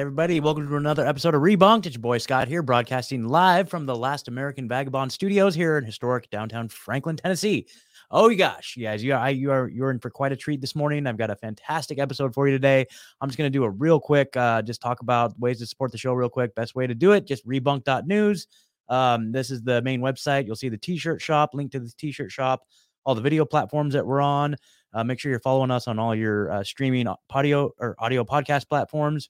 [0.00, 1.84] Everybody, welcome to another episode of Rebunked.
[1.84, 5.84] It's your boy Scott here, broadcasting live from the Last American Vagabond Studios here in
[5.84, 7.66] historic downtown Franklin, Tennessee.
[8.10, 10.74] Oh gosh, you guys, you are you are you're in for quite a treat this
[10.74, 11.06] morning.
[11.06, 12.86] I've got a fantastic episode for you today.
[13.20, 15.98] I'm just gonna do a real quick, uh, just talk about ways to support the
[15.98, 16.54] show real quick.
[16.54, 18.46] Best way to do it, just rebunked.news.
[18.88, 20.46] Um, this is the main website.
[20.46, 22.62] You'll see the t-shirt shop, link to the t-shirt shop,
[23.04, 24.56] all the video platforms that we're on.
[24.94, 28.66] Uh, make sure you're following us on all your uh, streaming audio or audio podcast
[28.66, 29.28] platforms.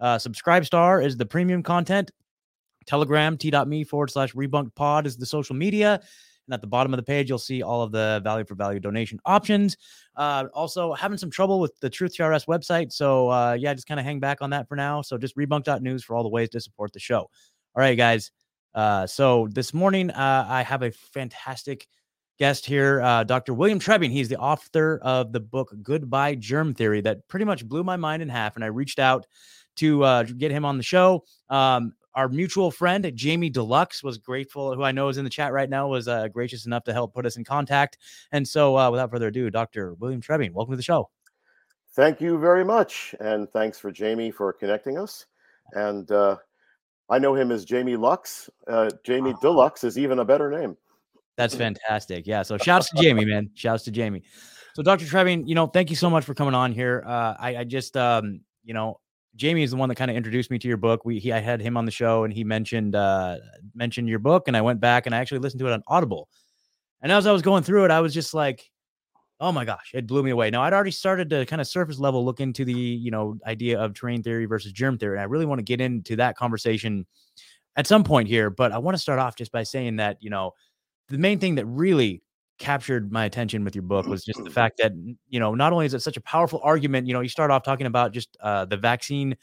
[0.00, 2.10] Uh, Subscribe Star is the premium content.
[2.86, 6.00] Telegram, t.me forward slash rebunked pod is the social media.
[6.46, 8.80] And at the bottom of the page, you'll see all of the value for value
[8.80, 9.76] donation options.
[10.16, 12.90] Uh, also, having some trouble with the Truth TRS website.
[12.90, 15.02] So, uh, yeah, just kind of hang back on that for now.
[15.02, 17.18] So, just rebunked.news for all the ways to support the show.
[17.18, 17.30] All
[17.76, 18.30] right, guys.
[18.74, 21.86] Uh, so, this morning, uh, I have a fantastic
[22.38, 23.52] guest here, uh, Dr.
[23.52, 24.10] William Trebing.
[24.10, 28.22] He's the author of the book Goodbye Germ Theory that pretty much blew my mind
[28.22, 28.54] in half.
[28.54, 29.26] And I reached out
[29.78, 31.24] to uh, get him on the show.
[31.50, 35.52] Um, our mutual friend Jamie Deluxe was grateful, who I know is in the chat
[35.52, 37.98] right now, was uh, gracious enough to help put us in contact.
[38.32, 39.94] And so, uh, without further ado, Dr.
[39.94, 41.10] William Trebing, welcome to the show.
[41.94, 45.26] Thank you very much, and thanks for Jamie for connecting us.
[45.72, 46.36] And uh,
[47.08, 48.50] I know him as Jamie Lux.
[48.66, 49.40] Uh, Jamie oh.
[49.40, 50.76] Deluxe is even a better name.
[51.36, 52.26] That's fantastic.
[52.26, 52.42] Yeah.
[52.42, 53.50] So shouts to Jamie, man.
[53.54, 54.22] Shouts to Jamie.
[54.74, 55.06] So Dr.
[55.06, 57.02] Trebing, you know, thank you so much for coming on here.
[57.06, 59.00] Uh, I, I just, um, you know,
[59.38, 61.04] Jamie is the one that kind of introduced me to your book.
[61.04, 63.36] We he, I had him on the show and he mentioned uh,
[63.74, 66.28] mentioned your book, and I went back and I actually listened to it on Audible.
[67.00, 68.68] And as I was going through it, I was just like,
[69.38, 70.50] oh my gosh, it blew me away.
[70.50, 73.78] Now I'd already started to kind of surface level look into the you know idea
[73.78, 77.06] of terrain theory versus germ theory, and I really want to get into that conversation
[77.76, 78.50] at some point here.
[78.50, 80.52] But I want to start off just by saying that you know
[81.08, 82.22] the main thing that really
[82.58, 84.92] captured my attention with your book was just the fact that
[85.28, 87.62] you know not only is it such a powerful argument you know you start off
[87.62, 89.36] talking about just uh, the vaccine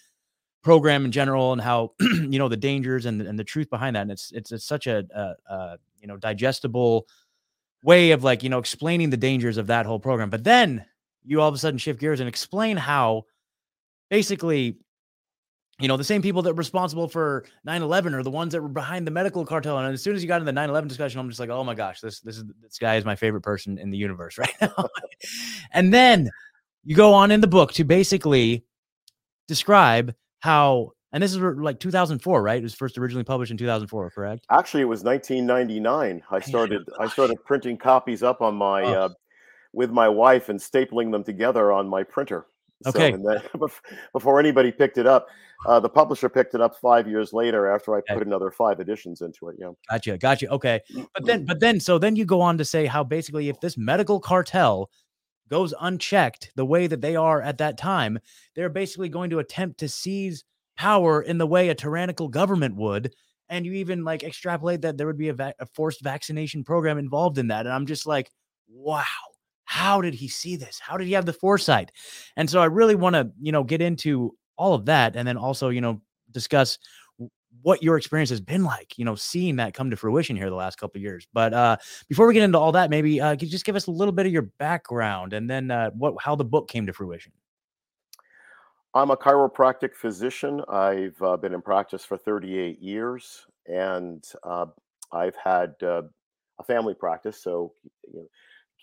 [0.64, 4.04] program in general and how you know the dangers and, and the truth behind that
[4.04, 7.08] and it's it's, it's such a, a, a you know digestible
[7.84, 10.30] way of like you know explaining the dangers of that whole program.
[10.30, 10.86] But then
[11.24, 13.24] you all of a sudden shift gears and explain how
[14.10, 14.78] basically
[15.80, 18.70] you know, the same people that were responsible for 9-11 are the ones that were
[18.70, 19.78] behind the medical cartel.
[19.78, 21.74] And as soon as you got in the 9-11 discussion, I'm just like, oh my
[21.74, 24.88] gosh, this this is this guy is my favorite person in the universe right now.
[25.74, 26.30] and then
[26.86, 28.64] you go on in the book to basically
[29.48, 32.58] describe how and this is like 2004, right?
[32.58, 34.46] It was first originally published in 2004, correct?
[34.52, 36.22] Actually, it was 1999.
[36.30, 38.94] I started I started printing copies up on my oh.
[38.94, 39.10] uh,
[39.74, 42.46] with my wife and stapling them together on my printer.
[42.86, 43.12] Okay.
[43.12, 43.70] So, then,
[44.14, 45.28] before anybody picked it up,
[45.66, 49.22] uh, the publisher picked it up five years later after I put another five editions
[49.22, 49.56] into it.
[49.58, 49.72] Yeah.
[49.90, 50.18] Gotcha.
[50.18, 50.50] Gotcha.
[50.50, 50.82] Okay.
[51.14, 53.78] But then, but then, so then you go on to say how basically if this
[53.78, 54.90] medical cartel
[55.50, 58.20] goes unchecked the way that they are at that time,
[58.56, 60.44] they're basically going to attempt to seize
[60.76, 63.14] power in the way a tyrannical government would.
[63.48, 66.98] And you even like extrapolate that there would be a, va- a forced vaccination program
[66.98, 67.66] involved in that.
[67.66, 68.30] And I'm just like,
[68.68, 69.04] wow
[69.66, 70.80] how did he see this?
[70.80, 71.92] How did he have the foresight?
[72.38, 75.38] And so I really want to, you know, get into all of that and then
[75.38, 76.78] also, you know, discuss
[77.62, 80.56] what your experience has been like, you know, seeing that come to fruition here the
[80.56, 81.28] last couple of years.
[81.34, 81.78] But uh,
[82.08, 84.12] before we get into all that, maybe uh, could you just give us a little
[84.12, 87.32] bit of your background and then uh, what how the book came to fruition?
[88.94, 90.62] I'm a chiropractic physician.
[90.70, 94.68] I've uh, been in practice for 38 years, and uh,
[95.12, 96.04] I've had uh,
[96.60, 97.42] a family practice.
[97.44, 97.74] So,
[98.14, 98.28] you know,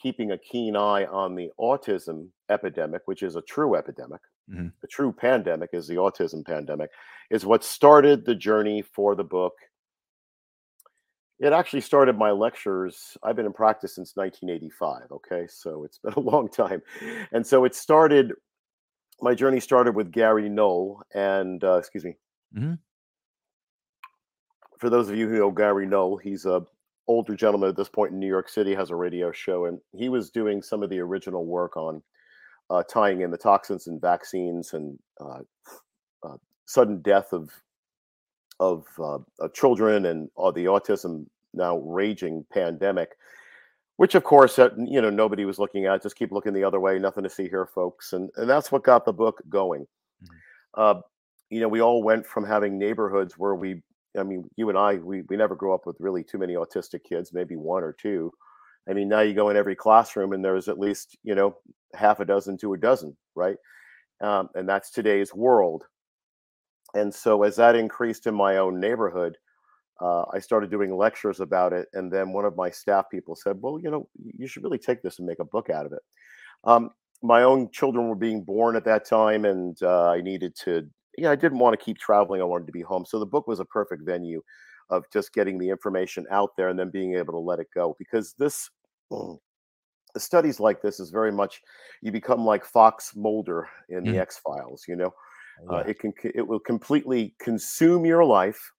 [0.02, 4.20] keeping a keen eye on the autism epidemic, which is a true epidemic,
[4.50, 4.68] mm-hmm.
[4.82, 6.90] a true pandemic is the autism pandemic,
[7.30, 9.54] is what started the journey for the book.
[11.38, 13.16] It actually started my lectures.
[13.22, 15.12] I've been in practice since 1985.
[15.12, 15.46] Okay.
[15.48, 16.82] So it's been a long time.
[17.32, 18.32] And so it started,
[19.20, 22.16] my journey started with Gary Null and, uh, excuse me.
[22.56, 22.74] Mm-hmm.
[24.78, 26.64] For those of you who know Gary Null, he's a
[27.08, 30.08] older gentleman at this point in New York City has a radio show, and he
[30.08, 32.02] was doing some of the original work on
[32.70, 35.40] uh, tying in the toxins and vaccines and uh,
[36.22, 37.50] uh, sudden death of
[38.60, 43.10] of uh, children and the autism now raging pandemic,
[43.96, 46.02] which of course uh, you know nobody was looking at.
[46.02, 46.98] Just keep looking the other way.
[46.98, 49.82] Nothing to see here, folks, and and that's what got the book going.
[50.22, 50.80] Mm-hmm.
[50.80, 51.00] Uh,
[51.50, 53.82] you know, we all went from having neighborhoods where we
[54.18, 57.04] I mean, you and I, we, we never grew up with really too many autistic
[57.04, 58.32] kids, maybe one or two.
[58.88, 61.56] I mean, now you go in every classroom and there's at least, you know,
[61.94, 63.56] half a dozen to a dozen, right?
[64.20, 65.84] Um, and that's today's world.
[66.94, 69.38] And so as that increased in my own neighborhood,
[70.00, 71.88] uh, I started doing lectures about it.
[71.92, 75.00] And then one of my staff people said, well, you know, you should really take
[75.02, 76.02] this and make a book out of it.
[76.64, 76.90] Um,
[77.22, 81.30] my own children were being born at that time, and uh, I needed to yeah,
[81.30, 82.40] I didn't want to keep traveling.
[82.40, 83.04] I wanted to be home.
[83.06, 84.42] So the book was a perfect venue
[84.90, 87.96] of just getting the information out there and then being able to let it go
[87.98, 88.70] because this
[89.10, 89.38] mm,
[90.18, 91.60] studies like this is very much
[92.02, 94.20] you become like Fox Mulder in the Mm.
[94.20, 94.84] X Files.
[94.88, 95.14] You know,
[95.68, 98.72] Oh, uh, it can it will completely consume your life,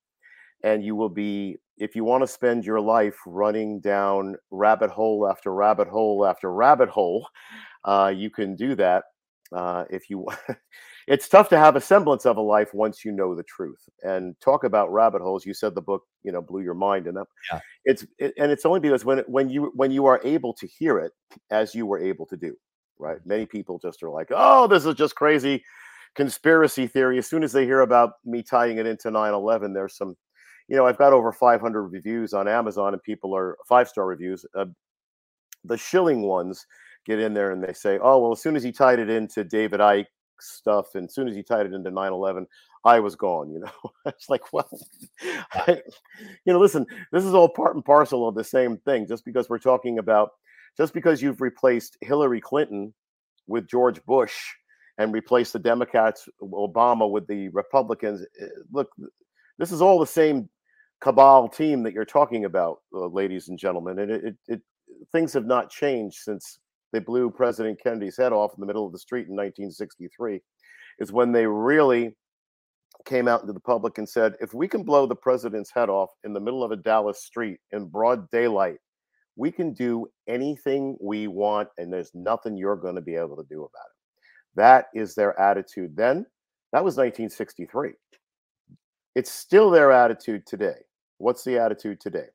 [0.63, 5.27] and you will be if you want to spend your life running down rabbit hole
[5.29, 7.27] after rabbit hole after rabbit hole,
[7.85, 9.05] uh, you can do that.
[9.51, 10.25] Uh, if you,
[11.07, 13.87] it's tough to have a semblance of a life once you know the truth.
[14.03, 15.45] And talk about rabbit holes.
[15.45, 17.59] You said the book, you know, blew your mind, and that Yeah.
[17.85, 20.99] it's it, and it's only because when when you when you are able to hear
[20.99, 21.11] it
[21.51, 22.55] as you were able to do,
[22.99, 23.19] right?
[23.25, 25.63] Many people just are like, oh, this is just crazy
[26.15, 27.17] conspiracy theory.
[27.17, 30.15] As soon as they hear about me tying it into 9/11, there's some,
[30.67, 34.45] you know, I've got over 500 reviews on Amazon, and people are five star reviews.
[34.55, 34.65] Uh,
[35.65, 36.65] the shilling ones
[37.05, 39.43] get in there and they say, oh, well, as soon as he tied it into
[39.43, 40.05] David Icke
[40.43, 42.45] stuff, and as soon as he tied it into 9/11,
[42.85, 43.51] I was gone.
[43.51, 44.69] You know, it's like, well,
[45.53, 45.81] I,
[46.45, 49.07] you know, listen, this is all part and parcel of the same thing.
[49.07, 50.31] Just because we're talking about,
[50.77, 52.93] just because you've replaced Hillary Clinton
[53.47, 54.35] with George Bush
[54.97, 58.89] and replaced the Democrats, Obama with the Republicans, eh, look,
[59.57, 60.49] this is all the same
[61.01, 64.61] cabal team that you're talking about, uh, ladies and gentlemen, and it, it, it
[65.11, 66.59] things have not changed since
[66.93, 70.39] they blew President Kennedy's head off in the middle of the street in 1963.
[70.99, 72.15] Is when they really
[73.05, 76.11] came out into the public and said, if we can blow the president's head off
[76.23, 78.77] in the middle of a Dallas street in broad daylight,
[79.35, 83.45] we can do anything we want, and there's nothing you're going to be able to
[83.49, 84.21] do about it.
[84.55, 86.27] That is their attitude then.
[86.71, 87.93] That was 1963.
[89.15, 90.77] It's still their attitude today.
[91.17, 92.27] What's the attitude today?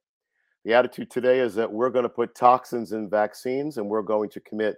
[0.64, 4.30] The attitude today is that we're going to put toxins in vaccines and we're going
[4.30, 4.76] to commit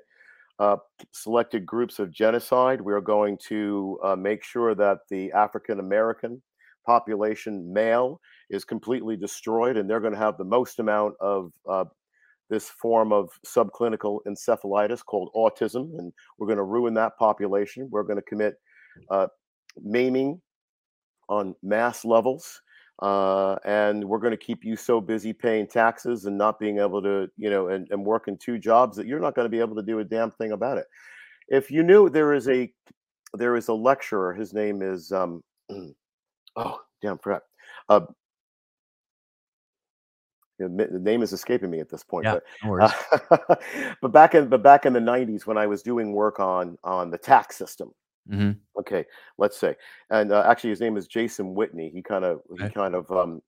[0.59, 0.77] uh,
[1.13, 2.81] selected groups of genocide.
[2.81, 6.43] We're going to uh, make sure that the African American
[6.87, 11.85] population, male, is completely destroyed, and they're going to have the most amount of uh,
[12.51, 17.89] this form of subclinical encephalitis called autism, and we're going to ruin that population.
[17.91, 18.55] We're going to commit
[19.11, 19.29] uh,
[19.81, 20.41] maiming
[21.29, 22.61] on mass levels.
[23.01, 27.01] Uh, and we're going to keep you so busy paying taxes and not being able
[27.01, 29.75] to, you know, and, and working two jobs that you're not going to be able
[29.75, 30.87] to do a damn thing about it.
[31.49, 32.71] If you knew there is a
[33.35, 35.43] there is a lecturer, his name is um,
[36.57, 37.43] oh damn forgot.
[37.89, 38.01] Uh,
[40.59, 42.27] the name is escaping me at this point.
[42.27, 42.95] Yeah, but
[43.31, 43.57] uh,
[44.03, 47.11] but back in but back in the 90s when I was doing work on on
[47.11, 47.93] the tax system.
[48.31, 48.57] Mhm.
[48.79, 49.05] Okay,
[49.39, 49.77] let's say,
[50.11, 51.91] and uh, actually his name is Jason Whitney.
[51.93, 53.43] He kind of he kind of um,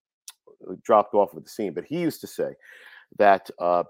[0.82, 2.54] dropped off of the scene, but he used to say
[3.18, 3.84] that uh,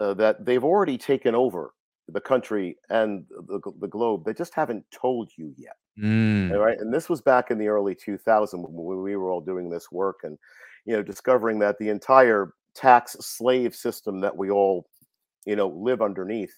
[0.00, 1.74] uh, that they've already taken over
[2.08, 4.24] the country and the, the globe.
[4.24, 5.76] They just haven't told you yet.
[5.98, 6.52] Mm.
[6.52, 6.78] All right.
[6.78, 10.20] And this was back in the early 2000s when we were all doing this work
[10.22, 10.38] and,
[10.86, 14.86] you know, discovering that the entire tax slave system that we all,
[15.44, 16.56] you know, live underneath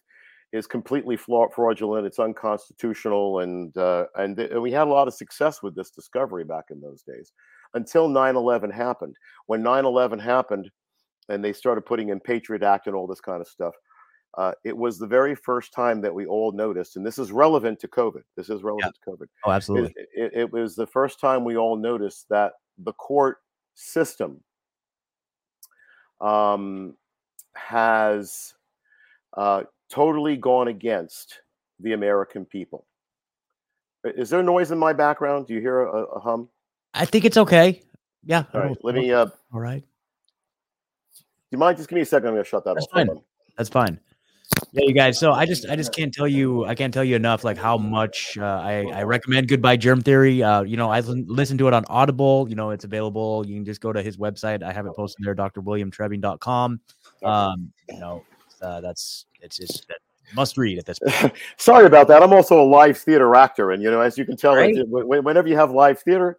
[0.53, 2.07] is completely fraudulent.
[2.07, 3.41] It's unconstitutional.
[3.41, 6.67] And, uh, and, th- and we had a lot of success with this discovery back
[6.71, 7.33] in those days
[7.75, 9.17] until 9 11 happened.
[9.47, 10.71] When 9 11 happened
[11.29, 13.75] and they started putting in Patriot Act and all this kind of stuff,
[14.39, 17.81] uh, it was the very first time that we all noticed, and this is relevant
[17.81, 18.23] to COVID.
[18.37, 19.95] This is relevant to COVID Oh, it, absolutely.
[20.15, 23.39] it, it was the first time we all noticed that the court
[23.75, 24.41] system
[26.21, 26.95] um,
[27.57, 28.55] has
[29.37, 31.41] uh, totally gone against
[31.81, 32.87] the American people.
[34.05, 35.47] Is there noise in my background?
[35.47, 36.49] Do you hear a, a hum?
[36.95, 37.83] I think it's okay.
[38.25, 38.45] Yeah.
[38.55, 39.13] All right, let me.
[39.13, 39.27] Uh,
[41.51, 41.77] do you mind?
[41.77, 42.29] Just give me a second.
[42.29, 42.93] I'm going to shut that That's off.
[42.93, 43.09] Fine.
[43.57, 44.01] That's fine.
[44.73, 45.19] Yeah, you guys.
[45.19, 47.77] So I just, I just can't tell you, I can't tell you enough, like how
[47.77, 50.43] much uh, I, I recommend Goodbye Germ Theory.
[50.43, 52.47] Uh, you know, I listen listen to it on Audible.
[52.49, 53.45] You know, it's available.
[53.47, 54.63] You can just go to his website.
[54.63, 56.81] I have it posted there, drwilliamtrebing.com.
[57.25, 58.25] Um, you know,
[58.63, 59.99] uh, that's it's just that
[60.35, 61.33] must read at this point.
[61.57, 62.23] Sorry about that.
[62.23, 64.75] I'm also a live theater actor, and you know, as you can tell, Right.
[64.87, 66.39] whenever you have live theater,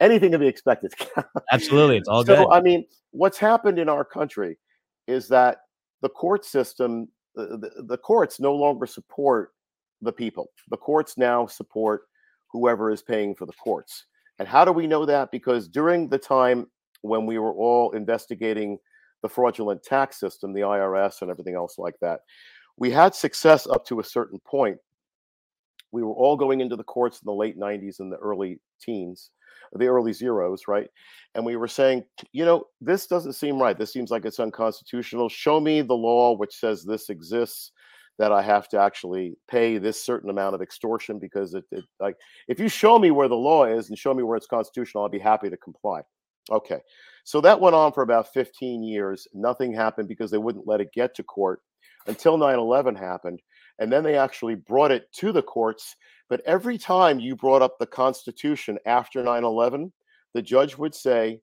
[0.00, 0.92] anything can be expected.
[1.52, 2.48] Absolutely, it's all so good.
[2.50, 4.58] I mean, what's happened in our country
[5.06, 5.58] is that
[6.02, 9.52] the court system, the, the, the courts no longer support
[10.02, 10.50] the people.
[10.70, 12.02] The courts now support
[12.50, 14.06] whoever is paying for the courts.
[14.38, 15.30] And how do we know that?
[15.30, 16.66] Because during the time
[17.02, 18.78] when we were all investigating
[19.26, 22.20] the fraudulent tax system, the IRS, and everything else like that,
[22.76, 24.78] we had success up to a certain point.
[25.90, 29.30] We were all going into the courts in the late 90s and the early teens,
[29.72, 30.88] the early zeros, right?
[31.34, 33.76] And we were saying, you know, this doesn't seem right.
[33.76, 35.28] This seems like it's unconstitutional.
[35.28, 37.72] Show me the law which says this exists.
[38.18, 42.16] that I have to actually pay this certain amount of extortion because it, it like
[42.48, 45.10] if you show me where the law is and show me where it's constitutional, I'll
[45.10, 46.00] be happy to comply.
[46.50, 46.80] Okay.
[47.26, 49.26] So that went on for about 15 years.
[49.34, 51.60] Nothing happened because they wouldn't let it get to court
[52.06, 53.42] until 9 11 happened.
[53.80, 55.96] And then they actually brought it to the courts.
[56.30, 59.92] But every time you brought up the Constitution after 9 11,
[60.34, 61.40] the judge would say,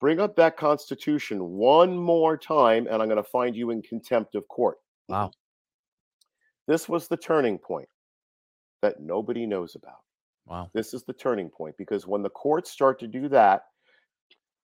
[0.00, 4.34] Bring up that Constitution one more time, and I'm going to find you in contempt
[4.34, 4.78] of court.
[5.08, 5.30] Wow.
[6.66, 7.88] This was the turning point
[8.82, 10.00] that nobody knows about.
[10.46, 10.68] Wow.
[10.74, 13.62] This is the turning point because when the courts start to do that,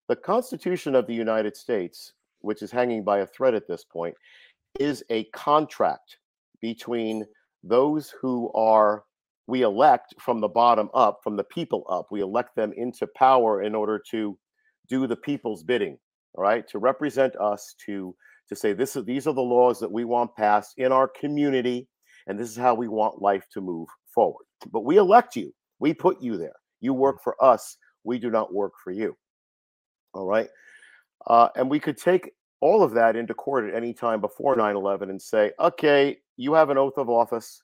[0.08, 4.14] the Constitution of the United States, which is hanging by a thread at this point,
[4.80, 6.18] is a contract
[6.60, 7.24] between
[7.62, 9.04] those who are
[9.46, 12.08] we elect from the bottom up, from the people up.
[12.10, 14.38] We elect them into power in order to
[14.88, 15.98] do the people's bidding,
[16.34, 18.14] all right, to represent us, to
[18.48, 21.88] to say this is these are the laws that we want passed in our community,
[22.26, 24.44] and this is how we want life to move forward.
[24.70, 26.56] But we elect you, we put you there.
[26.80, 27.24] You work mm.
[27.24, 27.76] for us.
[28.04, 29.16] We do not work for you.
[30.14, 30.48] All right.
[31.26, 34.76] Uh, and we could take all of that into court at any time before 9
[34.76, 37.62] 11 and say, okay, you have an oath of office.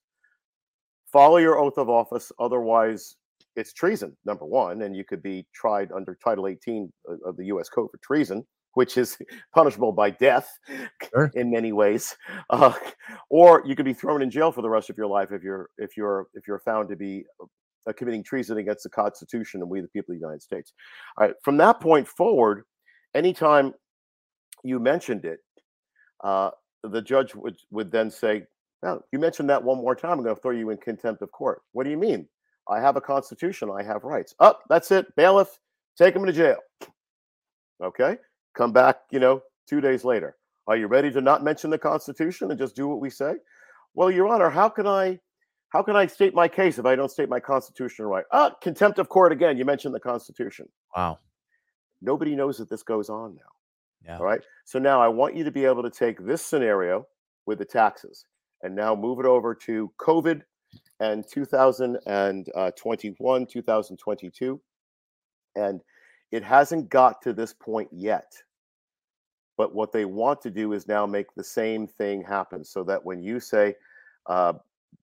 [1.12, 2.30] Follow your oath of office.
[2.38, 3.16] Otherwise,
[3.56, 4.82] it's treason, number one.
[4.82, 6.92] And you could be tried under Title 18
[7.24, 7.68] of the U.S.
[7.68, 9.16] Code for treason, which is
[9.54, 10.58] punishable by death
[11.10, 11.30] sure.
[11.34, 12.16] in many ways.
[12.50, 12.72] Uh,
[13.30, 15.70] or you could be thrown in jail for the rest of your life if you're
[15.78, 17.24] if you're if you're found to be
[17.86, 20.72] uh, committing treason against the Constitution and we the people of the United States.
[21.16, 21.34] All right.
[21.42, 22.64] From that point forward,
[23.14, 23.74] anytime
[24.62, 25.40] you mentioned it,
[26.22, 26.50] uh,
[26.82, 28.46] the judge would would then say,
[28.82, 30.18] "Now you mentioned that one more time.
[30.18, 32.28] I'm going to throw you in contempt of court." What do you mean?
[32.68, 33.70] I have a constitution.
[33.70, 34.34] I have rights.
[34.40, 35.14] Up, oh, that's it.
[35.16, 35.58] Bailiff,
[35.98, 36.58] take him to jail.
[37.82, 38.16] Okay,
[38.54, 39.00] come back.
[39.10, 40.36] You know, two days later.
[40.66, 43.34] Are you ready to not mention the Constitution and just do what we say?
[43.94, 45.20] Well, Your Honor, how can I
[45.74, 48.24] how can I state my case if I don't state my constitutional right?
[48.30, 49.58] Ah, contempt of court again.
[49.58, 50.68] You mentioned the Constitution.
[50.96, 51.18] Wow.
[52.00, 53.40] Nobody knows that this goes on now.
[54.06, 54.18] Yeah.
[54.18, 54.40] All right.
[54.64, 57.08] So now I want you to be able to take this scenario
[57.46, 58.26] with the taxes
[58.62, 60.42] and now move it over to COVID
[61.00, 64.60] and 2021, 2022.
[65.56, 65.80] And
[66.30, 68.32] it hasn't got to this point yet.
[69.56, 73.04] But what they want to do is now make the same thing happen so that
[73.04, 73.74] when you say,
[74.26, 74.52] uh,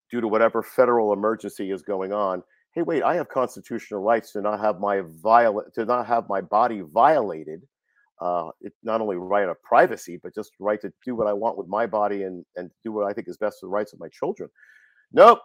[0.10, 2.44] due to whatever federal emergency is going on
[2.74, 6.42] hey wait i have constitutional rights to not have my violate to not have my
[6.42, 7.62] body violated
[8.22, 11.58] uh, it's not only right of privacy but just right to do what i want
[11.58, 14.00] with my body and and do what i think is best for the rights of
[14.00, 14.50] my children.
[15.14, 15.40] Nope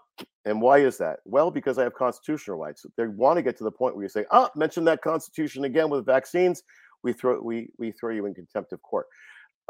[0.44, 1.18] and why is that?
[1.24, 2.86] Well because i have constitutional rights.
[2.96, 5.88] They want to get to the point where you say ah mention that constitution again
[5.90, 6.62] with vaccines
[7.02, 9.06] we throw we we throw you in contempt of court.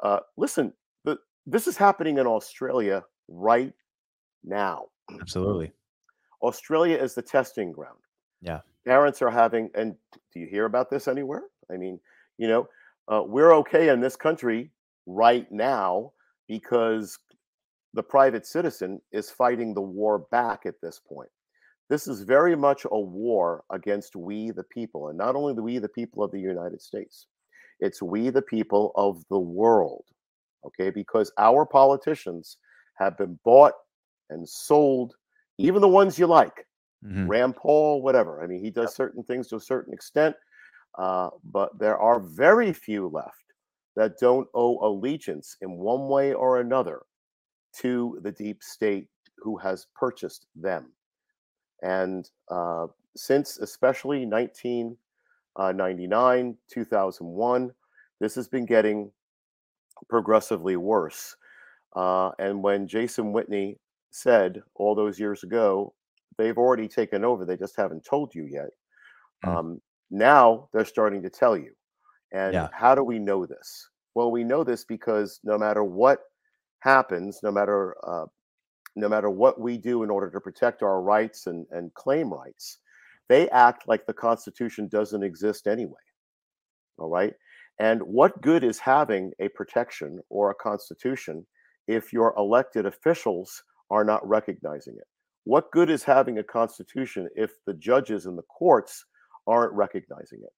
[0.02, 0.72] Uh, listen
[1.04, 1.16] the,
[1.46, 3.72] this is happening in australia right
[4.46, 4.86] now.
[5.20, 5.72] Absolutely.
[6.42, 7.98] Australia is the testing ground.
[8.40, 8.60] Yeah.
[8.86, 9.94] Parents are having, and
[10.32, 11.42] do you hear about this anywhere?
[11.72, 11.98] I mean,
[12.38, 12.68] you know,
[13.08, 14.70] uh, we're okay in this country
[15.06, 16.12] right now
[16.48, 17.18] because
[17.94, 21.30] the private citizen is fighting the war back at this point.
[21.88, 25.78] This is very much a war against we, the people, and not only the we,
[25.78, 27.26] the people of the United States,
[27.80, 30.04] it's we, the people of the world.
[30.66, 32.58] Okay, because our politicians
[32.98, 33.74] have been bought
[34.30, 35.14] and sold,
[35.58, 36.66] even the ones you like,
[37.04, 37.26] mm-hmm.
[37.26, 38.42] Rand Paul, whatever.
[38.42, 40.36] I mean, he does certain things to a certain extent,
[40.98, 43.44] uh, but there are very few left
[43.96, 47.02] that don't owe allegiance in one way or another
[47.78, 50.92] to the deep state who has purchased them.
[51.82, 57.72] And uh, since especially 1999, uh, 2001,
[58.20, 59.10] this has been getting
[60.08, 61.36] progressively worse.
[61.94, 63.78] Uh, and when Jason Whitney
[64.10, 65.94] said all those years ago,
[66.38, 67.44] they've already taken over.
[67.44, 68.70] They just haven't told you yet.
[69.44, 69.56] Mm.
[69.56, 71.72] Um, now they're starting to tell you.
[72.32, 72.68] And yeah.
[72.72, 73.88] how do we know this?
[74.14, 76.20] Well, we know this because no matter what
[76.80, 78.26] happens, no matter uh,
[78.96, 82.78] no matter what we do in order to protect our rights and, and claim rights,
[83.28, 85.92] they act like the Constitution doesn't exist anyway.
[86.98, 87.34] All right.
[87.78, 91.46] And what good is having a protection or a constitution
[91.86, 95.06] if your elected officials are not recognizing it.
[95.44, 99.04] What good is having a constitution if the judges and the courts
[99.46, 100.52] aren't recognizing it?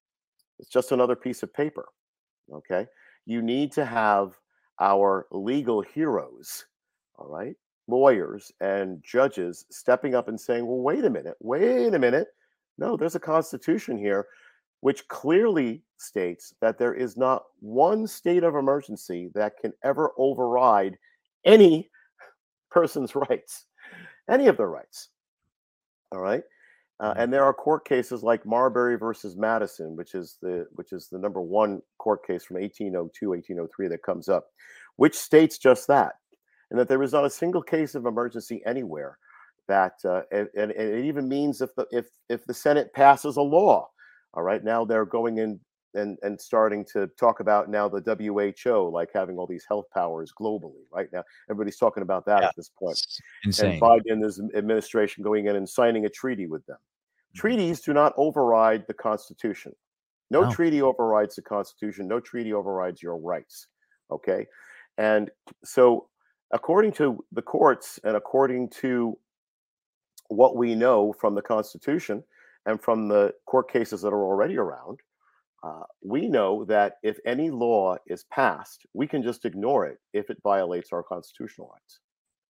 [0.58, 1.86] It's just another piece of paper.
[2.52, 2.86] Okay.
[3.26, 4.32] You need to have
[4.80, 6.64] our legal heroes,
[7.16, 7.54] all right,
[7.88, 12.28] lawyers and judges stepping up and saying, well, wait a minute, wait a minute.
[12.78, 14.26] No, there's a constitution here
[14.80, 20.96] which clearly states that there is not one state of emergency that can ever override
[21.44, 21.90] any
[22.70, 23.66] person's rights,
[24.30, 25.08] any of their rights.
[26.12, 26.42] All right.
[27.00, 27.20] Uh, Mm-hmm.
[27.20, 31.18] and there are court cases like Marbury versus Madison, which is the which is the
[31.18, 34.48] number one court case from 1802, 1803 that comes up,
[34.96, 36.14] which states just that,
[36.70, 39.16] and that there is not a single case of emergency anywhere.
[39.68, 43.42] That uh, and, and it even means if the if if the Senate passes a
[43.42, 43.88] law,
[44.34, 45.60] all right, now they're going in
[45.98, 50.32] and and starting to talk about now the WHO like having all these health powers
[50.38, 50.84] globally.
[50.90, 52.48] Right now, everybody's talking about that Yeah.
[52.48, 52.98] at this point
[53.44, 53.72] insane.
[53.72, 56.78] and Biden is administration going in and signing a treaty with them.
[57.32, 57.34] Mhm.
[57.34, 59.74] Treaties do not override the Constitution.
[60.30, 60.50] No No.
[60.52, 62.06] treaty overrides the Constitution.
[62.08, 63.66] No treaty overrides your rights.
[64.10, 64.46] Okay.
[64.96, 65.30] And
[65.64, 66.08] so,
[66.50, 69.18] according to the courts and according to
[70.28, 72.22] what we know from the Constitution
[72.66, 75.00] and from the court cases that are already around,
[75.62, 80.30] uh, we know that if any law is passed, we can just ignore it if
[80.30, 82.00] it violates our constitutional rights.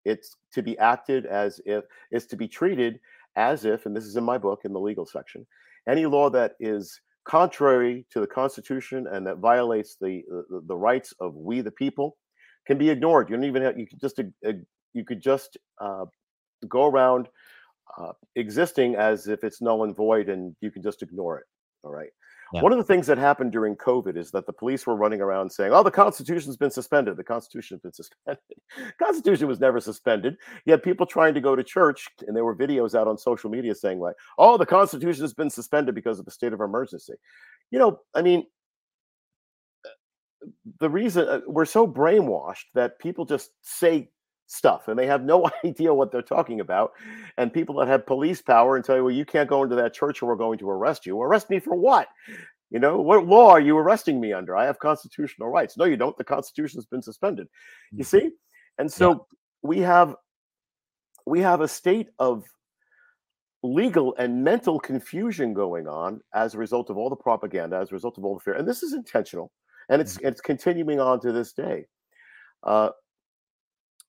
[0.04, 3.00] It's to be acted as if, it's to be treated
[3.36, 5.46] as if, and this is in my book in the legal section,
[5.88, 11.12] any law that is contrary to the Constitution and that violates the the, the rights
[11.20, 12.16] of we the people
[12.66, 13.28] can be ignored.
[13.28, 14.20] You don't even have, you could just
[14.94, 16.06] you could just uh,
[16.68, 17.28] go around
[17.98, 21.46] uh, existing as if it's null and void, and you can just ignore it.
[21.84, 22.10] All right.
[22.52, 22.62] Yeah.
[22.62, 25.50] One of the things that happened during COVID is that the police were running around
[25.50, 27.16] saying, "Oh, the Constitution's been suspended.
[27.16, 28.42] The Constitution's been suspended."
[29.02, 30.36] Constitution was never suspended.
[30.64, 33.50] You had people trying to go to church, and there were videos out on social
[33.50, 37.14] media saying, "Like, oh, the Constitution has been suspended because of a state of emergency."
[37.70, 38.46] You know, I mean,
[40.80, 44.10] the reason uh, we're so brainwashed that people just say
[44.48, 46.92] stuff and they have no idea what they're talking about.
[47.36, 49.94] And people that have police power and tell you, well, you can't go into that
[49.94, 51.20] church or we're going to arrest you.
[51.20, 52.08] Arrest me for what?
[52.70, 54.56] You know, what law are you arresting me under?
[54.56, 55.76] I have constitutional rights.
[55.76, 56.16] No, you don't.
[56.18, 57.48] The Constitution's been suspended.
[57.92, 58.30] You see?
[58.78, 59.26] And so
[59.62, 60.14] we have
[61.26, 62.44] we have a state of
[63.62, 67.94] legal and mental confusion going on as a result of all the propaganda, as a
[67.94, 68.54] result of all the fear.
[68.54, 69.50] And this is intentional
[69.88, 71.86] and it's it's continuing on to this day.
[72.62, 72.90] Uh,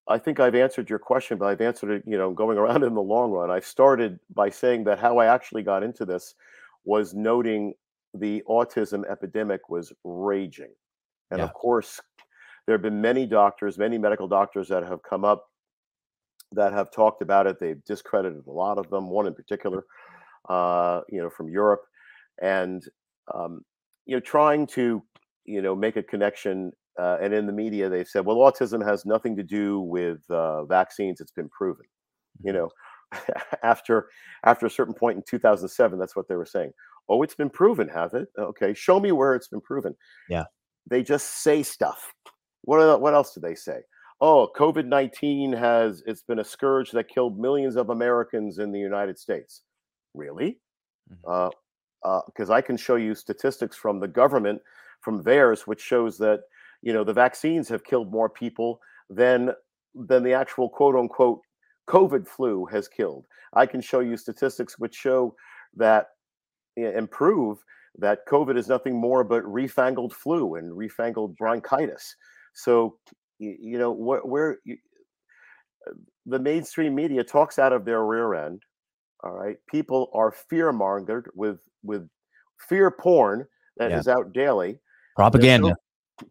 [0.10, 2.96] I think I've answered your question, but I've answered it, you know, going around in
[2.96, 3.52] the long run.
[3.52, 6.34] I started by saying that how I actually got into this
[6.84, 7.76] was noting
[8.16, 10.74] the autism epidemic was raging.
[11.30, 11.46] And Yeah.
[11.46, 12.02] of course,
[12.66, 15.48] there have been many doctors, many medical doctors that have come up
[16.54, 17.60] that have talked about it.
[17.60, 19.86] They've discredited a lot of them, one in particular,
[20.50, 21.84] uh, you know, from Europe.
[22.42, 22.84] And,
[23.32, 23.64] um,
[24.06, 25.04] you know, trying to,
[25.46, 29.06] you know, make a connection uh, and in the media they've said well autism has
[29.06, 31.86] nothing to do with uh, vaccines it's been proven.
[32.44, 32.70] You know
[33.64, 34.08] after
[34.46, 36.72] after a certain point in 2007 that's what they were saying.
[37.10, 38.28] Oh it's been proven have it?
[38.38, 39.96] Okay show me where it's been proven.
[40.30, 40.46] Yeah.
[40.90, 42.14] they just say stuff.
[42.64, 43.80] What are, what else do they say?
[44.22, 49.18] Oh covid-19 has it's been a scourge that killed millions of americans in the united
[49.18, 49.62] states.
[50.14, 50.60] Really?
[51.12, 51.52] Mhm.
[52.06, 54.62] uh because i can show you statistics from the government
[55.02, 56.42] from theirs which shows that
[56.82, 59.52] you know the vaccines have killed more people than
[59.96, 61.42] than the actual quote unquote
[61.88, 63.26] covid flu has killed.
[63.54, 65.36] I can show you statistics which show
[65.76, 66.08] that
[66.78, 67.60] eh, and prove
[67.98, 72.16] that covid is nothing more but refangled flu and refangled bronchitis.
[72.54, 72.98] So
[73.40, 74.78] you know where, where you,
[76.26, 78.64] the mainstream media talks out of their rear end
[79.24, 79.58] all right?
[79.68, 82.08] People are fear mongered with with
[82.68, 84.16] fear porn that is Yeah.
[84.16, 84.80] out daily.
[85.16, 85.76] Propaganda.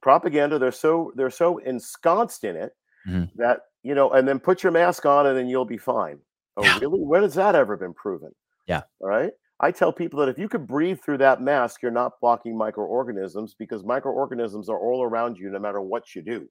[0.01, 2.73] Propaganda they're so they're so ensconced in it
[3.07, 3.31] Mhm.
[3.37, 6.19] that you know and then put your mask on and then you'll be fine
[6.57, 6.79] oh Yeah.
[6.81, 8.33] really when has that ever been proven
[8.67, 8.83] Yeah.
[9.01, 12.21] all right i tell people that if you could breathe through that mask you're not
[12.21, 16.49] blocking microorganisms because microorganisms are all around you no matter what you do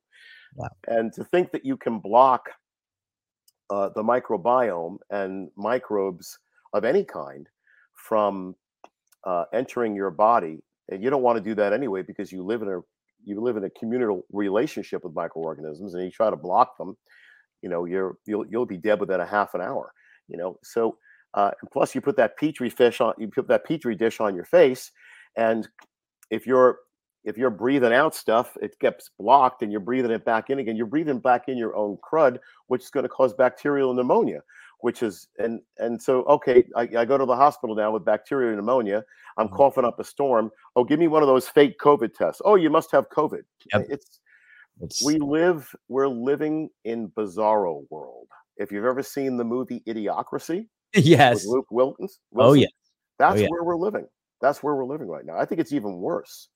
[0.58, 0.68] Yeah.
[0.88, 2.50] and to think that you can block
[3.70, 6.40] uh, the microbiome and microbes
[6.74, 7.50] of any kind
[7.94, 8.56] from
[9.26, 12.62] uh, entering your body and you don't want to do that anyway because you live
[12.62, 12.80] in a
[13.28, 16.96] you live in a communal relationship with microorganisms and you try to block them
[17.62, 19.94] you know you're you'll you'll be dead within a half an hour
[20.28, 20.58] you know?
[20.64, 20.98] So
[21.34, 24.36] uh, and plus you put that petri fish on you put that petri dish on
[24.36, 24.92] your face
[25.36, 25.68] and
[26.32, 26.80] if you're
[27.24, 30.78] if you're breathing out stuff it gets blocked and you're breathing it back in again.
[30.78, 34.42] You're breathing back in your own crud which is going to cause bacterial pneumonia
[34.80, 38.56] which is and and so okay I, I go to the hospital now with bacterial
[38.56, 39.04] pneumonia
[39.38, 39.56] i'm Mhm.
[39.56, 42.70] coughing up a storm oh give me one of those fake covid tests oh you
[42.70, 43.42] must have covid
[43.74, 43.88] Yep.
[43.90, 44.20] it's
[44.82, 50.68] It's we live we're living in bizarro world if you've ever seen the movie idiocracy
[50.94, 51.36] yes.
[51.36, 52.68] with luke wilkins Oh Wilson, yeah.
[53.18, 53.48] that's yeah.
[53.50, 54.08] where we're living
[54.42, 56.50] that's where we're living right now i think it's even worse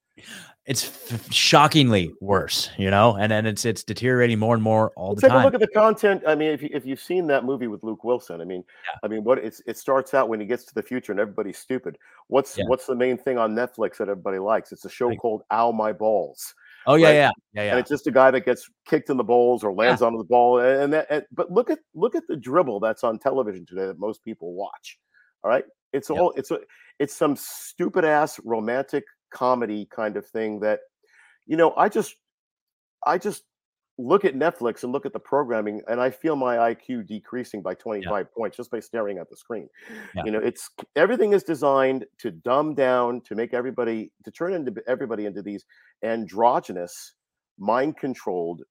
[0.65, 5.15] it's f- shockingly worse, you know, and and it's it's deteriorating more and more all
[5.15, 5.41] the Take time.
[5.41, 6.21] a look at the content.
[6.27, 8.99] I mean, if you, if you've seen that movie with Luke Wilson, I mean, Yeah.
[9.03, 11.57] I mean, what it's it starts out when he gets to the future and everybody's
[11.57, 11.97] stupid.
[12.27, 12.65] What's Yeah.
[12.67, 14.71] what's the main thing on Netflix that everybody likes?
[14.71, 16.53] It's a show Like- called "Ow My Balls,"
[16.85, 17.15] oh yeah, right?
[17.15, 20.03] yeah, yeah, and it's just a guy that gets kicked in the balls or lands
[20.03, 20.59] onto the ball.
[20.59, 23.97] And, that, and- but look at look at the dribble that's on television today that
[23.99, 24.99] most people watch.
[25.43, 26.19] All right, it's Yep.
[26.19, 26.59] all it's a
[26.99, 30.79] it's some stupid ass romantic comedy kind of thing that
[31.47, 32.15] you know i just
[33.07, 33.43] i just
[33.97, 37.73] look at netflix and look at the programming and i feel my iq decreasing by
[37.73, 39.67] 25 points just by staring at the screen
[40.15, 40.23] Yeah.
[40.25, 44.73] you know it's everything is designed to dumb down to make everybody to turn into
[44.87, 45.65] everybody into these
[46.03, 47.13] androgynous
[47.59, 48.63] mind controlled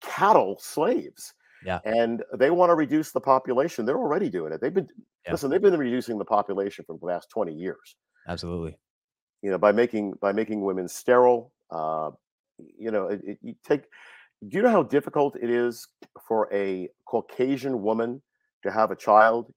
[0.00, 1.32] cattle slaves
[1.64, 1.78] Yeah.
[1.84, 4.88] and they want to reduce the population they're already doing it they've been
[5.26, 5.32] Yeah.
[5.32, 7.96] listen they've been reducing the population for the last 20 years
[8.28, 8.76] Absolutely.
[9.42, 12.10] You know by making by making women sterile uh
[12.78, 13.82] you know it, it, you take
[14.48, 15.88] do you know how difficult it is
[16.26, 18.22] for a caucasian woman
[18.62, 19.52] to have a child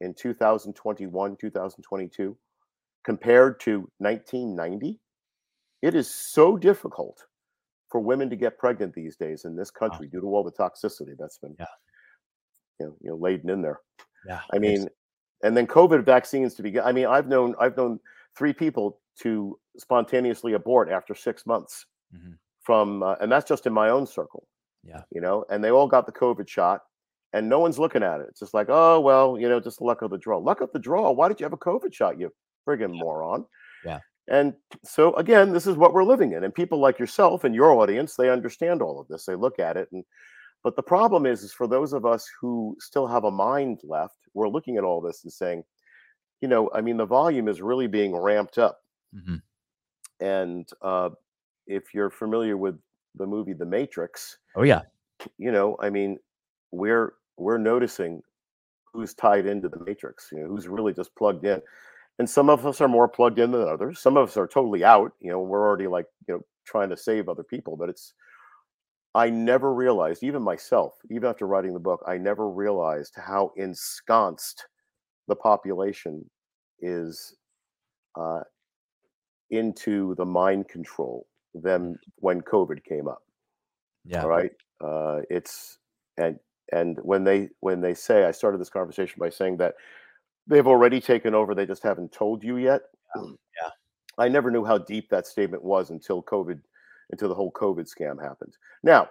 [0.00, 2.36] in 2021 2022
[3.04, 4.98] compared to 1990
[5.82, 7.24] it is so difficult
[7.90, 11.14] for women to get pregnant these days in this country due to all the toxicity
[11.18, 11.66] that's been Yeah.
[12.78, 13.80] you know, you know laden in there
[14.26, 14.40] Yeah.
[14.52, 14.88] I mean,
[15.42, 16.78] and then COVID vaccines to be.
[16.78, 17.98] I mean, I've known I've known
[18.36, 22.38] three people to spontaneously abort after six months Mhm.
[22.62, 24.46] from, uh, and that's just in my own circle.
[24.82, 25.02] Yeah.
[25.10, 26.80] you know, and they all got the COVID shot,
[27.34, 28.28] and no one's looking at it.
[28.30, 30.38] It's just like, oh well, you know, just luck of the draw.
[30.38, 31.10] Luck of the draw.
[31.10, 32.18] Why did you have a COVID shot?
[32.18, 32.32] You
[32.66, 33.44] friggin' moron.
[33.84, 34.00] Yeah.
[34.28, 34.54] And
[34.84, 38.16] so again, this is what we're living in, and people like yourself and your audience,
[38.16, 39.26] they understand all of this.
[39.26, 40.02] They look at it and
[40.62, 44.16] but the problem is, is for those of us who still have a mind left,
[44.34, 45.64] we're looking at all this and saying,
[46.40, 48.78] you know, I mean, the volume is really being ramped up.
[49.12, 49.40] Mhm.
[50.20, 51.10] And uh,
[51.66, 52.80] if you're familiar with
[53.14, 54.82] the movie The Matrix, Oh yeah.
[55.38, 56.18] you know, I mean,
[56.72, 58.22] we're we're noticing
[58.92, 61.62] who's tied into the matrix, you know, who's really just plugged in.
[62.18, 64.00] And some of us are more plugged in than others.
[64.00, 65.12] Some of us are totally out.
[65.20, 67.76] You know, we're already like, you know, trying to save other people.
[67.76, 68.14] But it's
[69.14, 74.66] I never realized, even myself, even after writing the book, I never realized how ensconced
[75.28, 76.30] the population
[76.80, 77.36] is
[78.16, 78.42] uh,
[79.50, 83.22] into the mind control them when COVID came up.
[84.04, 84.22] Yeah.
[84.22, 84.52] All right.
[84.82, 85.78] Uh, it's
[86.16, 86.38] and
[86.72, 89.74] and when they when they say I started this conversation by saying that
[90.46, 92.82] they've already taken over, they just haven't told you yet.
[93.16, 93.22] Yeah.
[94.18, 96.60] I never knew how deep that statement was until COVID,
[97.10, 98.54] until the whole COVID scam happened.
[98.82, 99.08] Now,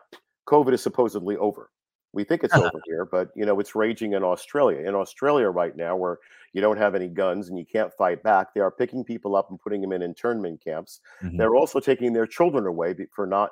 [0.47, 1.71] COVID is supposedly over.
[2.13, 4.79] We think it's over here, but you know it's raging in Australia.
[4.87, 6.17] In Australia right now, where
[6.53, 9.49] you don't have any guns and you can't fight back, they are picking people up
[9.51, 11.01] and putting them in internment camps.
[11.21, 11.37] Mhm.
[11.37, 13.51] They're also taking their children away for not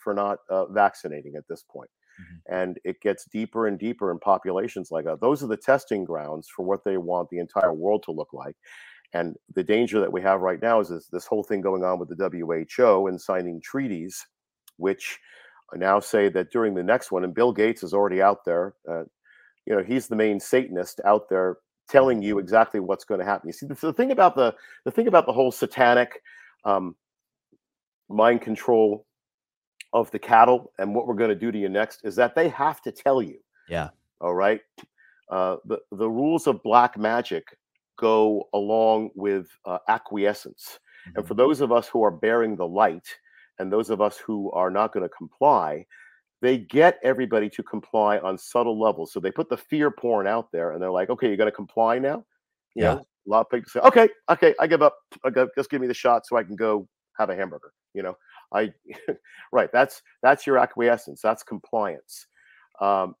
[0.00, 1.90] for not uh, vaccinating at this point.
[2.20, 2.40] Mhm.
[2.50, 5.20] And it gets deeper and deeper in populations like that.
[5.20, 8.56] Those are the testing grounds for what they want the entire world to look like.
[9.14, 11.98] And the danger that we have right now is this, this whole thing going on
[11.98, 14.26] with the WHO and signing treaties,
[14.76, 15.18] which
[15.74, 19.04] now say that during the next one, and Bill Gates is already out there, uh,
[19.66, 23.48] you know, he's the main Satanist out there telling you exactly what's going to happen.
[23.48, 26.22] You see, the, the thing about the the thing about the whole satanic
[26.64, 26.94] um,
[28.08, 29.06] mind control
[29.92, 32.48] of the cattle and what we're going to do to you next is that they
[32.48, 33.38] have to tell you.
[33.68, 33.90] Yeah.
[34.20, 34.60] All right.
[35.30, 37.56] Uh, the the rules of black magic
[37.98, 40.78] go along with uh, acquiescence,
[41.14, 41.28] and Mhm.
[41.28, 43.08] for those of us who are bearing the light,
[43.58, 45.86] and those of us who are not going to comply,
[46.42, 49.12] they get everybody to comply on subtle levels.
[49.12, 51.52] So they put the fear porn out there, and they're like, "Okay, you're going to
[51.56, 52.24] comply now."
[52.74, 52.94] You Yeah.
[52.94, 54.96] know, a lot of people say, "Okay, okay, I give up.
[55.24, 56.88] I go, just give me the shot so I can go
[57.18, 58.16] have a hamburger." You know,
[58.52, 58.72] I
[59.52, 59.70] right.
[59.72, 61.20] That's that's your acquiescence.
[61.22, 62.26] That's compliance,
[62.80, 63.14] um,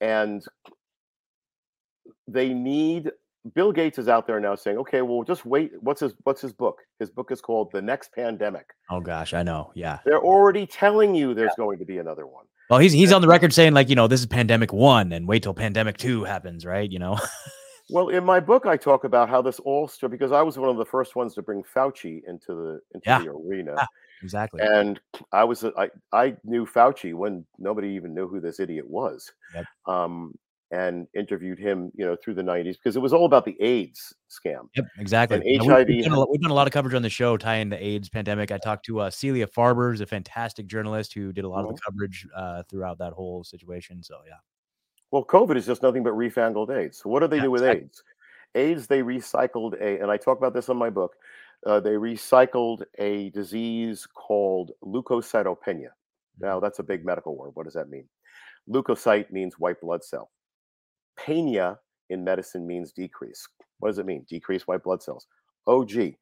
[0.00, 0.44] and
[2.28, 3.10] they need.
[3.54, 5.72] Bill Gates is out there now saying, "Okay, well, just wait.
[5.80, 6.78] What's his What's his book?
[6.98, 9.72] His book is called The Next Pandemic." Oh gosh, I know.
[9.74, 9.98] Yeah.
[10.04, 12.46] They're already telling you there's going to be another one.
[12.70, 15.28] Well, he's he's on the record saying like, you know, this is pandemic one, and
[15.28, 16.90] wait till pandemic two happens, right?
[16.90, 17.18] You know.
[17.88, 20.68] Well, in my book, I talk about how this all started because I was one
[20.68, 23.20] of the first ones to bring Fauci into the into Yeah.
[23.20, 23.86] the arena, Yeah.
[24.24, 24.60] exactly.
[24.60, 24.98] and
[25.30, 29.66] I was I I knew Fauci when nobody even knew who this idiot was, Yep.
[29.86, 30.34] um,
[30.72, 34.12] and interviewed him, you know, through the '90s because it was all about the AIDS
[34.30, 34.68] scam.
[34.76, 35.36] Yep, exactly.
[35.36, 37.08] And we- HIV we've, done a, lot- we've done a lot of coverage on the
[37.10, 38.50] show tying the AIDS pandemic.
[38.50, 41.70] I talked to uh, Celia Farber, who's a fantastic journalist who did a lot of
[41.70, 41.74] Mhm.
[41.76, 44.02] the coverage uh, throughout that whole situation.
[44.02, 44.34] So yeah,
[45.12, 46.98] Well, COVID is just nothing but refangled AIDS.
[46.98, 47.84] So what do they Yeah, do with exactly.
[47.84, 48.02] AIDS?
[48.56, 51.14] AIDS, they recycled a, and I talk about this in my book.
[51.64, 55.88] uh, they recycled a disease called leukocytopenia.
[56.38, 56.64] Now, Mm-hmm.
[56.64, 57.52] that's a big medical word.
[57.54, 58.06] What does that mean?
[58.68, 60.30] Leukocyte means white blood cell.
[61.18, 61.78] Penia
[62.10, 63.46] in medicine means decrease.
[63.78, 64.24] What does it mean?
[64.28, 65.26] Decrease white blood cells.
[65.66, 66.16] Oh, gee.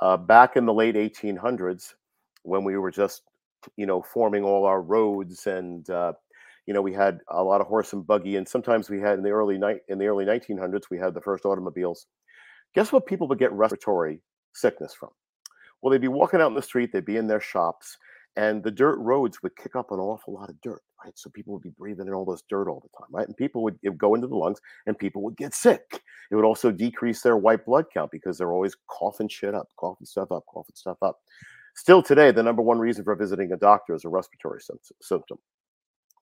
[0.00, 1.94] Uh, back in the late 1800s,
[2.42, 3.22] when we were just,
[3.76, 6.12] you know, forming all our roads and, uh,
[6.66, 9.22] you know, we had a lot of horse and buggy, and sometimes we had in
[9.22, 12.06] the early night in the early 1900s, we had the first automobiles.
[12.74, 14.20] Guess what people would get respiratory
[14.54, 15.10] sickness from?
[15.80, 17.98] Well, they'd be walking out in the street, they'd be in their shops,
[18.36, 21.18] and the dirt roads would kick up an awful lot of dirt, right?
[21.18, 23.26] So people would be breathing in all this dirt all the time, right?
[23.26, 26.02] And people would go into the lungs, and people would get sick.
[26.30, 30.06] It would also decrease their white blood count because they're always coughing shit up, coughing
[30.06, 31.18] stuff up, coughing stuff up.
[31.76, 34.60] Still today, the number one reason for visiting a doctor is a respiratory
[35.02, 35.38] symptom.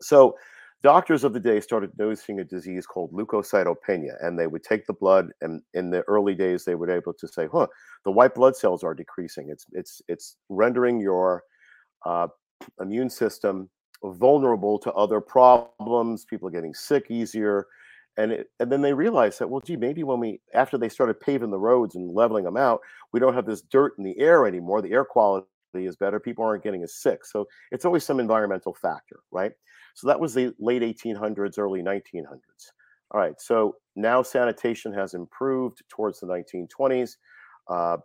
[0.00, 0.36] So
[0.82, 4.94] doctors of the day started noticing a disease called leukocytopenia, and they would take the
[4.94, 7.66] blood, and in the early days, they would able to say, "Huh,
[8.04, 9.50] the white blood cells are decreasing.
[9.50, 11.44] It's it's it's rendering your
[12.04, 12.28] uh,
[12.80, 13.68] immune system
[14.04, 16.24] vulnerable to other problems.
[16.24, 17.66] People are getting sick easier."
[18.18, 21.20] And it, and then they realized that, well, gee, maybe when we after they started
[21.20, 22.80] paving the roads and leveling them out,
[23.12, 24.82] we don't have this dirt in the air anymore.
[24.82, 26.20] The air quality is better.
[26.20, 27.24] People aren't getting as sick.
[27.24, 29.52] So it's always some environmental factor, right?
[29.94, 32.72] So that was the late 1800s, early 1900s.
[33.12, 33.38] All right.
[33.40, 37.16] So now sanitation has improved towards the 1920s.
[37.68, 37.98] Uh,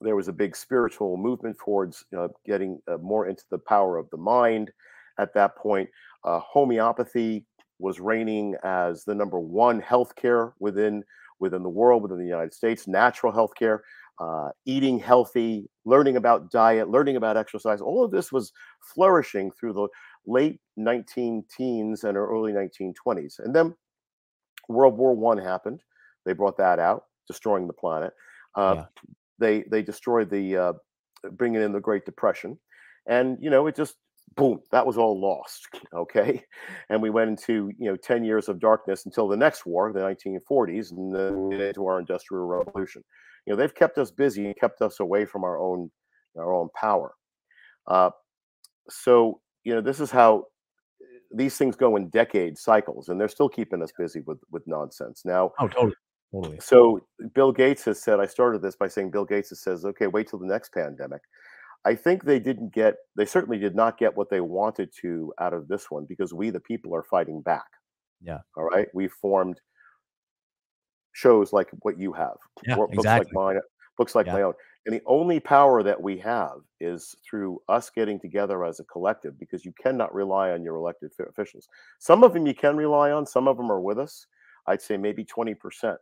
[0.00, 4.10] there was a big spiritual movement towards uh, getting uh, more into the power of
[4.10, 4.72] the mind.
[5.18, 5.88] At that point,
[6.24, 7.46] uh, homeopathy
[7.78, 11.04] was reigning as the number one healthcare within
[11.40, 12.86] within the world, within the United States.
[12.86, 13.80] Natural healthcare,
[14.20, 17.80] uh, eating healthy, learning about diet, learning about exercise.
[17.80, 19.88] All of this was flourishing through the
[20.26, 23.38] late 19 teens and early 1920s.
[23.40, 23.74] And then
[24.68, 25.82] World War One happened.
[26.24, 28.12] They brought that out, destroying the planet.
[28.54, 28.86] Uh, Yeah.
[29.38, 30.72] They they destroyed the uh,
[31.32, 32.58] bringing in the Great Depression,
[33.06, 33.96] and you know it just
[34.36, 35.68] boom that was all lost.
[35.94, 36.42] Okay,
[36.90, 40.00] and we went into you know 10 years of darkness until the next war, the
[40.00, 43.02] 1940s, and then into our Industrial Revolution.
[43.46, 45.90] You know they've kept us busy and kept us away from our own
[46.36, 47.14] our own power.
[47.86, 48.10] Uh,
[48.90, 50.46] so you know this is how
[51.32, 55.22] these things go in decade cycles and they're still keeping us busy with with nonsense
[55.24, 55.94] now Oh, totally.
[56.32, 56.58] Totally.
[56.60, 57.00] so
[57.34, 60.28] bill gates has said i started this by saying bill gates has says okay wait
[60.28, 61.22] till the next pandemic
[61.84, 65.54] i think they didn't get they certainly did not get what they wanted to out
[65.54, 67.66] of this one because we the people are fighting back
[68.20, 68.42] Yeah.
[68.56, 69.60] all right we formed
[71.12, 73.16] shows like what you have Yeah, books exactly.
[73.16, 73.60] like mine
[73.96, 74.32] books like Yeah.
[74.32, 74.54] my own
[74.86, 79.38] and the only power that we have is through us getting together as a collective
[79.38, 81.66] because you cannot rely on your elected officials.
[82.00, 84.26] Some of them you can rely on, some of them are with us.
[84.66, 85.96] I'd say maybe 20%.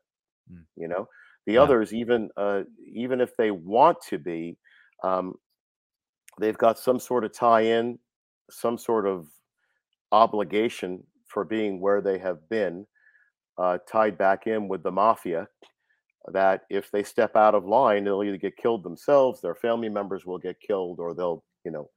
[0.51, 0.67] Mm.
[0.77, 1.07] You know,
[1.47, 1.59] the Yeah.
[1.59, 4.59] others, even uh, even if they want to be,
[5.05, 5.35] um,
[6.39, 7.99] they've got some sort of tie in,
[8.51, 9.27] some sort of
[10.13, 12.87] obligation for being where they have been,
[13.59, 15.49] uh, tied back in with the mafia
[16.29, 20.25] that if they step out of line, they'll either get killed themselves, their family members
[20.25, 21.91] will get killed, or they'll, you know,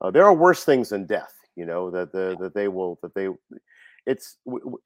[0.00, 1.32] uh, there are worse things than death.
[1.56, 3.28] You know that the, that they will that they,
[4.06, 4.38] it's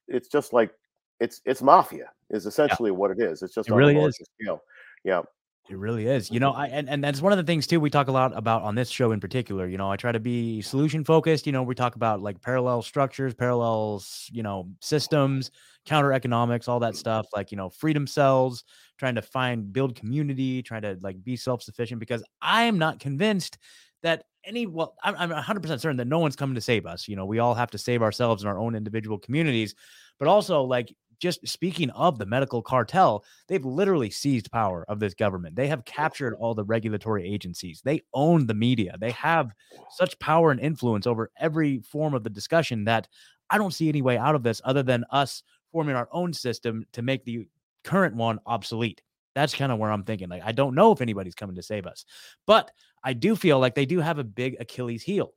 [0.07, 0.71] it's just like
[1.19, 3.43] it's it's mafia is essentially what it is.
[3.43, 4.21] It's just It on really a is.
[4.41, 4.63] scale.
[5.05, 5.23] Yeah,
[5.71, 6.31] It really is.
[6.31, 6.61] You know, mm-hmm.
[6.61, 8.75] I and, and that's one of the things too we talk a lot about on
[8.75, 9.67] this show in particular.
[9.67, 11.47] You know, I try to be solution focused.
[11.47, 15.51] You know, we talk about like parallel structures, parallels, you know, systems,
[15.85, 18.65] counter economics, all that stuff, like, you know, freedom cells,
[18.99, 23.59] trying to find build community, trying to like be self-sufficient because I am not convinced
[24.03, 27.09] that any well, I'm, I'm 100% certain that no one's coming to save us.
[27.09, 29.75] You know, we all have to save ourselves in our own individual communities,
[30.19, 35.15] but also like just speaking of the medical cartel, they've literally seized power of this
[35.15, 35.57] government.
[35.57, 37.83] They have captured all the regulatory agencies.
[37.85, 38.97] They own the media.
[39.01, 39.53] They have
[39.91, 43.09] such power and influence over every form of the discussion that
[43.51, 46.85] I don't see any way out of this other than us forming our own system
[46.93, 47.49] to make the
[47.85, 49.03] current one obsolete.
[49.35, 50.29] That's kind of where I'm thinking.
[50.29, 52.05] Like, I don't know if anybody's coming to save us,
[52.47, 52.71] but
[53.05, 55.33] I do feel like they do have a big Achilles heel.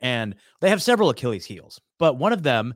[0.00, 2.74] And they have several Achilles heels, but one of them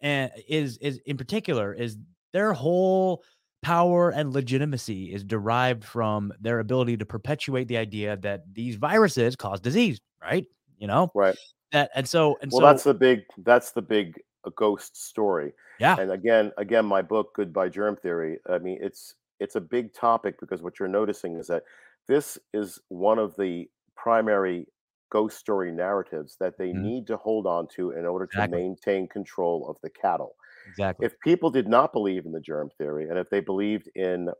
[0.00, 1.96] and is is in particular is
[2.32, 3.22] their whole
[3.62, 9.34] power and legitimacy is derived from their ability to perpetuate the idea that these viruses
[9.34, 10.46] cause disease, right?
[10.78, 11.36] You know, right.
[11.72, 15.52] that and so and Well, so that's the big that's the big uh, ghost story.
[15.80, 18.38] yeah, And again, again, my book, Goodbye Germ Theory.
[18.48, 21.64] I mean, it's it's a big topic because what you're noticing is that
[22.06, 24.68] this is one of the primary
[25.10, 26.88] ghost story narratives that they Mhm.
[26.88, 30.36] need to hold on to in order to maintain control of the cattle.
[30.66, 31.08] exactly.
[31.08, 34.30] If people did not believe in the germ theory, and if they believed in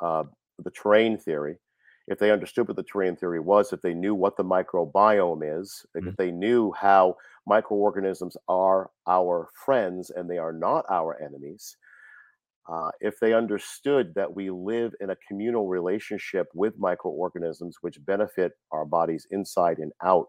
[0.00, 0.24] uh,
[0.58, 1.58] the terrain theory,
[2.08, 5.84] if they understood what the terrain theory was, if they knew what the microbiome is,
[6.00, 6.08] mm-hmm.
[6.08, 11.76] if they knew how microorganisms are our friends and they are not our enemies,
[12.68, 18.52] uh, if they understood that we live in a communal relationship with microorganisms which benefit
[18.72, 20.26] our bodies inside and out,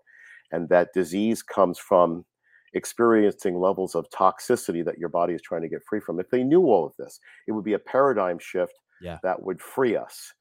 [0.51, 2.25] and that disease comes from
[2.73, 6.19] experiencing levels of toxicity that your body is trying to get free from.
[6.19, 9.17] If they knew all of this, it would be a paradigm shift yeah.
[9.23, 10.33] that would free us.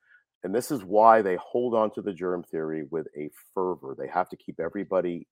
[0.45, 3.97] And this is why they hold on to the germ theory with a fervor.
[3.99, 5.27] They have to keep everybody,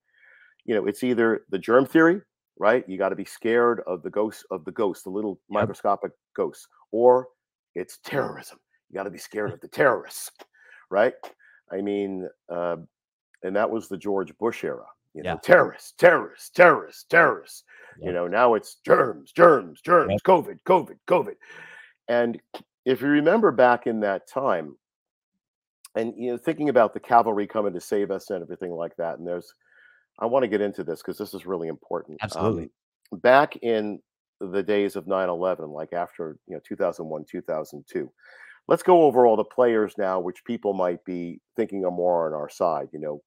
[0.65, 2.21] you know, it's either the germ theory,
[2.57, 2.87] right?
[2.87, 5.61] You got to be scared of the ghost of the ghost, the little yep.
[5.61, 7.27] microscopic ghost, or
[7.75, 8.59] it's terrorism.
[8.89, 10.31] You got to be scared of the terrorists,
[10.89, 11.13] right?
[11.71, 12.77] I mean, uh,
[13.43, 14.85] and that was the George Bush era.
[15.13, 15.37] You know, yeah.
[15.41, 17.63] terrorists, terrorists, terrorists, terrorists.
[17.99, 18.07] Yep.
[18.07, 20.21] You know, now it's germs, germs, germs, yep.
[20.23, 21.35] COVID, COVID, COVID.
[22.09, 22.39] And
[22.83, 24.75] if you remember back in that time,
[25.95, 29.17] and you know thinking about the cavalry coming to save us and everything like that
[29.17, 29.53] and there's
[30.19, 32.69] i want to get into this because this is really important absolutely
[33.11, 33.99] um, back in
[34.41, 38.11] the days of 9-11 like after you know 2001 2002
[38.67, 42.33] let's go over all the players now which people might be thinking are more on
[42.33, 43.21] our side you know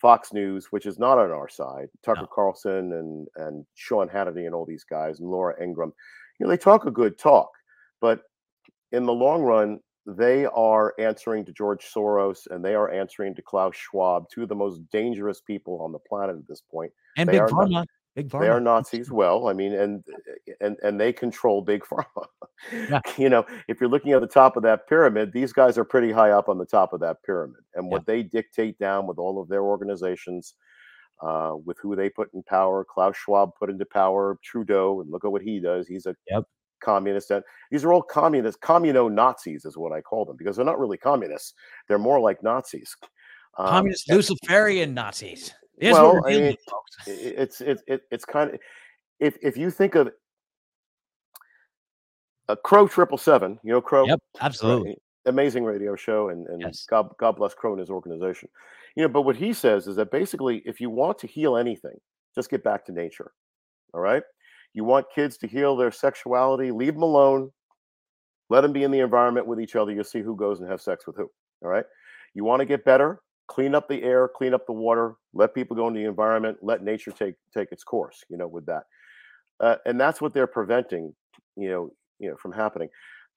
[0.00, 2.28] fox news which is not on our side tucker no.
[2.34, 5.92] carlson and and sean hannity and all these guys and laura Ingraham.
[6.38, 7.50] you know they talk a good talk
[8.00, 8.22] but
[8.92, 13.42] in the long run they are answering to George Soros and they are answering to
[13.42, 16.92] Klaus Schwab, two of the most dangerous people on the planet at this point.
[17.16, 17.84] And they Big Pharma.
[18.14, 18.40] Big Pharma.
[18.40, 19.10] They are Nazis.
[19.10, 20.04] Well, I mean, and
[20.60, 22.26] and and they control Big Pharma.
[22.72, 23.00] Yeah.
[23.18, 26.12] you know, if you're looking at the top of that pyramid, these guys are pretty
[26.12, 28.14] high up on the top of that pyramid, and what yeah.
[28.14, 30.54] they dictate down with all of their organizations,
[31.20, 32.86] uh, with who they put in power.
[32.88, 35.88] Klaus Schwab put into power Trudeau, and look at what he does.
[35.88, 36.44] He's a yep
[36.80, 37.30] communist.
[37.30, 40.78] And these are all communist, communo Nazis is what I call them because they're not
[40.78, 41.54] really communists.
[41.88, 42.96] They're more like Nazis.
[43.58, 45.52] Um, communist Luciferian Nazis.
[45.78, 46.56] Here's well, I mean,
[47.06, 48.60] it's it's it, it's kind of
[49.20, 50.10] if if you think of
[52.48, 54.06] a Crow Triple Seven, you know Crow.
[54.06, 54.90] Yep, absolutely.
[54.90, 54.98] Right?
[55.26, 56.86] Amazing radio show, and and yes.
[56.88, 58.48] God God bless Crow and his organization.
[58.94, 61.98] You know, but what he says is that basically, if you want to heal anything,
[62.34, 63.32] just get back to nature.
[63.92, 64.22] All right.
[64.76, 67.50] You want kids to heal their sexuality, leave them alone.
[68.50, 69.90] Let them be in the environment with each other.
[69.90, 71.30] You'll see who goes and have sex with who.
[71.64, 71.86] All right.
[72.34, 75.74] You want to get better, clean up the air, clean up the water, let people
[75.74, 78.82] go into the environment, let nature take take its course, you know, with that.
[79.60, 81.14] Uh, and that's what they're preventing,
[81.56, 82.90] you know, you know, from happening.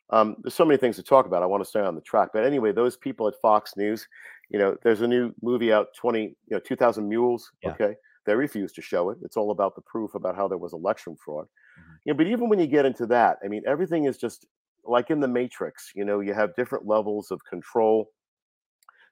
[0.10, 1.42] Um, there's so many things to talk about.
[1.42, 4.06] I want to stay on the track, but anyway, those people at Fox News,
[4.50, 7.50] you know, there's a new movie out, 20, you know, 2,000 Mules.
[7.64, 7.72] Yeah.
[7.72, 7.96] Okay,
[8.30, 9.18] they refuse to show it.
[9.24, 11.46] It's all about the proof about how there was election fraud.
[11.46, 11.92] Mm-hmm.
[12.06, 14.46] You know, but even when you get into that, I mean, everything is just
[14.86, 15.92] like in the Matrix.
[15.96, 18.12] You know, you have different levels of control,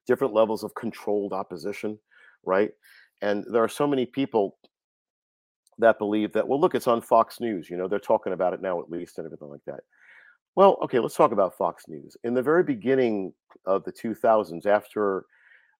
[0.05, 1.97] different levels of controlled opposition,
[2.45, 2.69] right?
[3.23, 4.57] And there are so many people
[5.79, 7.71] that believe that, well, look, it's on Fox News.
[7.71, 9.79] You know, they're talking about it now at least and everything like that.
[10.55, 12.15] Well, okay, let's talk about Fox News.
[12.23, 13.33] In the very beginning
[13.65, 15.25] of the 2000s, after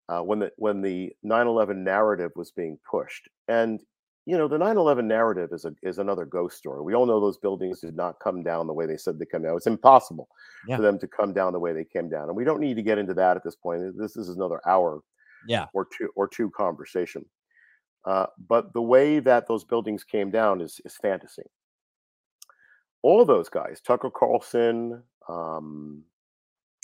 [0.10, 3.28] uh, when the when the 9/11 narrative was being pushed.
[3.48, 3.82] And
[4.26, 6.82] you know, the 9/11 narrative is a is another ghost story.
[6.82, 9.44] We all know those buildings did not come down the way they said they come
[9.44, 9.56] down.
[9.56, 10.28] It's impossible
[10.68, 10.76] yeah.
[10.76, 12.84] for them to come down the way they came down, and we don't need to
[12.84, 13.82] get into that at this point.
[13.98, 15.02] This is another hour,
[15.48, 17.26] yeah, or two or two conversation.
[18.06, 21.44] Uh, but the way that those buildings came down is is fantasy.
[23.04, 26.04] All those guys, Tucker Carlson, um,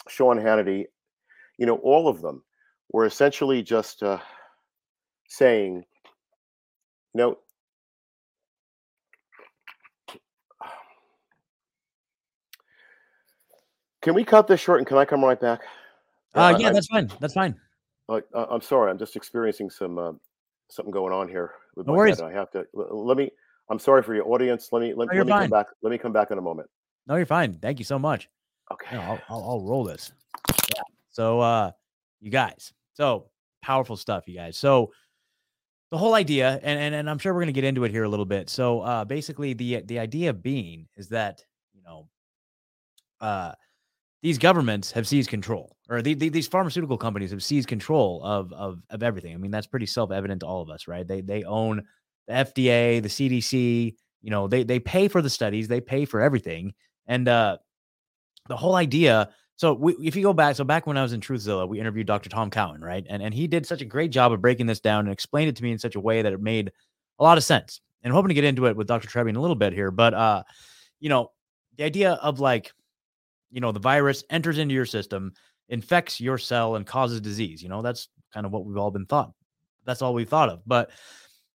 [0.08, 0.86] Sean Hannity,
[1.58, 2.44] you know, all of them
[2.94, 4.20] were essentially just uh,
[5.28, 5.84] saying,
[7.14, 7.38] you know,
[14.02, 15.62] can we cut this short and can I come right back?
[16.36, 17.12] Uh, yeah, I, that's fine.
[17.20, 17.60] That's fine.
[18.08, 18.92] Uh, I'm sorry.
[18.92, 20.14] I'm just experiencing some uh,
[20.70, 21.52] something going on here.
[21.76, 22.20] With no worries.
[22.20, 22.30] Head.
[22.30, 23.32] I have to let me.
[23.70, 24.70] I'm sorry for your audience.
[24.72, 25.42] Let me let, no, let me fine.
[25.44, 25.68] come back.
[25.82, 26.70] Let me come back in a moment.
[27.08, 27.54] No, you're fine.
[27.56, 28.30] Thank you so much.
[28.72, 28.96] Okay.
[28.98, 30.12] I'll, I'll, I'll roll this.
[30.76, 30.82] Yeah.
[31.12, 31.72] So, uh,
[32.22, 33.30] you guys, so
[33.62, 34.58] powerful stuff, you guys.
[34.58, 34.92] So
[35.92, 38.04] the whole idea, and and, and I'm sure we're going to get into it here
[38.04, 38.50] a little bit.
[38.50, 42.08] So uh, basically, the the idea being is that you know,
[43.22, 43.54] uh,
[44.22, 48.52] these governments have seized control, or the, the, these pharmaceutical companies have seized control of
[48.54, 49.34] of of everything.
[49.34, 51.08] I mean, that's pretty self evident to all of us, right?
[51.08, 51.84] They they own
[52.28, 53.96] the FDA, the CDC.
[54.22, 56.74] You know, they they pay for the studies, they pay for everything,
[57.06, 57.58] and uh,
[58.48, 59.30] the whole idea
[59.64, 62.06] so we, if you go back, so back when I was in Truthzilla, we interviewed
[62.06, 62.30] Dr.
[62.30, 63.06] Tom Cowan, right?
[63.08, 65.56] And and he did such a great job of breaking this down and explained it
[65.56, 66.70] to me in such a way that it made
[67.18, 67.80] a lot of sense.
[68.04, 69.08] And I'm hoping to get into it with Dr.
[69.08, 70.44] Trebing a little bit here, but uh,
[71.00, 71.32] you know,
[71.78, 72.74] the idea of like,
[73.52, 75.32] you know, the virus enters into your system,
[75.70, 77.64] infects your cell and causes disease.
[77.64, 79.32] You know, that's kind of what we've all been thought.
[79.86, 80.60] That's all we thought of.
[80.68, 80.92] But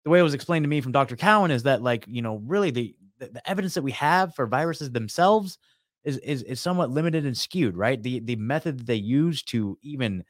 [0.05, 1.17] the way it was explained to me from Dr.
[1.17, 4.47] Cowan is that, like, you know, really the, the, the evidence that we have for
[4.47, 5.57] viruses themselves
[6.05, 8.03] is, is is somewhat limited and skewed, right?
[8.03, 10.25] The the method that they use to even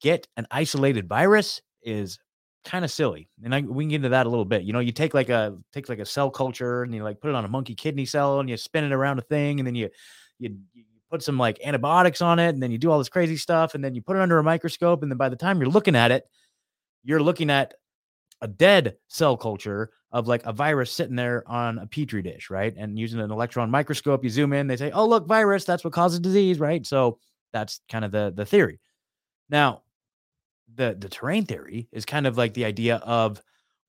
[0.00, 2.18] get an isolated virus is
[2.64, 3.28] kind of silly.
[3.44, 4.64] And I, we can get into that a little bit.
[4.64, 7.30] You know, you take like a take like a cell culture and you like put
[7.30, 9.74] it on a monkey kidney cell and you spin it around a thing and then
[9.74, 9.88] you
[10.38, 13.36] you, you put some like antibiotics on it and then you do all this crazy
[13.36, 15.70] stuff and then you put it under a microscope and then by the time you're
[15.70, 16.24] looking at it,
[17.04, 17.74] you're looking at
[18.46, 22.72] a dead cell culture of like a virus sitting there on a petri dish, right?
[22.76, 25.92] And using an electron microscope, you zoom in, they say, "Oh, look, virus, that's what
[25.92, 26.86] causes disease," right?
[26.86, 27.18] So
[27.52, 28.80] that's kind of the the theory.
[29.50, 29.82] Now,
[30.74, 33.42] the the terrain theory is kind of like the idea of,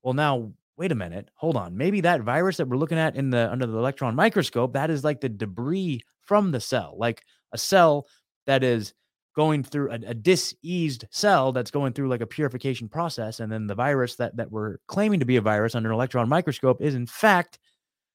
[0.04, 3.30] well, now wait a minute, hold on, maybe that virus that we're looking at in
[3.32, 7.58] the under the electron microscope, that is like the debris from the cell, like a
[7.58, 8.08] cell
[8.48, 8.94] that is
[9.38, 13.68] going through a, a diseased cell that's going through like a purification process, and then
[13.68, 16.96] the virus that that we're claiming to be a virus under an electron microscope is
[16.96, 17.60] in fact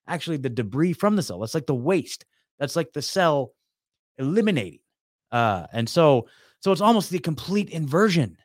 [0.08, 1.38] actually the debris from the cell.
[1.38, 2.24] That's like the waste.
[2.58, 3.52] That's like the cell
[4.18, 4.80] eliminating.
[5.30, 6.26] Uh, and so
[6.58, 8.36] so it's almost the complete inversion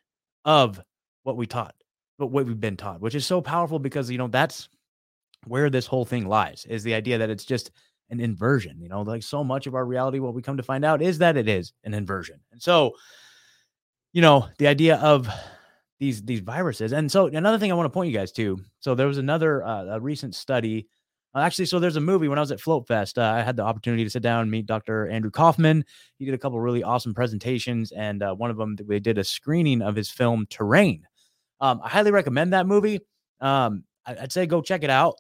[0.46, 0.80] of
[1.24, 1.76] what we taught,
[2.20, 4.70] but what we've been taught, which is so powerful because you know that's
[5.46, 7.72] where this whole thing lies is the idea that it's just
[8.10, 8.80] an inversion.
[8.82, 11.18] You know, like so much of our reality, what we come to find out is
[11.20, 12.40] that it is an inversion.
[12.52, 12.94] And so,
[14.14, 15.30] you know, the idea of
[16.00, 16.94] these these viruses.
[16.94, 18.60] And so another thing I want to point you guys to.
[18.80, 20.88] So there was another uh, a recent study.
[21.36, 23.18] Uh, actually, so there's a movie when I was at Flote Fest.
[23.18, 25.08] Uh, I had the opportunity to sit down and meet Dr.
[25.08, 25.84] Andrew Kaufman.
[26.18, 29.24] He did a couple really awesome presentations, and uh, one of them they did a
[29.24, 31.06] screening of his film Terrain.
[31.60, 33.00] Um, I highly recommend that movie.
[33.42, 35.16] Um, I, would say go check it out.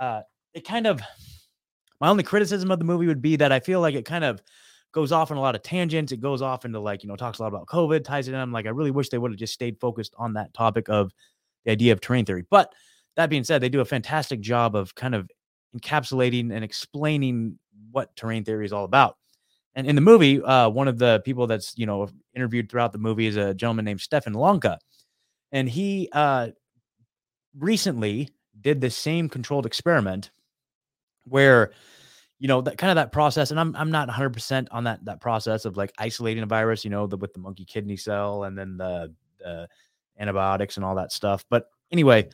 [0.00, 0.22] Uh,
[0.54, 1.00] it kind of
[2.02, 4.42] my only criticism of the movie would be that I feel like it kind of
[4.90, 6.10] goes off on a lot of tangents.
[6.10, 8.40] It goes off into like, you know, talks a lot about COVID, ties it in.
[8.40, 11.12] I'm like, I really wish they would have just stayed focused on that topic of
[11.64, 12.44] the idea of terrain theory.
[12.50, 12.72] But
[13.14, 15.30] that being said, they do a fantastic job of kind of
[15.76, 17.56] encapsulating and explaining
[17.92, 19.16] what terrain theory is all about.
[19.76, 22.98] And in the movie, uh, one of the people that's you know interviewed throughout the
[22.98, 24.80] movie is a gentleman named Stefan Lanka,
[25.52, 26.48] and he uh,
[27.56, 28.28] recently
[28.60, 30.32] did the same controlled experiment
[31.24, 31.70] where
[32.42, 35.20] you know that kind of that process and i'm i'm not 100% on that that
[35.20, 38.58] process of like isolating a virus you know the with the monkey kidney cell and
[38.58, 39.14] then the,
[40.20, 42.28] antibiotics and all that stuff but anyway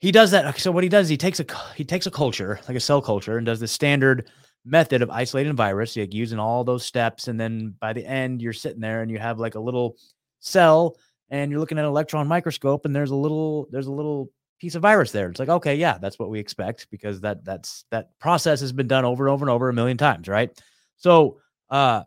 [0.00, 1.46] he does that so what he does he takes a
[1.76, 4.28] he takes a culture like a cell culture and does the standard
[4.66, 8.42] method of isolating a virus like using all those steps and then by the end
[8.42, 9.96] you're sitting there and you have like a little
[10.40, 10.96] cell
[11.30, 14.30] and you're looking at an electron microscope and there's a little there's a little
[14.64, 15.28] piece of virus there.
[15.28, 18.88] It's like, okay, yeah, that's what we expect because that that's that process has been
[18.88, 20.58] done over and over and over a million times, right?
[20.96, 21.38] So
[21.68, 22.04] uh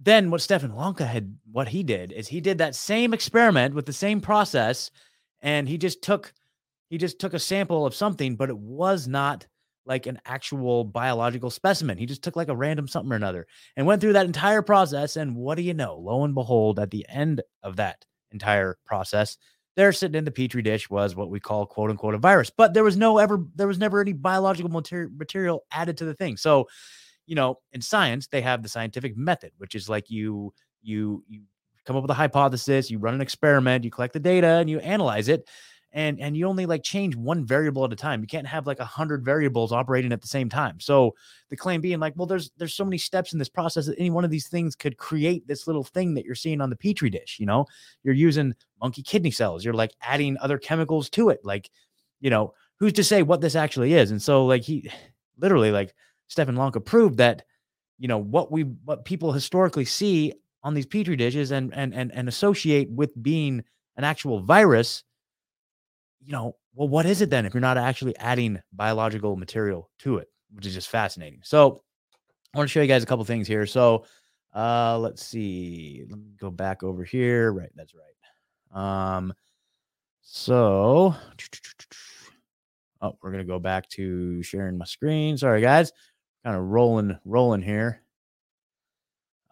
[0.00, 3.84] then what Stefan Lanka had what he did is he did that same experiment with
[3.84, 4.90] the same process
[5.42, 6.32] and he just took
[6.88, 9.46] he just took a sample of something, but it was not
[9.84, 11.98] like an actual biological specimen.
[11.98, 13.46] He just took like a random something or another
[13.76, 15.16] and went through that entire process.
[15.16, 15.98] And what do you know?
[15.98, 19.36] Lo and behold, at the end of that entire process,
[19.76, 22.74] there sitting in the petri dish was what we call quote unquote a virus but
[22.74, 26.36] there was no ever there was never any biological material material added to the thing.
[26.36, 26.68] So
[27.26, 30.52] you know in science they have the scientific method which is like you
[30.82, 31.42] you you
[31.84, 34.78] come up with a hypothesis you run an experiment you collect the data and you
[34.80, 35.48] analyze it
[35.92, 38.20] and and you only like change one variable at a time.
[38.20, 40.80] You can't have like a hundred variables operating at the same time.
[40.80, 41.14] So
[41.50, 44.10] the claim being like well there's there's so many steps in this process that any
[44.10, 47.10] one of these things could create this little thing that you're seeing on the petri
[47.10, 47.66] dish you know?
[48.02, 49.64] You're using monkey kidney cells.
[49.64, 51.70] You're like adding other chemicals to it like
[52.20, 54.10] you know who's to say what this actually is?
[54.10, 54.90] And so like he
[55.38, 55.94] literally like
[56.28, 57.42] Stefan Lanka proved that
[57.98, 60.32] you know what we what people historically see
[60.62, 63.62] on these petri dishes and and and, and associate with being
[63.96, 65.04] an actual virus
[66.24, 70.18] you know, well, what is it then if you're not actually adding biological material to
[70.18, 71.40] it, which is just fascinating.
[71.42, 71.82] So
[72.54, 73.66] I want to show you guys a couple things here.
[73.66, 74.04] So
[74.54, 76.04] uh let's see.
[76.08, 77.52] Let me go back over here.
[77.52, 79.16] Right, that's right.
[79.16, 79.32] Um
[80.20, 81.14] so
[83.00, 85.36] oh, we're gonna go back to sharing my screen.
[85.36, 85.92] Sorry, guys.
[86.44, 88.02] Kind of rolling, rolling here.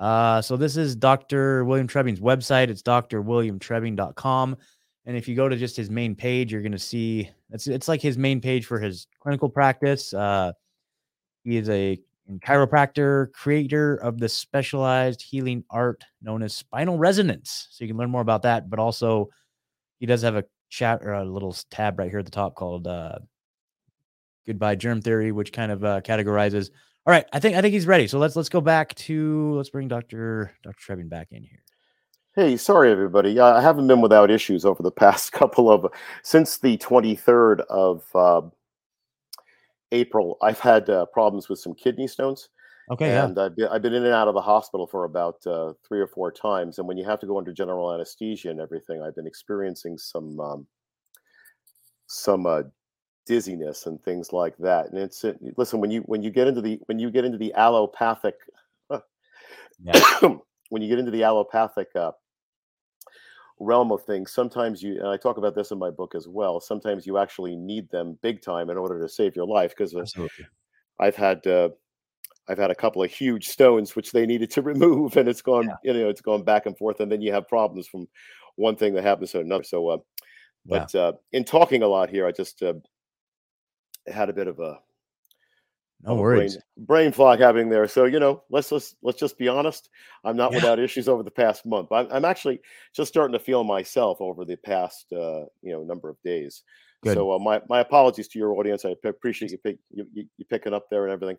[0.01, 1.65] Uh, so this is Dr.
[1.65, 2.69] William Trebing's website.
[2.69, 4.57] It's drwilliamtrebing.com.
[5.07, 7.89] And if you go to just his main page, you're going to see it's it's
[7.89, 10.13] like his main page for his clinical practice.
[10.13, 10.53] Uh,
[11.45, 11.99] he is a
[12.39, 17.69] chiropractor, creator of the specialized healing art known as spinal resonance.
[17.71, 18.71] So you can learn more about that.
[18.71, 19.31] But also,
[19.99, 22.87] he does have a chat or a little tab right here at the top called
[22.87, 23.19] uh,
[24.47, 26.71] "Goodbye Germ Theory," which kind of uh, categorizes
[27.07, 28.07] All right, I think I think he's ready.
[28.07, 31.63] So let's let's go back to let's bring Doctor Doctor Trebing back in here.
[32.37, 33.41] Hey, sorry everybody.
[33.41, 35.87] I haven't been without issues over the past couple of
[36.23, 38.43] since the 23rd of uh,
[39.91, 40.37] April.
[40.41, 42.49] I've had uh, problems with some kidney stones.
[42.89, 43.45] Okay, and yeah.
[43.45, 46.07] I've been I've been in and out of the hospital for about uh, three or
[46.07, 46.79] four times.
[46.79, 50.39] And when you have to go under general anesthesia and everything, I've been experiencing some
[50.39, 50.67] um,
[52.07, 52.63] some uh,
[53.27, 54.91] dizziness and things like that.
[54.91, 57.39] And it's it, listen when you when you get into the when you get into
[57.39, 58.37] the allopathic
[59.83, 60.01] Yeah.
[60.69, 62.13] when you get into the allopathic uh,
[63.61, 66.61] realm of things, sometimes you and I talk about this in my book as well.
[66.61, 69.95] Sometimes you actually need them big time in order to save your life because
[70.99, 71.71] I've had uh,
[72.49, 75.69] I've had a couple of huge stones which they needed to remove, and it's gone
[75.85, 78.09] you know it's gone back and forth, and then you have problems from
[78.57, 79.65] one thing that happens to another.
[79.65, 79.99] So, uh,
[80.67, 80.87] Yeah.
[80.91, 82.75] but uh, in talking a lot here, I just uh,
[84.07, 84.81] had a bit of a
[86.03, 86.57] No worries.
[86.57, 87.87] brain, brain fog happening there.
[87.87, 89.91] So you know, let's just let's just be honest.
[90.25, 90.59] I'm not Yeah.
[90.59, 91.93] without issues over the past month.
[91.93, 92.61] I'm, I'm actually
[92.95, 96.63] just starting to feel myself over the past uh, you know number of days.
[97.03, 97.15] Good.
[97.15, 98.85] So uh, my my apologies to your audience.
[98.85, 101.37] I appreciate you pick you, you, you picking up there and everything.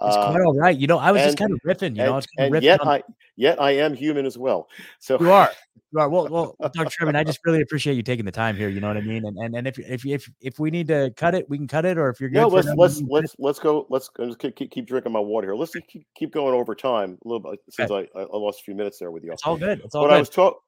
[0.00, 0.76] It's quite all right.
[0.76, 1.96] You know, I was just kind of riffing.
[1.96, 3.02] You know, I and, was kind of and riffing yet on- I
[3.36, 4.68] yet I am human as well.
[4.98, 5.50] So You are.
[5.92, 6.08] You are.
[6.08, 6.90] Well, well, Dr.
[6.90, 8.68] Trebing, I just really appreciate you taking the time here.
[8.68, 9.24] You know what I mean?
[9.24, 11.86] And and, and if if if if we need to cut it, we can cut
[11.86, 11.96] it.
[11.96, 13.86] Or if you're good, no, let's let's let's let's go.
[13.88, 15.54] Let's keep, keep, drinking my water here.
[15.54, 18.74] Let's keep keep going over time a little bit since I, I lost a few
[18.74, 19.32] minutes there with you.
[19.32, 19.80] it's all good.
[19.82, 20.16] It's all what good.
[20.16, 20.58] I was talk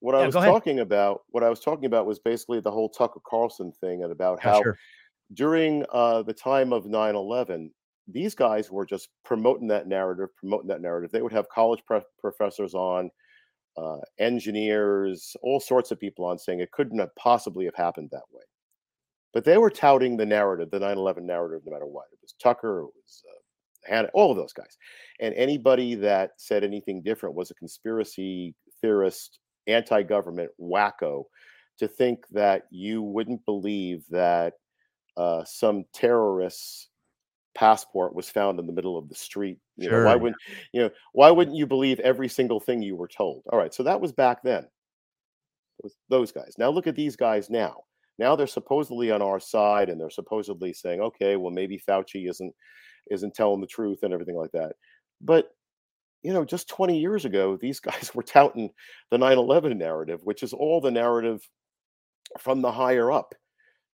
[0.00, 3.20] what I was talking about what I was talking about was basically the whole Tucker
[3.26, 4.78] Carlson thing and about Yeah, how sure.
[5.32, 7.70] during uh, the time of 9-11
[8.08, 11.10] these guys were just promoting that narrative promoting that narrative.
[11.10, 13.10] They would have college pre- professors on
[13.76, 18.22] uh, engineers all sorts of people on saying it couldn't have possibly have happened that
[18.32, 18.42] way.
[19.34, 22.06] But they were touting the narrative the 9-11 narrative no matter what.
[22.12, 24.78] It was tucker it was uh, Hannah, all of those guys.
[25.20, 31.24] And anybody that said anything different was a conspiracy theorist anti-government wacko
[31.78, 34.54] to think that you wouldn't believe that
[35.16, 36.88] uh, some terrorist's
[37.56, 39.58] passport was found in the middle of the street.
[39.76, 40.40] You know, why wouldn't
[40.72, 40.90] you know?
[41.12, 43.42] Why wouldn't you believe every single thing you were told?
[43.52, 44.66] All right, so that was back then.
[45.82, 46.54] Those- Those guys.
[46.58, 47.82] Now look at these guys now.
[48.18, 52.54] Now they're supposedly on our side, and they're supposedly saying, "Okay, well maybe Fauci isn't
[53.10, 54.74] isn't telling the truth and everything like that."
[55.20, 55.50] But
[56.22, 58.70] you know, just 20 years ago, these guys were touting
[59.10, 61.46] the 9/11 narrative, which is all the narrative
[62.38, 63.34] from the higher up.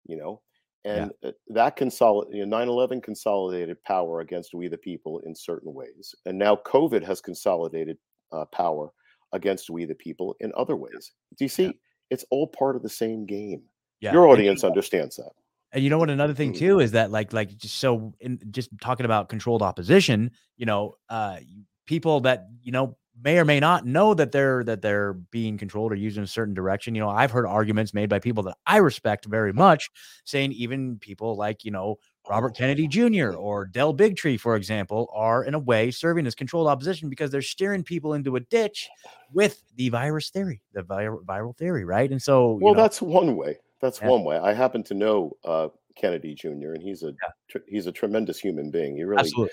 [0.07, 0.43] You know.
[0.85, 5.73] And uh, that consolidate you know, 9-11 consolidated power against we the people in certain
[5.73, 7.97] ways and now covid has consolidated
[8.33, 8.91] uh, power
[9.33, 11.73] against we the people in other ways do you see
[12.11, 13.63] it's all part of the same game
[14.01, 14.13] Yeah.
[14.13, 15.33] your audience understands that
[15.75, 16.11] And you know what?
[16.11, 16.59] Another thing Mm.
[16.59, 20.97] too is that like like just so in just talking about controlled opposition, you know,
[21.09, 21.39] uh,
[21.87, 25.93] people that you know may or may not know that they're that they're being controlled
[25.93, 26.95] or used in a certain direction.
[26.95, 29.91] You know, I've heard arguments made by people that I respect very much,
[30.25, 31.99] saying even people like you know
[32.29, 33.35] Robert Kennedy Jr.
[33.35, 37.43] or Del Bigtree, for example, are in a way serving as controlled opposition because they're
[37.43, 38.89] steering people into a ditch
[39.33, 42.11] with the virus theory, the vir- viral theory, right?
[42.11, 44.09] And so, well know, that's one way that's Yeah.
[44.09, 47.13] one way i happen to know uh, kennedy jr and he's a
[47.49, 49.53] tr- he's a tremendous human being he really absolutely,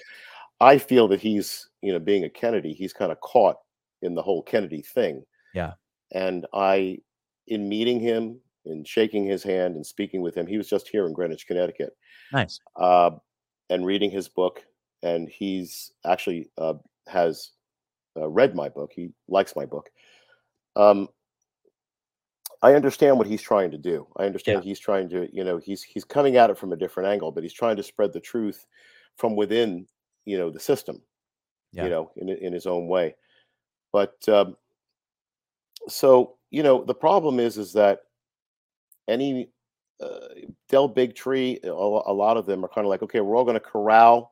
[0.61, 3.57] I feel that he's, you know, being a Kennedy, he's kind of caught
[4.01, 5.23] in the whole Kennedy thing.
[5.53, 5.73] Yeah.
[6.11, 6.99] And I,
[7.47, 11.05] in meeting him, in shaking his hand and speaking with him, he was just here
[11.05, 11.95] in Greenwich, Connecticut,
[12.33, 13.11] nice, uh,
[13.69, 14.63] and reading his book.
[15.01, 16.73] And he's actually uh,
[17.07, 17.51] has
[18.17, 18.91] uh, read my book.
[18.93, 19.89] He likes my book.
[20.75, 21.07] Um,
[22.61, 24.05] I understand what he's trying to do.
[24.17, 27.07] I understand he's trying to, you know, he's he's coming at it from a different
[27.07, 28.65] angle, but he's trying to spread the truth
[29.15, 29.87] from within,
[30.29, 31.01] you know, the system
[31.73, 31.83] Yeah.
[31.85, 33.15] you know, in in his own way.
[33.91, 34.55] But um,
[35.87, 38.01] so you know, the problem is is that
[39.07, 39.49] any
[40.01, 40.29] uh,
[40.69, 43.61] Del Bigtree, a, a lot of them are kind of like, okay, we're all going
[43.63, 44.31] to corral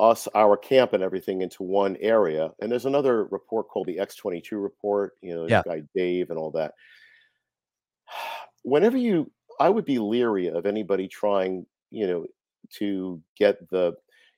[0.00, 2.52] us, our camp, and everything into one area.
[2.60, 5.12] And there's another report called the X22 report.
[5.22, 5.62] You know, Yeah.
[5.64, 6.74] guy Dave and all that.
[8.62, 12.26] Whenever you, I would be leery of anybody trying, you know,
[12.78, 13.94] to get the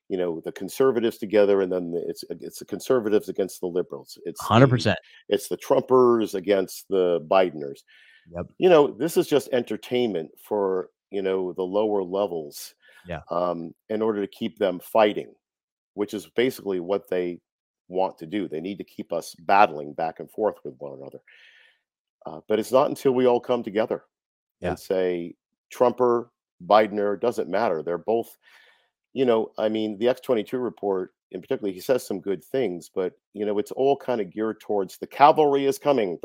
[0.09, 4.41] you know the conservatives together and then it's it's the conservatives against the liberals it's
[4.41, 4.99] hundred percent.
[5.29, 7.81] it's the trumpers against the bideners
[8.35, 8.47] Yep.
[8.59, 12.75] you know this is just entertainment for you know the lower levels
[13.07, 13.21] Yeah.
[13.31, 15.33] um in order to keep them fighting
[15.95, 17.41] which is basically what they
[17.89, 21.21] want to do they need to keep us battling back and forth with one another
[22.27, 24.05] uh, but it's not until we all come together
[24.61, 24.71] Yeah.
[24.71, 25.35] and say
[25.71, 26.31] trumper
[26.67, 28.37] bidener doesn't matter they're both
[29.17, 32.45] you know, I mean, the X twenty two report in particular, he says some good
[32.45, 36.19] things, but you know, it's all kind of geared towards the cavalry is coming.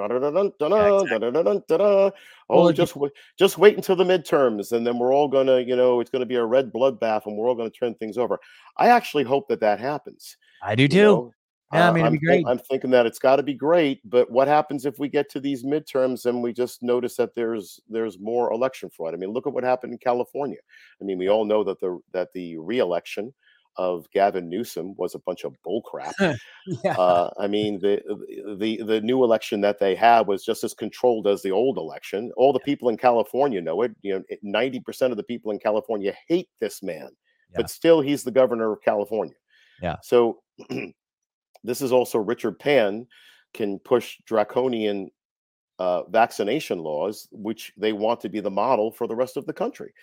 [2.49, 6.01] Oh, just wait, just wait until the midterms, and then we're all gonna, you know,
[6.01, 8.37] it's gonna be a red bloodbath, and we're all gonna turn things over.
[8.77, 10.35] I actually hope that that happens.
[10.61, 11.01] I do You too.
[11.01, 11.33] know,
[11.73, 12.47] Yeah, I uh, mean, I'm.
[12.47, 15.39] I'm thinking that it's got to be great, but what happens if we get to
[15.39, 19.13] these midterms and we just notice that there's there's more election fraud?
[19.13, 20.59] I mean, look at what happened in California.
[21.01, 23.33] I mean, we all know that the that the reelection
[23.77, 26.13] of Gavin Newsom was a bunch of bullcrap.
[26.83, 26.91] yeah.
[26.91, 28.01] Uh, I mean, the,
[28.59, 32.31] the the new election that they had was just as controlled as the old election.
[32.37, 33.95] All the people in California know it.
[34.01, 37.09] You know, ninety percent of the people in California hate this man,
[37.51, 37.57] Yeah.
[37.57, 39.35] but still, he's the governor of California.
[39.81, 39.97] Yeah.
[40.03, 40.41] So,
[41.63, 43.07] this is also Richard Pan
[43.53, 45.11] can push draconian
[45.79, 49.53] uh, vaccination laws, which they want to be the model for the rest of the
[49.53, 49.93] country,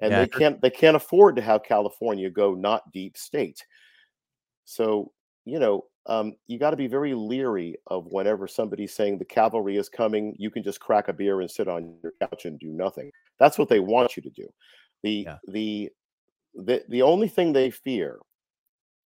[0.00, 3.66] and Yeah, they can't they can't afford to have California go not deep state.
[4.64, 5.12] So
[5.44, 9.76] you know, um, you got to be very leery of whenever somebody's saying the cavalry
[9.76, 12.68] is coming, you can just crack a beer and sit on your couch and do
[12.72, 13.12] nothing.
[13.38, 14.48] That's what they want you to do.
[15.02, 15.38] The Yeah.
[15.46, 15.90] the
[16.54, 18.20] the the only thing they fear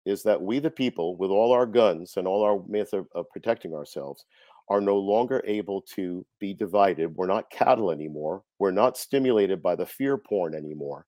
[0.09, 3.28] is that we the people with all our guns and all our myth of, of
[3.30, 4.24] protecting ourselves
[4.70, 7.14] are no longer able to be divided.
[7.14, 8.42] We're not cattle anymore.
[8.59, 11.06] We're not stimulated by the fear porn anymore.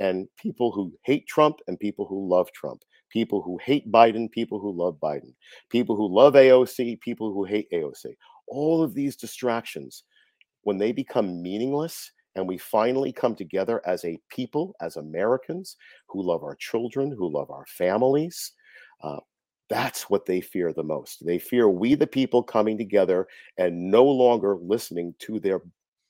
[0.00, 4.58] And people who hate trump and people who love trump people who hate biden people
[4.60, 5.34] who love biden
[5.68, 8.06] people who love aoc people who hate aoc
[8.46, 10.04] all of these distractions
[10.62, 15.76] when they become meaningless and we finally come together as a people, as Americans
[16.08, 18.52] who love our children, who love our families,
[19.02, 19.18] uh,
[19.68, 21.24] that's what they fear the most.
[21.24, 25.62] They fear we, the people, coming together and no longer listening to their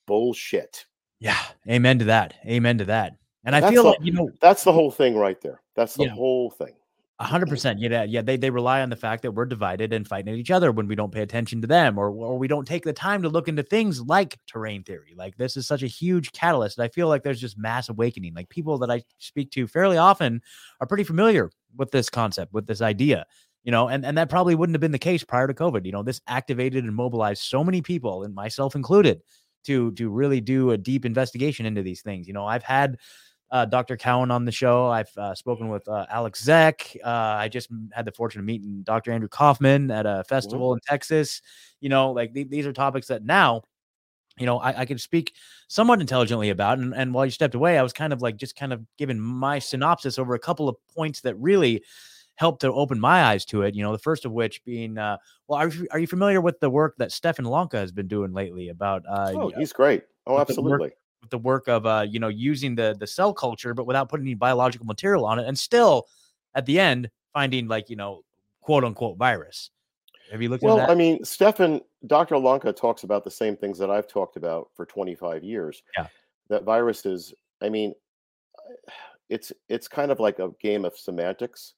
[0.07, 0.87] bullshit.
[1.21, 1.39] Yeah.
[1.69, 2.35] Amen to that.
[2.47, 3.17] Amen to that.
[3.45, 5.63] And I feel the- like, you know, That's the whole thing right there.
[5.77, 6.11] That's the Yeah.
[6.11, 6.75] whole thing.
[7.21, 7.79] Hundred percent.
[7.81, 8.23] Yeah, yeah.
[8.23, 10.87] They they rely on the fact that we're divided and fighting at each other when
[10.89, 13.47] we don't pay attention to them, or or we don't take the time to look
[13.47, 15.13] into things like terrain theory.
[15.15, 16.79] Like this is such a huge catalyst.
[16.79, 18.33] And I feel like there's just mass awakening.
[18.35, 20.41] Like people that I speak to fairly often
[20.81, 23.27] are pretty familiar with this concept, with this idea.
[23.65, 25.85] You know, and, and that probably wouldn't have been the case prior to COVID.
[25.85, 29.21] You know, this activated and mobilized so many people, and myself included,
[29.65, 32.27] to to really do a deep investigation into these things.
[32.27, 32.97] You know, I've had
[33.51, 33.97] uh, Dr.
[33.97, 34.87] Cowan on the show.
[34.87, 36.97] I've uh, spoken with uh, Alec Zeck.
[37.05, 39.11] Uh, I just had the fortune of meeting Dr.
[39.13, 41.43] Andrew Kaufman at a festival in Texas.
[41.81, 43.63] You know, like th- these are topics that now,
[44.39, 45.35] you know, I, I could speak
[45.69, 46.79] somewhat intelligently about.
[46.79, 49.19] And, and while you stepped away, I was kind of like just kind of giving
[49.19, 51.83] my synopsis over a couple of points that really
[52.37, 53.75] helped to open my eyes to it.
[53.75, 56.59] You know, the first of which being, uh, well, are you, are you familiar with
[56.61, 60.05] the work that Stefan Lanka has been doing lately about uh, Oh, he's great.
[60.27, 60.91] Oh, with the work- absolutely.
[61.21, 64.27] With the work of uh you know using the the cell culture but without putting
[64.27, 66.07] any biological material on it and still
[66.55, 68.23] at the end finding like you know
[68.61, 69.71] quote unquote virus
[70.31, 70.63] have you looked?
[70.63, 72.39] Well, I mean, Stefan, Dr.
[72.39, 75.83] Lanka talks about the same things that I've talked about for 25 years.
[75.99, 76.07] Yeah.
[76.49, 77.95] That viruses, I mean,
[79.29, 81.75] it's it's kind of like a game of semantics.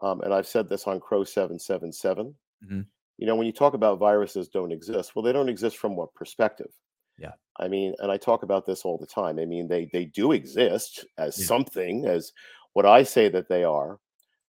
[0.00, 2.34] Um, and I've said this on Crow 777.
[2.64, 2.86] Mhm.
[3.16, 6.14] You know, when you talk about viruses don't exist, well, they don't exist from what
[6.14, 6.70] perspective?
[7.18, 7.32] Yeah.
[7.58, 9.38] I mean, and I talk about this all the time.
[9.38, 11.46] I mean, they they do exist as Yeah.
[11.46, 12.32] something, as
[12.74, 13.98] what I say that they are.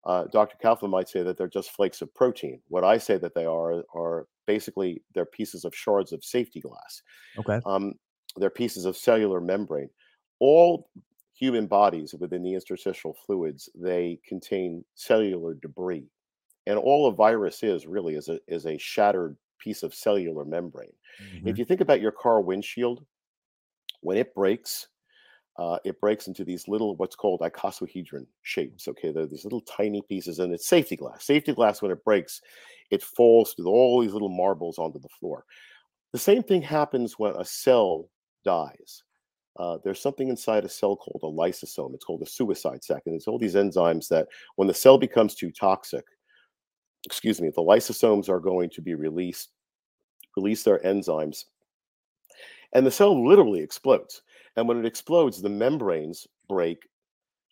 [0.05, 0.57] Uh, Dr.
[0.61, 2.61] Kaufman might say that they're just flakes of protein.
[2.69, 7.01] What I say that they are are basically they're pieces of shards of safety glass.
[7.37, 7.93] okay Um,
[8.37, 9.89] they're pieces of cellular membrane.
[10.39, 10.89] All
[11.33, 16.07] human bodies within the interstitial fluids they contain cellular debris,
[16.67, 20.93] and all a virus is really is a is a shattered piece of cellular membrane.
[21.21, 21.47] Mhm.
[21.47, 23.05] If you think about your car windshield,
[24.01, 24.87] when it breaks,
[25.57, 28.87] uh, it breaks into these little what's called icosahedron shapes.
[28.87, 31.25] Okay, they're these little tiny pieces, and it's safety glass.
[31.25, 32.41] Safety glass, when it breaks,
[32.91, 35.45] it falls with all these little marbles onto the floor.
[36.13, 38.09] The same thing happens when a cell
[38.45, 39.03] dies.
[39.57, 41.93] Uh, there's something inside a cell called a lysosome.
[41.95, 45.35] It's called a suicide sac, and it's all these enzymes that, when the cell becomes
[45.35, 46.05] too toxic,
[47.05, 49.51] excuse me, the lysosomes are going to be released,
[50.37, 51.45] release their enzymes,
[52.73, 54.21] and the cell literally explodes.
[54.55, 56.87] And when it explodes, the membranes break,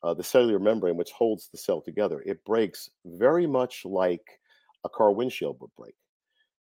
[0.03, 4.39] uh, the cellular membrane, which holds the cell together, it breaks very much like
[4.86, 5.95] a car windshield would break.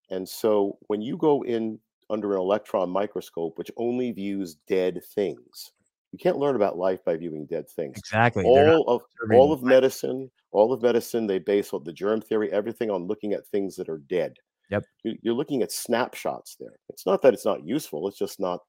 [0.09, 5.71] And so when you go in under an electron microscope, which only views dead things,
[6.11, 8.01] you can't learn about life by viewing dead things.
[8.01, 12.51] exactly All of all of medicine, all of medicine, they base on the germ theory,
[12.51, 14.37] everything on looking at things that are dead.
[14.71, 14.83] Yep.
[15.03, 16.77] You- You're looking at snapshots there.
[16.89, 18.07] It's not that it's not useful.
[18.07, 18.59] It's just not.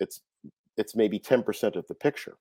[0.00, 0.20] It's
[0.78, 2.36] it's maybe 10% of the picture.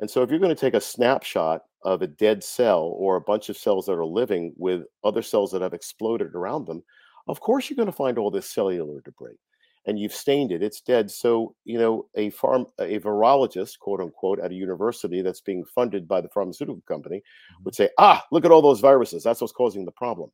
[0.00, 3.20] And so if you're going to take a snapshot of a dead cell or a
[3.20, 6.82] bunch of cells that are living with other cells that have exploded around them,
[7.28, 9.38] of course you're going to find all this cellular debris.
[9.86, 11.08] And you've stained it, it's dead.
[11.12, 16.08] So, you know, a farm a virologist, quote unquote, at a university that's being funded
[16.08, 17.64] by the pharmaceutical company Mm-hmm.
[17.66, 19.22] would say, ah, look at all those viruses.
[19.22, 20.32] That's what's causing the problem.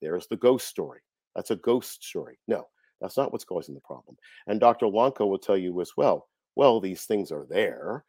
[0.00, 1.00] There's the ghost story.
[1.34, 2.38] That's a ghost story.
[2.48, 2.66] No,
[3.00, 4.16] that's not what's causing the problem.
[4.46, 4.86] And Dr.
[4.88, 6.28] Lanka will tell you as well.
[6.56, 8.04] Well, these things are there,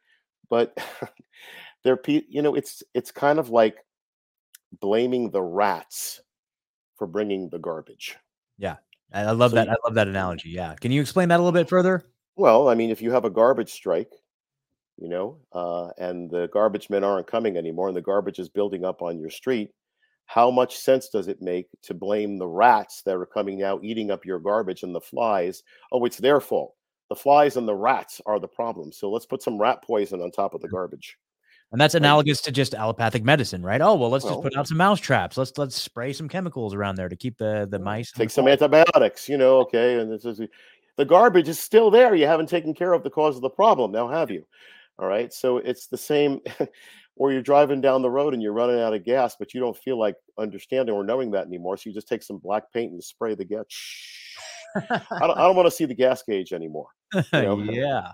[0.50, 0.76] but
[1.84, 3.76] they're pe- you know it's it's kind of like
[4.80, 6.20] blaming the rats
[6.96, 8.16] for bringing the garbage.
[8.58, 8.76] Yeah.
[9.12, 9.66] I, I love So that.
[9.66, 10.50] you- I love that analogy.
[10.50, 10.74] Yeah.
[10.80, 12.04] Can you explain that a little bit further?
[12.36, 14.12] Well, I mean, if you have a garbage strike,
[14.96, 18.84] you know, uh, and the garbage men aren't coming anymore, and the garbage is building
[18.84, 19.70] up on your street,
[20.26, 24.10] how much sense does it make to blame the rats that are coming now eating
[24.10, 25.62] up your garbage and the flies?
[25.90, 26.74] Oh, it's their fault.
[27.08, 28.92] The flies and the rats are the problem.
[28.92, 30.72] So let's put some rat poison on top of the mm.
[30.72, 31.18] garbage.
[31.72, 33.80] And that's analogous to just allopathic medicine, right?
[33.80, 35.38] Oh well, let's just put out some mouse traps.
[35.38, 38.12] Let's let's spray some chemicals around there to keep the the mice.
[38.12, 38.60] Take the some flies.
[38.60, 39.98] antibiotics, you know, okay.
[39.98, 40.42] And this is
[40.98, 42.14] the garbage is still there.
[42.14, 43.90] You haven't taken care of the cause of the problem.
[43.90, 44.44] Now have you?
[44.98, 45.32] All right.
[45.32, 46.40] So it's the same
[47.22, 49.76] or you're driving down the road and you're running out of gas, but you don't
[49.76, 51.76] feel like understanding or knowing that anymore.
[51.76, 53.64] So you just take some black paint and spray the gas.
[54.90, 56.88] I don't, I don't want to see the gas gauge anymore.
[57.66, 57.72] know?
[57.72, 58.10] yeah.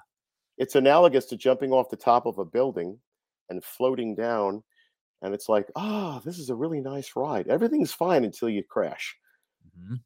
[0.59, 2.99] It's analogous to jumping off the top of a building
[3.49, 4.63] and floating down.
[5.23, 7.49] And it's like, ah, this is a really nice ride.
[7.49, 9.17] Everything's fine until you crash.
[9.81, 10.01] Mhm.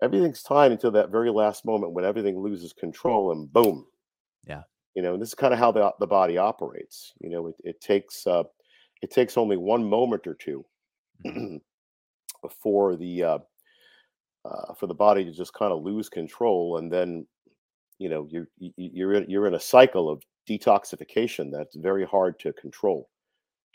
[0.00, 3.86] everything's fine until that very last moment when everything loses control and boom.
[4.46, 4.62] Yeah.
[4.96, 7.14] You know, this is kind of how the the body operates.
[7.20, 8.44] You know, it, it takes uh
[9.02, 10.66] it takes only one moment or two
[12.62, 13.38] for the uh,
[14.44, 17.26] uh for the body to just kind of lose control and then
[17.98, 22.38] you know you're you- you're in, you're in a cycle of detoxification that's very hard
[22.40, 23.10] to control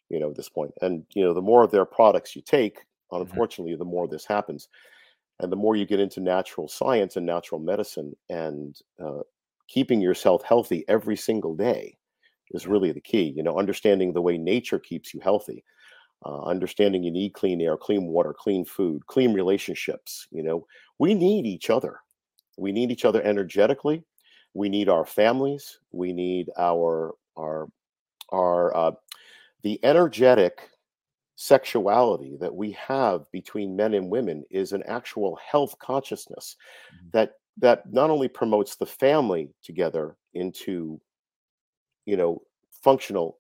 [0.10, 0.74] you know at this point.
[0.82, 2.80] And you know the more of their products you take
[3.12, 4.70] unfortunately the more this happens.
[5.42, 9.22] And the more you get into natural science and natural medicine and uh,
[9.74, 11.98] keeping yourself healthy every single day
[12.52, 15.64] is really the key you know understanding the way nature keeps you healthy
[16.26, 20.66] uh, understanding you need clean air clean water clean food clean relationships you know.
[21.00, 22.00] We need each other.
[22.58, 24.04] We need each other energetically.
[24.54, 25.80] We need our families.
[25.92, 27.70] We need our our
[28.32, 28.92] our uh,
[29.64, 30.70] the energetic
[31.36, 36.56] sexuality that we have between men and women is an actual health consciousness
[36.94, 37.12] Mhm.
[37.14, 41.00] that that not only promotes the family together into
[42.06, 42.42] you know
[42.84, 43.40] functional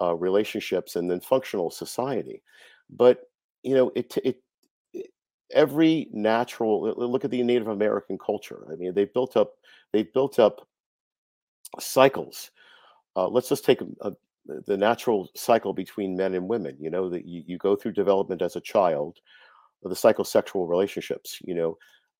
[0.00, 2.42] uh, relationships and then functional society
[2.90, 3.22] but
[3.62, 4.36] you know it it
[4.92, 5.10] it-
[5.52, 8.64] every natural look at the native american culture.
[8.72, 9.54] I mean they've built up
[9.92, 10.66] they've built up
[11.78, 12.50] cycles.
[13.16, 14.12] Uh, let's just take a, a,
[14.66, 18.42] the natural cycle between men and women you know that you, you go through development
[18.42, 19.18] as a child
[19.82, 21.76] the psychosexual relationships you know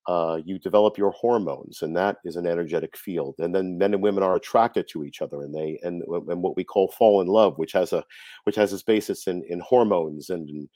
[0.07, 4.03] uh, you develop your hormones and that is an energetic field and then men and
[4.03, 7.27] women are attracted to each other and they and, and what we call fall in
[7.27, 8.03] love which has a
[8.45, 10.69] which has its basis in in hormones and and,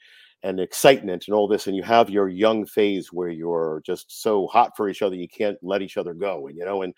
[0.43, 4.45] and excitement and all this and you have your young phase where you're just so
[4.47, 6.93] hot for each other you can't let each other go and you know and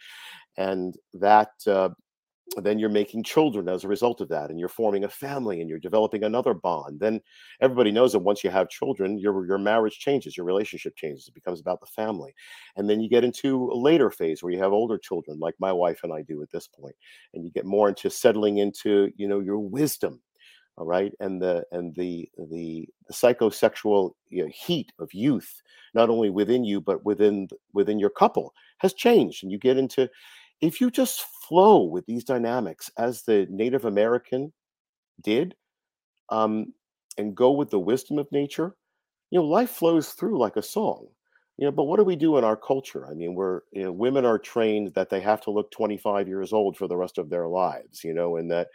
[0.57, 1.89] and that uh,
[2.55, 5.69] then you're making children as a result of that and you're forming a family and
[5.69, 6.99] you're developing another bond.
[6.99, 7.21] Then
[7.61, 11.33] everybody knows that once you have children your your marriage changes your relationship changes it
[11.33, 12.33] becomes about the family.
[12.75, 15.71] And then you get into a later phase where you have older children like my
[15.71, 16.95] wife and I do at this point
[17.33, 20.21] and you get more into settling into you know your wisdom
[20.77, 21.11] all right?
[21.19, 25.61] And the and the the, the psychosexual you know, heat of youth
[25.93, 30.09] not only within you but within within your couple has changed and you get into
[30.61, 34.51] if you just flow with these dynamics as the native american
[35.21, 35.55] did
[36.29, 36.73] um,
[37.17, 38.75] and go with the wisdom of nature
[39.31, 41.07] you know life flows through like a song.
[41.57, 43.07] You know but what do we do in our culture?
[43.07, 46.53] I mean we're you know women are trained that they have to look 25 years
[46.53, 48.67] old for the rest of their lives you know and that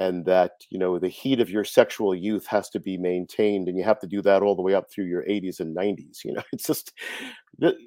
[0.00, 3.78] and that you know the heat of your sexual youth has to be maintained and
[3.78, 6.32] you have to do that all the way up through your 80s and 90s you
[6.32, 6.42] know?
[6.52, 6.92] It's just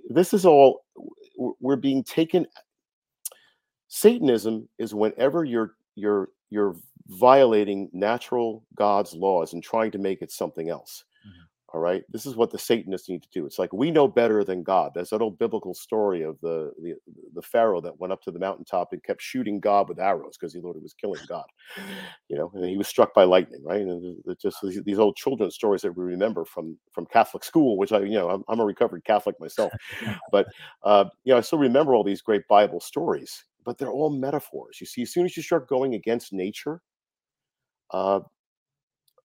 [0.10, 0.86] this is all
[1.60, 2.46] we're being taken
[3.94, 6.76] satanism is whenever you're you're you're
[7.10, 11.32] violating natural god's laws and trying to make it something else Mhm.
[11.74, 12.04] all right?
[12.10, 13.46] This is what the satanists need to do.
[13.48, 14.92] It's like we know better than god.
[14.94, 16.96] There's that old biblical story of the the,
[17.36, 20.54] the pharaoh that went up to the mountaintop and kept shooting god with arrows because
[20.54, 21.46] he thought he was killing god
[22.30, 22.52] you know?
[22.56, 23.82] And he was struck by lightning right?
[23.82, 27.92] And just these, these old children's stories that we remember from from catholic school which
[27.92, 29.74] i you know i'm, I'm a recovered catholic myself.
[30.32, 30.48] But
[30.84, 34.80] uh, you know i still remember all these great bible stories but they're all metaphors.
[34.80, 36.82] You see, as soon as you start going against nature,
[37.92, 38.22] uh,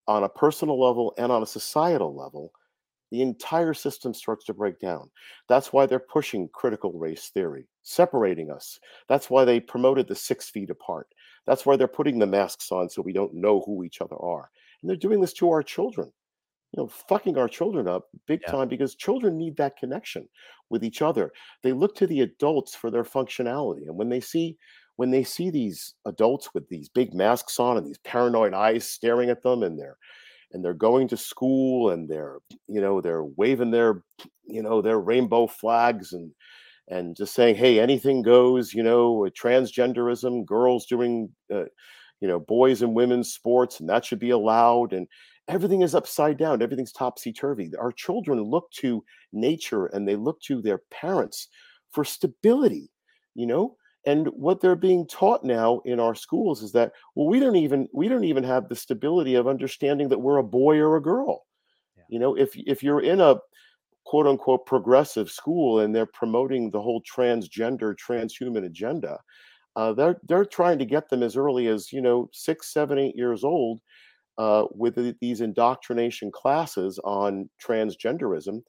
[0.07, 2.51] on a personal level and on a societal level,
[3.11, 5.11] the entire system starts to break down.
[5.49, 8.79] That's why they're pushing critical race theory, separating us.
[9.09, 11.09] That's why they promoted the six feet apart.
[11.47, 14.51] That's why they're putting the masks on so we don't know who each other are.
[14.83, 16.13] And they're doing this to our children,
[16.73, 18.53] you know, fucking our children up big Yeah.
[18.53, 20.29] time because children need that connection
[20.71, 21.33] with each other.
[21.63, 23.83] They look to the adults for their functionality.
[23.87, 24.59] And when they see
[24.97, 29.31] when they see these adults with these big masks on and these paranoid eyes staring
[29.31, 29.97] at them and they're
[30.53, 32.39] and they're going to school and they're
[32.69, 34.05] you know they're waving their
[34.45, 36.33] you know their rainbow flags and
[36.89, 41.65] and just saying hey anything goes you know transgenderism girls doing uh,
[42.21, 45.07] you know boys and women's sports and that should be allowed and
[45.49, 47.73] everything is upside down everything's topsy-turvy.
[47.79, 51.49] Our children look to nature and they look to their parents
[51.91, 52.91] for stability
[53.39, 53.77] you know?
[54.05, 57.89] And what they're being taught now in our schools is that well we don't even
[57.93, 61.47] we don't even have the stability of understanding that we're a boy or a girl.
[61.97, 62.05] Yeah.
[62.09, 63.37] you know if if you're in a
[64.05, 69.19] quote unquote progressive school and they're promoting the whole transgender transhuman agenda
[69.77, 73.17] uh, they're they're trying to get them as early as you know six seven eight
[73.17, 73.81] years old
[74.39, 78.63] uh, with the- these indoctrination classes on transgenderism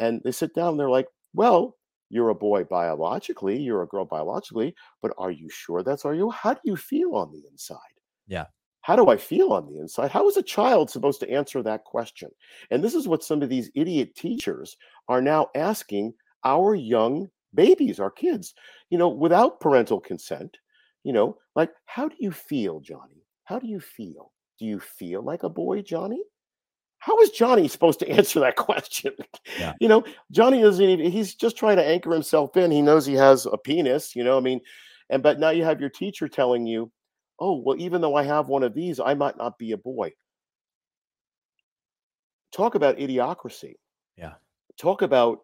[0.00, 1.76] and they sit down and they're like well
[2.10, 6.30] you're a boy biologically you're a girl biologically but are you sure that's are you?
[6.30, 7.78] How do you feel on the inside?
[8.26, 8.46] Yeah.
[8.82, 10.10] how do i feel on the inside?
[10.10, 12.30] How is a child supposed to answer that question?
[12.70, 14.76] And this is what some of these idiot teachers
[15.08, 16.14] are now asking
[16.44, 18.54] our young babies our kids
[18.90, 20.56] you know without parental consent
[21.04, 23.24] you know like how do you feel johnny?
[23.44, 24.32] How do you feel
[24.62, 26.22] do you feel like a boy johnny?
[26.98, 29.12] How is johnny supposed to answer that question?
[29.58, 29.74] Yeah.
[29.80, 32.70] you know johnny doesn't even he's just trying to anchor himself in.
[32.70, 34.60] He knows he has a penis you know i mean
[35.10, 36.90] and but now you have your teacher telling you
[37.40, 40.12] oh well even though i have one of these i might not be a boy.
[42.52, 43.74] Talk about idiocracy.
[44.16, 44.34] Yeah.
[44.78, 45.40] talk about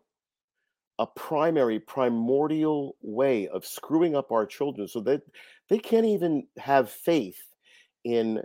[1.01, 5.23] a primary primordial way of screwing up our children so that
[5.69, 7.41] they can't even have faith
[8.05, 8.43] in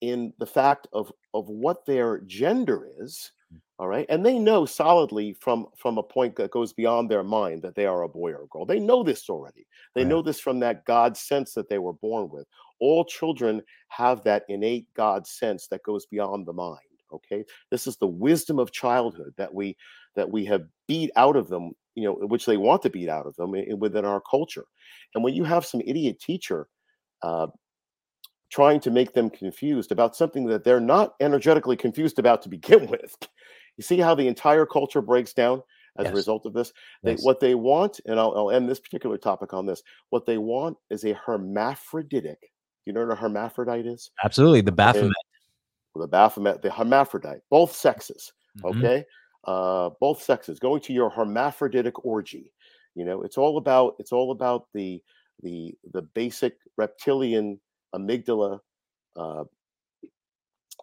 [0.00, 3.58] in the fact of of what their gender is hmm.
[3.78, 7.62] all right and they know solidly from from a point that goes beyond their mind
[7.62, 8.66] that they are a boy or a girl.
[8.66, 9.66] They know this already.
[9.94, 10.08] They Right.
[10.08, 12.46] know this from that god sense that they were born with.
[12.80, 16.78] All children have that innate god sense that goes beyond the mind
[17.12, 17.44] okay?
[17.72, 19.76] This is the wisdom of childhood that we
[20.14, 23.26] that we have beat out of them you know which they want to beat out
[23.26, 24.64] of them i- within our culture.
[25.14, 26.68] And when you have some idiot teacher
[27.22, 27.48] uh,
[28.50, 32.86] trying to make them confused about something that they're not energetically confused about to begin
[32.90, 33.16] with
[33.76, 35.62] you see how the entire culture breaks down
[35.98, 36.12] as Yes.
[36.12, 36.72] a result of this
[37.02, 37.24] they, Yes.
[37.24, 40.76] what they want and I'll, I'll end this particular topic on this what they want
[40.90, 42.38] is a hermaphroditic
[42.86, 44.60] you know what a hermaphrodite is Absolutely.
[44.60, 45.16] The Baphomet.
[45.96, 48.64] the baphomet the hermaphrodite both sexes Mhm.
[48.70, 49.04] okay
[49.44, 52.52] uh both sexes going to your hermaphroditic orgy
[52.94, 55.02] you know it's all about it's all about the
[55.42, 57.58] the the basic reptilian
[57.94, 58.58] amygdala
[59.16, 59.44] uh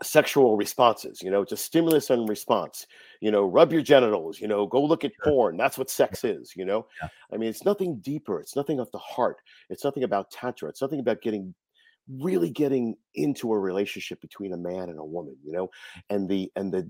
[0.03, 2.85] sexual responses you know it's a stimulus and response
[3.19, 5.31] you know rub your genitals you know go look at Sure.
[5.33, 7.09] porn that's what sex is you know Yeah.
[7.33, 9.37] i mean it's nothing deeper it's nothing of the heart
[9.71, 11.53] it's nothing about tantra it's nothing about getting
[12.21, 15.67] really getting into a relationship between a man and a woman you know
[16.11, 16.89] and the and the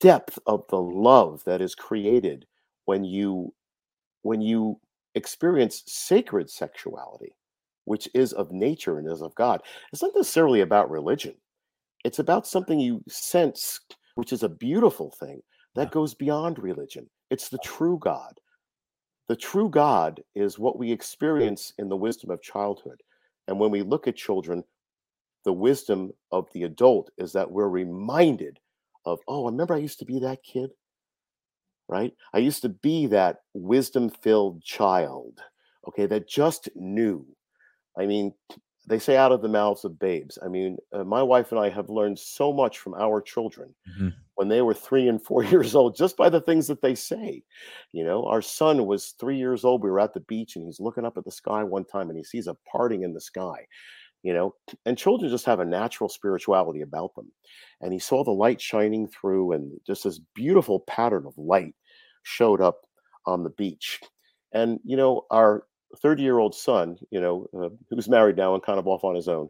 [0.00, 2.46] depth of the love that is created
[2.84, 3.54] when you
[4.20, 4.78] when you
[5.14, 7.32] experience sacred sexuality
[7.84, 9.62] which is of nature and is of god.
[9.92, 11.34] It's not necessarily about religion.
[12.04, 13.80] It's about something you sense
[14.14, 15.42] which is a beautiful thing
[15.74, 17.08] that goes beyond religion.
[17.30, 18.38] It's the true god.
[19.28, 23.02] The true god is what we experience in the wisdom of childhood.
[23.48, 24.62] And when we look at children
[25.44, 28.58] the wisdom of the adult is that we're reminded
[29.04, 30.70] of oh I remember i used to be that kid?
[31.86, 32.14] Right?
[32.32, 35.40] I used to be that wisdom filled child
[35.86, 37.26] okay that just knew
[37.98, 38.32] i mean
[38.86, 40.38] they say out of the mouths of babes.
[40.44, 44.12] I mean uh, my wife and i have learned so much from our children Mhm.
[44.34, 47.42] when they were three and four years old just by the things that they say.
[47.92, 50.80] You know our son was three years old we were at the beach and he's
[50.80, 53.66] looking up at the sky one time and he sees a parting in the sky
[54.22, 54.54] you know
[54.86, 57.30] and children just have a natural spirituality about them.
[57.80, 61.74] And he saw the light shining through and just this beautiful pattern of light
[62.22, 62.86] showed up
[63.26, 64.00] on the beach.
[64.52, 65.64] And you know our
[65.94, 69.14] 30 year old son you know uh, who's married now and kind of off on
[69.14, 69.48] his own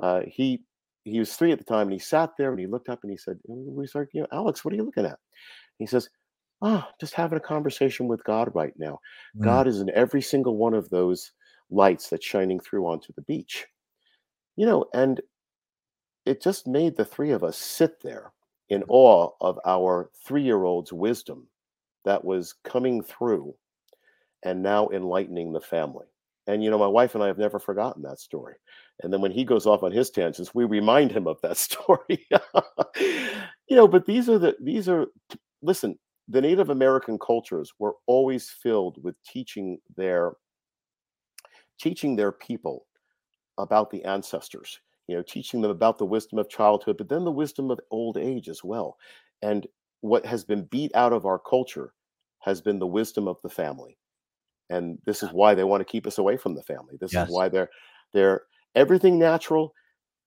[0.00, 0.62] uh, he
[1.04, 3.10] he was three at the time and he sat there and he looked up and
[3.10, 5.18] he said we started you know alex what are you looking at
[5.78, 6.08] he says
[6.62, 8.98] ah just having a conversation with god right now
[9.36, 9.42] Mm.
[9.44, 11.32] god is in every single one of those
[11.70, 13.66] lights that's shining through onto the beach.
[14.56, 15.20] You know, and
[16.24, 18.32] it just made the three of us sit there
[18.68, 21.48] in awe of our three year old's wisdom
[22.04, 23.54] that was coming through
[24.44, 26.06] and now enlightening the family.
[26.46, 28.54] And you know, my wife and I have never forgotten that story.
[29.02, 32.26] And then when he goes off on his tangents, we remind him of that story.
[33.68, 35.06] you know, but these are the these are
[35.62, 40.32] listen, the Native American cultures were always filled with teaching their
[41.78, 42.86] teaching their people
[43.58, 47.30] about the ancestors, you know, teaching them about the wisdom of childhood, but then the
[47.30, 48.96] wisdom of old age as well.
[49.42, 49.66] And
[50.00, 51.92] what has been beat out of our culture
[52.40, 53.98] has been the wisdom of the family.
[54.70, 56.96] And this is why they want to keep us away from the family.
[57.00, 57.28] This yes.
[57.28, 57.70] is why they're
[58.12, 58.42] they're
[58.74, 59.72] everything natural.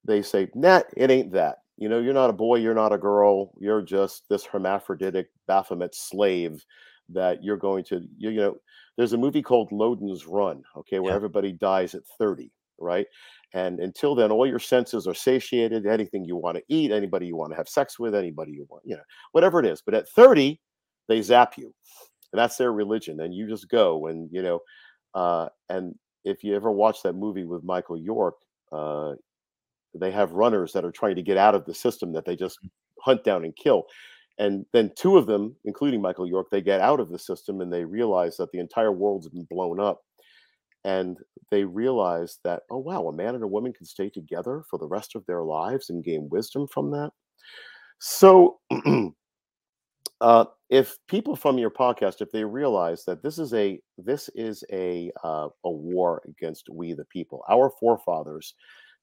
[0.05, 1.57] They say, nah, it ain't that.
[1.77, 5.95] You know, you're not a boy, you're not a girl, you're just this hermaphroditic Baphomet
[5.95, 6.63] slave
[7.09, 8.57] that you're going to, you, you know,
[8.97, 11.15] there's a movie called Logan's Run, okay, where yeah.
[11.15, 13.07] everybody dies at 30, right?
[13.53, 15.87] And until then, all your senses are satiated.
[15.87, 18.83] Anything you want to eat, anybody you want to have sex with, anybody you want,
[18.85, 19.81] you know, whatever it is.
[19.81, 20.59] But at 30,
[21.07, 21.73] they zap you
[22.33, 24.59] that's their religion and you just go and you know
[25.15, 28.35] uh, and if you ever watch that movie with michael york
[28.71, 29.13] uh,
[29.95, 32.59] they have runners that are trying to get out of the system that they just
[32.63, 32.69] mm.
[33.01, 33.85] hunt down and kill
[34.37, 37.71] and then two of them including michael york they get out of the system and
[37.71, 40.01] they realize that the entire world's been blown up
[40.85, 41.17] and
[41.51, 44.87] they realize that oh wow a man and a woman can stay together for the
[44.87, 47.11] rest of their lives and gain wisdom from that
[47.99, 48.59] so
[50.21, 54.63] uh, if people from your podcast, if they realize that this is a this is
[54.71, 58.53] a uh, a war against we the people, our forefathers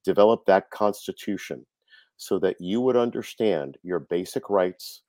[0.05, 1.65] developed that constitution
[2.15, 5.03] so that you would understand your basic rights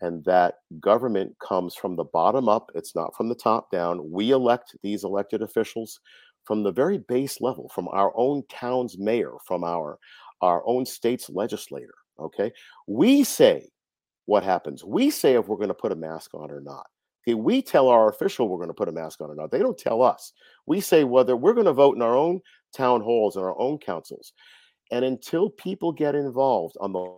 [0.00, 4.10] and that government comes from the bottom up it's not from the top down.
[4.10, 6.00] We elect these elected officials
[6.44, 9.98] from the very base level from our own town's mayor from our
[10.42, 12.52] our own state's legislator okay?
[12.86, 13.68] We say
[14.26, 14.84] what happens.
[14.84, 16.86] We say if we're going to put a mask on or not.
[17.26, 19.50] Okay, we tell our official we're going to put a mask on or not.
[19.50, 20.32] They don't tell us.
[20.66, 22.40] We say whether we're going to vote in our own
[22.76, 24.32] town halls and our own councils.
[24.90, 27.16] And until people get involved on the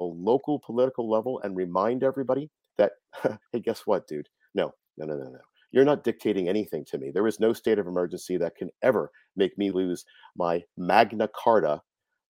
[0.00, 2.92] local political level and remind everybody that,
[3.52, 4.28] hey, guess what, dude?
[4.54, 5.38] No, no, no, no, no.
[5.72, 7.10] You're not dictating anything to me.
[7.10, 10.04] There is no state of emergency that can ever make me lose
[10.36, 11.80] my Magna Carta,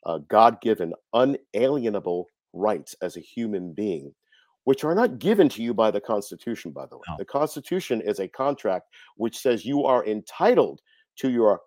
[0.06, 4.14] uh, God given, unalienable rights as a human being,
[4.64, 7.02] which are not given to you by the Constitution, by the way.
[7.08, 7.16] No.
[7.18, 10.80] The Constitution is a contract which says you are entitled
[11.16, 11.60] to your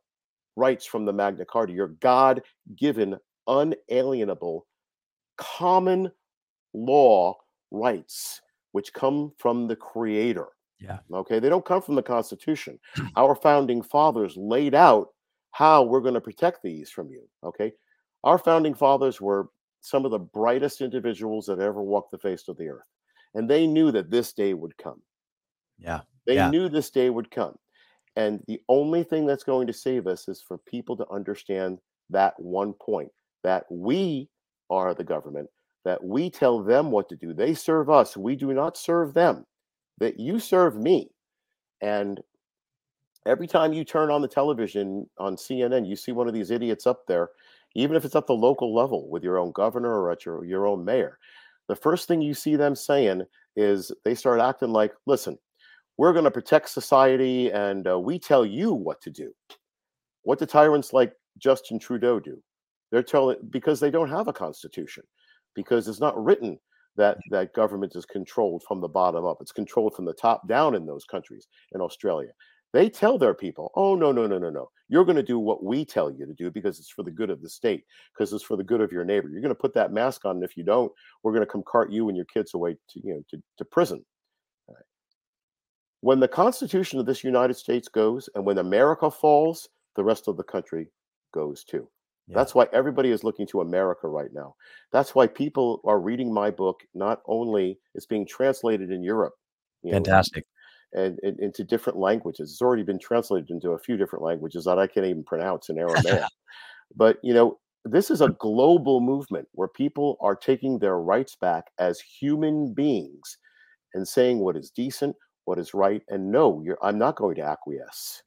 [0.56, 2.42] rights from the Magna Carta, your God
[2.78, 3.18] given,
[3.48, 4.66] unalienable,
[5.38, 6.12] common
[6.74, 7.36] law
[7.72, 10.48] rights, which come from the Creator.
[10.80, 11.00] Yeah.
[11.14, 11.40] Okay.
[11.40, 12.80] They don't come from the Constitution.
[13.16, 15.10] Our founding fathers laid out
[15.52, 17.28] how we're going to protect these from you.
[17.44, 17.72] Okay.
[18.24, 19.50] Our founding fathers were
[19.86, 22.90] some of the brightest individuals that ever walked the face of the earth.
[23.36, 25.00] And they knew that this day would come.
[25.78, 26.02] Yeah.
[26.26, 26.50] They yeah.
[26.50, 27.56] knew this day would come.
[28.16, 31.80] And the only thing that's going to save us is for people to understand
[32.10, 33.10] that one point
[33.44, 34.28] that we
[34.72, 35.50] are the government,
[35.84, 37.32] that we tell them what to do.
[37.32, 39.46] They serve us, we do not serve them,
[40.00, 41.12] that you serve me.
[41.82, 42.20] And
[43.28, 46.88] every time you turn on the television on CNN, you see one of these idiots
[46.88, 47.30] up there
[47.76, 50.66] even if it's at the local level with your own governor or at your, your
[50.66, 51.20] own mayor.
[51.68, 53.24] The first thing you see them saying
[53.56, 55.38] is they start acting like, listen,
[55.98, 59.34] we're going to protect society and uh, we tell you what to do.
[60.24, 62.42] What do tyrants like Justin Trudeau do?
[62.92, 65.04] They're telling because they don't have a constitution,
[65.54, 66.60] because it's not written
[66.98, 69.38] that that government is controlled from the bottom up.
[69.42, 71.48] It's controlled from the top down in those countries.
[71.74, 72.30] In Australia,
[72.76, 74.70] they tell their people, oh, no, no, no, no, no.
[74.90, 77.30] You're going to do what we tell you to do because it's for the good
[77.30, 79.30] of the state, because it's for the good of your neighbor.
[79.30, 80.36] You're going to put that mask on.
[80.36, 80.92] And if you don't,
[81.24, 83.66] we're going to come cart you and your kids away to, you know, to, to
[83.66, 84.06] prison.
[84.68, 84.84] Right.
[86.02, 90.36] When the Constitution of this United States goes and when America falls, the rest of
[90.36, 90.88] the country
[91.34, 91.88] goes too.
[92.28, 92.36] Yeah.
[92.36, 94.56] That's why everybody is looking to America right now.
[94.92, 96.82] That's why people are reading my book.
[96.94, 99.34] Not only it's being translated in Europe,
[99.92, 100.46] Fantastic.
[100.96, 102.52] And, and, into different languages.
[102.52, 105.78] It's already been translated into a few different languages that I can't even pronounce in
[105.78, 106.24] Aramaic.
[106.96, 111.66] but you know, this is a global movement where people are taking their rights back
[111.80, 113.38] as human beings
[113.94, 115.16] and saying what is decent,
[115.46, 118.24] what is right, and no, I'm not going to acquiesce.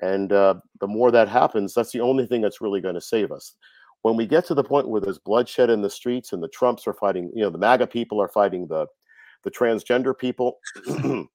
[0.00, 3.30] And uh, the more that happens, that's the only thing that's really going to save
[3.30, 3.54] us.
[4.02, 6.86] When we get to the point where there's bloodshed in the streets and the Trumps
[6.86, 8.86] are fighting, you know, the MAGA people are fighting the
[9.44, 10.58] the transgender people,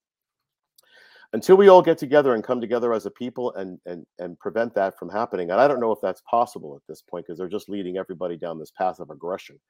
[1.34, 4.72] until we all get together and come together as a people and and and prevent
[4.74, 5.50] that from happening.
[5.50, 8.36] And I don't know if that's possible at this point because they're just leading everybody
[8.38, 9.60] down this path of aggression.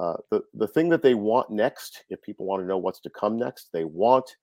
[0.00, 3.10] Uh, the the thing that they want next, if people want to know what's to
[3.10, 4.36] come next, they want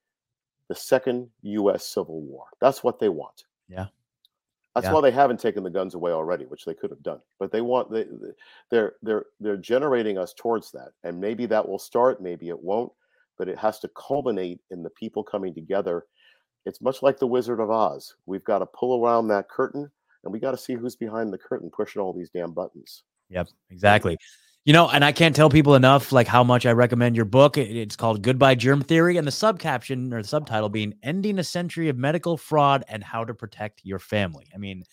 [0.70, 1.88] the second U.S.
[1.88, 2.46] Civil War.
[2.62, 3.44] That's what they want.
[3.68, 3.88] Yeah.
[4.76, 4.94] That's Yeah.
[4.94, 7.22] why they haven't taken the guns away already, which they could have done.
[7.40, 8.06] But they want they
[8.70, 12.92] they're they're they're generating us towards that, and maybe that will start, maybe it won't,
[13.38, 16.06] but it has to culminate in the people coming together.
[16.66, 18.16] It's much like the Wizard of Oz.
[18.26, 19.90] We've got to pull around that curtain,
[20.24, 23.04] and we got to see who's behind the curtain pushing all these damn buttons.
[23.30, 24.18] Yep, exactly.
[24.66, 27.56] You know, and I can't tell people enough like how much I recommend your book.
[27.56, 31.88] It's called Goodbye Germ Theory, and the subcaption or the subtitle being "Ending a Century
[31.88, 34.84] of Medical Fraud and How to Protect Your Family." I mean,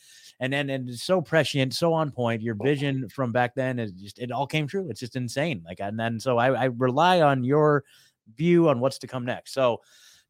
[0.40, 2.42] and and and so prescient, so on point.
[2.42, 4.90] Your oh, vision from back then is just it all came true.
[4.90, 5.62] It's just insane.
[5.64, 7.84] Like, and then so I, I rely on your
[8.36, 9.54] view on what's to come next.
[9.54, 9.80] So,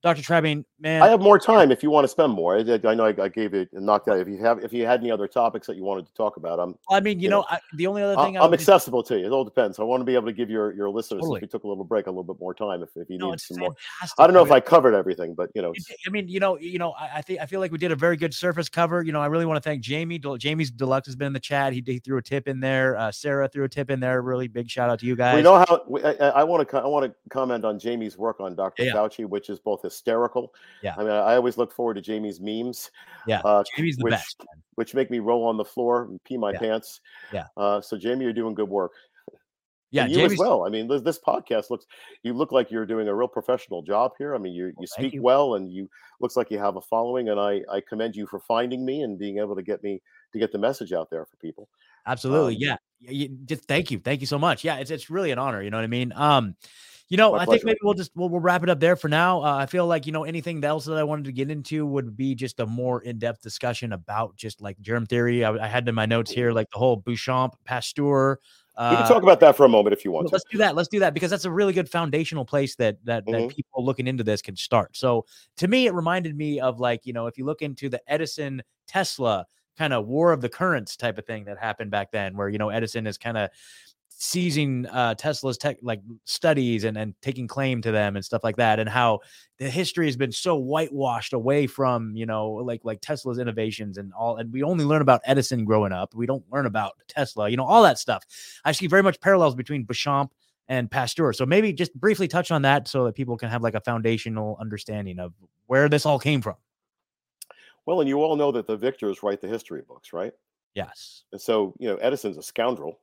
[0.03, 0.23] Dr.
[0.23, 2.57] Trebing, man, I have more time if you want to spend more.
[2.57, 4.19] I, I know I, I gave it and knocked out.
[4.19, 6.59] If you have, if you had any other topics that you wanted to talk about,
[6.59, 9.03] I'm I mean, you you know, know, I, the only other thing I just- accessible
[9.05, 9.27] to you.
[9.27, 9.79] It all depends.
[9.79, 11.39] I want to be able to give your your listeners, Totally.
[11.39, 12.83] if we took a little break, a little bit more time.
[12.83, 13.75] If, if you no, need some more.
[14.19, 15.73] I don't know if I covered everything, but you know,
[16.07, 17.97] I mean, you know, you know, I, I think I feel like we did a
[17.97, 19.03] very good surface cover.
[19.03, 20.19] You know, I really want to thank Jamie.
[20.19, 21.73] Jamie's Deluxe has been in the chat.
[21.73, 22.97] He, he threw a tip in there.
[22.97, 24.21] Uh, Sarah threw a tip in there.
[24.23, 25.37] Really big shout out to you guys.
[25.37, 25.83] we know how.
[25.89, 26.77] We, I, want to.
[26.79, 28.85] I want to comment on Jamie's work on Dr.
[28.85, 28.95] Yeah.
[28.95, 30.53] Fauci, which is both hysterical.
[30.83, 30.95] Yeah.
[30.97, 32.91] I mean, I always look forward to Jamie's memes.
[33.27, 34.43] Yeah, uh, Jamie's the which, best.
[34.75, 36.59] which make me roll on the floor and pee my Yeah.
[36.59, 37.01] pants.
[37.33, 37.47] Yeah.
[37.57, 38.93] Uh, so Jamie, you're doing good work.
[39.91, 40.65] Yeah, and you Jamie's as well.
[40.67, 41.85] I mean, this, this podcast looks.
[42.23, 44.35] You look like you're doing a real professional job here.
[44.35, 45.23] I mean, you you thank speak you.
[45.23, 45.87] well, and you
[46.19, 47.29] looks like you have a following.
[47.29, 50.01] And I I commend you for finding me and being able to get me
[50.33, 51.69] to get the message out there for people.
[52.07, 52.55] Absolutely.
[52.55, 52.77] Um, yeah.
[53.03, 53.99] Y- y- Just thank you.
[53.99, 54.65] Thank you so much.
[54.65, 55.61] Yeah, it's it's really an honor.
[55.63, 56.11] You know what I mean?
[56.17, 56.57] Um,
[57.13, 59.07] you know, My I think maybe we'll just we'll, we'll wrap it up there for
[59.07, 59.43] now.
[59.43, 62.17] Uh, I feel like you know anything else that I wanted to get into would
[62.17, 65.45] be just a more in depth discussion about just like germ theory.
[65.45, 68.41] I, I had in my notes here like the whole Béchamp, Pasteur.
[68.79, 70.75] Uh, we can talk about that for a moment if you want let's do that.
[70.75, 73.49] Let's do that because that's a really good foundational place that that that Mhm.
[73.51, 74.97] people looking into this can start.
[74.97, 75.27] So
[75.59, 78.63] to me, it reminded me of like you know if you look into the Edison
[78.89, 79.45] Tesla
[79.77, 82.57] kind of war of the currents type of thing that happened back then, where you
[82.57, 83.51] know Edison is kind of
[84.23, 88.57] seizing uh Tesla's tech like studies and and taking claim to them and stuff like
[88.57, 89.19] that, and how
[89.59, 94.13] the history has been so whitewashed away from you know like like Tesla's innovations and
[94.13, 96.15] all, and we only learn about Edison growing up.
[96.15, 98.25] We don't learn about Tesla, you know, all that stuff.
[98.65, 100.29] I see very much parallels between Béchamp
[100.69, 101.33] and Pasteur.
[101.33, 104.57] So maybe just briefly touch on that so that people can have like a foundational
[104.61, 105.33] understanding of
[105.67, 106.55] where this all came from.
[107.87, 110.33] Well, and you all know that the victors write the history books, right?
[110.75, 111.25] Yes.
[111.33, 113.01] And so, you know, Edison's a scoundrel.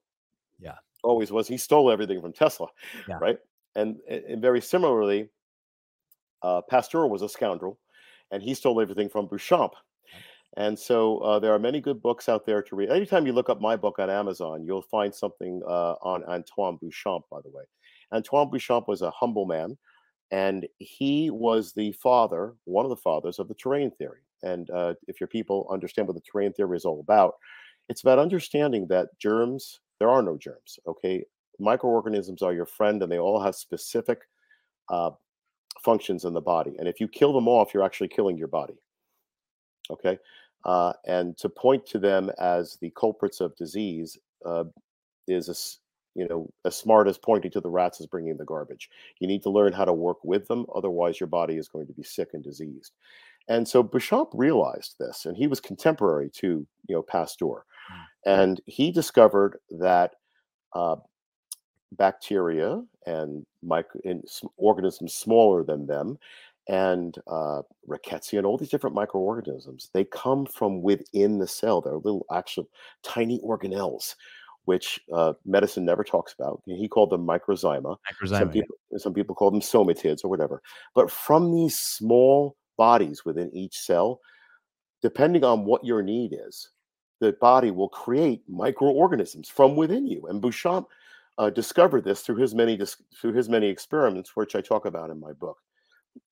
[0.60, 0.76] Yeah.
[1.04, 1.48] Always was.
[1.48, 2.68] He stole everything from Tesla,
[3.08, 3.18] Yeah.
[3.22, 3.40] right?
[3.76, 5.30] And, and very similarly,
[6.42, 7.80] uh, Pasteur was a scoundrel,
[8.32, 9.72] and he stole everything from Béchamp.
[10.58, 12.90] And so uh, there are many good books out there to read.
[12.90, 17.22] Anytime you look up my book on Amazon, you'll find something uh, on Antoine Béchamp,
[17.30, 17.64] by the way.
[18.12, 19.78] Antoine Béchamp was a humble man,
[20.32, 24.22] and he was the father, one of the fathers of the terrain theory.
[24.42, 27.36] And uh, if your people understand what the terrain theory is all about,
[27.88, 31.24] it's about understanding that germs, there are no germs, okay?
[31.60, 34.22] Microorganisms are your friend, and they all have specific
[34.90, 35.12] uh,
[35.84, 36.76] functions in the body.
[36.80, 38.76] And if you kill them off, you're actually killing your body.
[39.92, 40.18] Okay.
[40.66, 44.66] Uh, and to point to them as the culprits of disease uh,
[45.28, 45.80] is as
[46.16, 48.90] you know as smart as pointing to the rats as bringing the garbage.
[49.20, 51.94] You need to learn how to work with them, otherwise your body is going to
[51.94, 52.94] be sick and diseased.
[53.48, 57.66] And so Béchamp realized this, and he was contemporary to you know Pasteur,
[58.26, 60.16] and he discovered that
[60.74, 60.96] uh,
[61.94, 64.24] bacteria and micro in,
[64.58, 66.18] organisms smaller than them
[66.68, 71.82] and uh, rickettsia and all these different microorganisms they come from within the cell.
[71.82, 72.68] They're little actual
[73.04, 74.16] tiny organelles
[74.66, 76.62] which uh, medicine never talks about.
[76.68, 77.98] He called them microzyma.
[78.24, 78.98] Some Microzyma, yeah.
[78.98, 80.62] some people call them somatids or whatever.
[80.94, 84.20] But from these small bodies within each cell
[85.02, 86.70] depending on what your need is
[87.20, 90.86] the body will create microorganisms from within you and béchamp
[91.38, 92.80] uh, discovered this through his many
[93.20, 95.58] through his many experiments which i talk about in my book.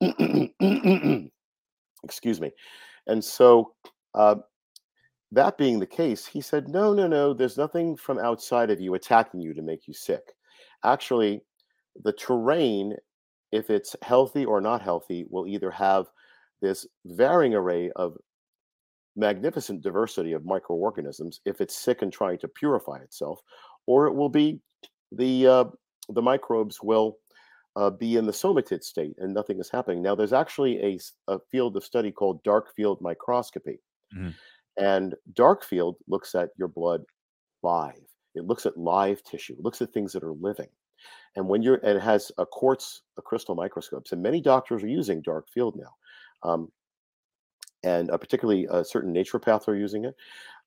[2.04, 2.52] Excuse me.
[3.08, 3.74] And so
[4.14, 4.36] uh,
[5.32, 8.94] that being the case he said no no no there's nothing from outside of you
[8.96, 10.34] attacking you to make you sick.
[10.84, 11.42] Actually
[12.04, 12.96] the terrain
[13.52, 16.08] if it's healthy or not healthy will either have
[16.62, 18.18] this varying array of
[19.18, 23.42] magnificent diversity of microorganisms if it's sick and trying to purify itself
[23.88, 24.60] or it will be
[25.12, 25.64] the uh,
[26.10, 27.18] the microbes will
[27.76, 30.02] uh, be in the somatid state and nothing is happening.
[30.02, 31.00] Now, there's actually a,
[31.32, 33.80] a field of study called dark field microscopy.
[34.16, 34.30] Mm-hmm.
[34.78, 37.04] And dark field looks at your blood
[37.62, 37.94] live.
[38.36, 39.54] It looks at live tissue.
[39.54, 40.70] It looks at things that are living.
[41.36, 44.88] And when you're, and it has a quartz, a crystal microscopes, and many doctors are
[44.88, 46.50] using dark field now.
[46.50, 46.70] Um,
[47.88, 50.16] and uh, particularly uh, certain naturopaths are using it.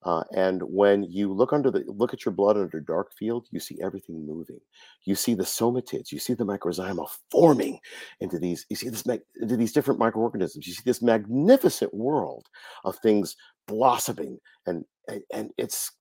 [0.02, 3.60] Uh, and when you look under the look at your blood under dark field, you
[3.60, 4.60] see everything moving.
[5.04, 7.78] You see the somatids, you see the microzyma forming
[8.20, 8.64] into these.
[8.70, 9.04] You see this
[9.42, 10.66] into these different microorganisms.
[10.66, 12.46] You see this magnificent world
[12.84, 13.36] of things
[13.68, 15.92] blossoming, and and, and it's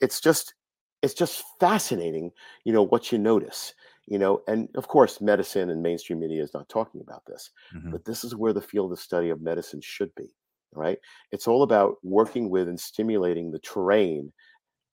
[0.00, 0.54] it's just
[1.02, 2.30] it's just fascinating.
[2.64, 3.74] You know what you notice.
[4.06, 7.92] You know, and of course, medicine and mainstream media is not talking about this, mm-hmm.
[7.92, 10.34] but this is where the field of study of medicine should be
[10.72, 10.98] right?
[11.30, 14.32] It's all about working with and stimulating the terrain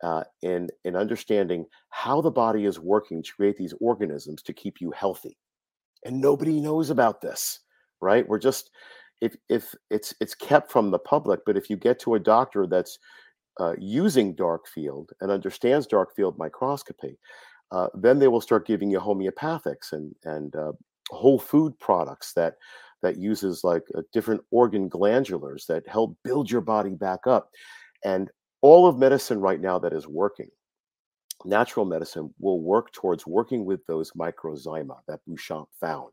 [0.03, 4.79] uh, in, in understanding how the body is working to create these organisms to keep
[4.79, 5.37] you healthy.
[6.05, 7.59] And nobody knows about this,
[8.01, 8.27] right?
[8.27, 8.71] We're just,
[9.21, 12.65] if, if it's, it's kept from the public, but if you get to a doctor
[12.67, 12.97] that's
[13.59, 17.19] uh, using dark field and understands dark field microscopy,
[17.71, 20.71] uh, then they will start giving you homeopathics and, and uh,
[21.09, 22.55] whole food products that
[23.01, 27.49] that uses like different organ glandulars that help build your body back up.
[28.03, 28.29] And
[28.61, 30.49] all of medicine right now that is working,
[31.45, 36.11] natural medicine will work towards working with those microzyma that Béchamp found,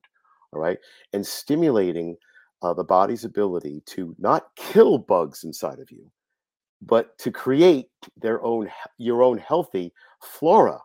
[0.53, 0.79] all right,
[1.13, 2.17] and stimulating
[2.63, 6.11] uh, the body's ability to not kill bugs inside of you,
[6.83, 9.93] but to create their own your own healthy
[10.23, 10.79] flora,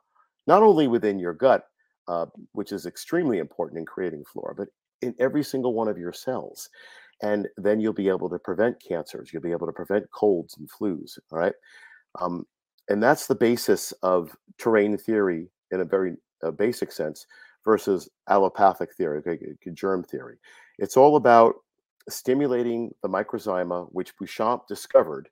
[0.48, 1.66] not only within your gut,
[2.08, 4.68] uh, which is extremely important in creating flora, but
[5.02, 6.70] in every single one of your cells.
[7.22, 9.32] And then you'll be able to prevent cancers.
[9.32, 11.20] You'll be able to prevent colds and flus.
[11.32, 11.54] All right.
[12.20, 12.46] Um,
[12.90, 17.28] and that's the basis of terrain theory in a very uh, basic sense
[17.64, 19.22] versus allopathic theory,
[19.74, 20.38] germ theory.
[20.80, 21.56] It's all about
[22.10, 25.30] stimulating the microzyma, which Béchamp discovered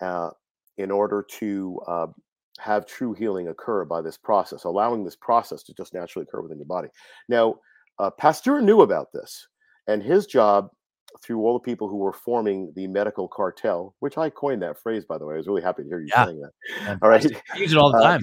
[0.00, 0.30] uh,
[0.78, 2.06] in order to uh,
[2.58, 6.58] have true healing occur by this process, allowing this process to just naturally occur within
[6.58, 6.88] your body.
[7.28, 7.56] Now,
[8.00, 9.46] uh, Pasteur knew about this,
[9.86, 10.70] and his job
[11.22, 15.04] through all the people who were forming the medical cartel, which I coined that phrase,
[15.04, 15.34] by the way.
[15.34, 16.24] I was really happy to hear you yeah.
[16.24, 16.98] saying that.
[17.02, 17.26] All right.
[17.52, 18.20] I use it all the time.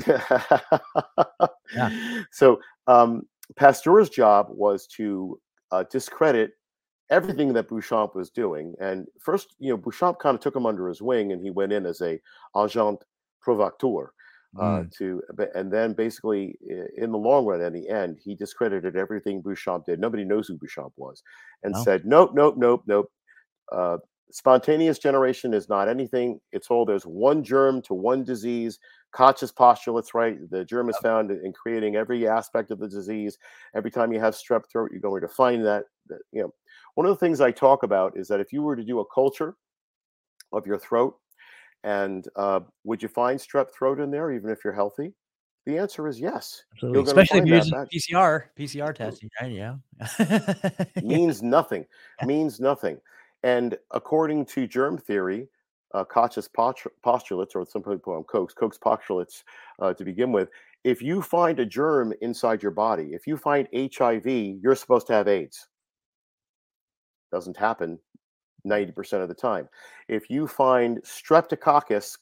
[1.17, 2.21] Uh, yeah.
[2.31, 3.23] So um,
[3.55, 5.39] Pasteur's job was to
[5.71, 6.51] uh, discredit
[7.09, 8.73] everything that Béchamp was doing.
[8.79, 11.73] And first, you know, Béchamp kind of took him under his wing and he went
[11.73, 12.19] in as a
[12.57, 13.03] agent
[13.41, 14.11] provocateur
[14.59, 14.91] uh, mm.
[14.97, 15.21] to
[15.55, 16.57] and then basically
[16.97, 19.99] in the long run in the end he discredited everything Béchamp did.
[19.99, 21.23] Nobody knows who Béchamp was
[21.63, 21.84] and no.
[21.84, 23.11] said nope nope nope nope
[23.71, 23.97] uh,
[24.31, 26.39] spontaneous generation is not anything.
[26.51, 28.79] It's all there's one germ to one disease.
[29.13, 30.38] Koch's postulates right?
[30.49, 33.38] The germ is found in creating every aspect of the disease.
[33.75, 36.53] Every time you have strep throat you're going to find that, that you know.
[36.95, 39.05] One of the things I talk about is that if you were to do a
[39.05, 39.55] culture
[40.51, 41.15] of your throat
[41.88, 45.14] and uh, would you find strep throat in there, even if you're healthy?
[45.65, 46.65] The answer is yes.
[46.73, 47.03] Absolutely.
[47.03, 49.51] Especially if you're using PCR, PCR testing, right?
[49.53, 49.76] Yeah.
[51.01, 51.85] means nothing.
[52.26, 52.99] Means nothing.
[53.43, 55.47] And according to germ theory,
[55.93, 56.49] uh, Koch's
[57.03, 59.45] postulates, or some people call them Koch's, Koch's postulates
[59.80, 60.49] uh, to begin with,
[60.84, 65.14] if you find a germ inside your body, if you find HIV, you're supposed to
[65.14, 65.69] have AIDS.
[67.31, 67.97] Doesn't happen
[68.68, 69.68] 90% of the time.
[70.07, 72.18] If you find streptococcus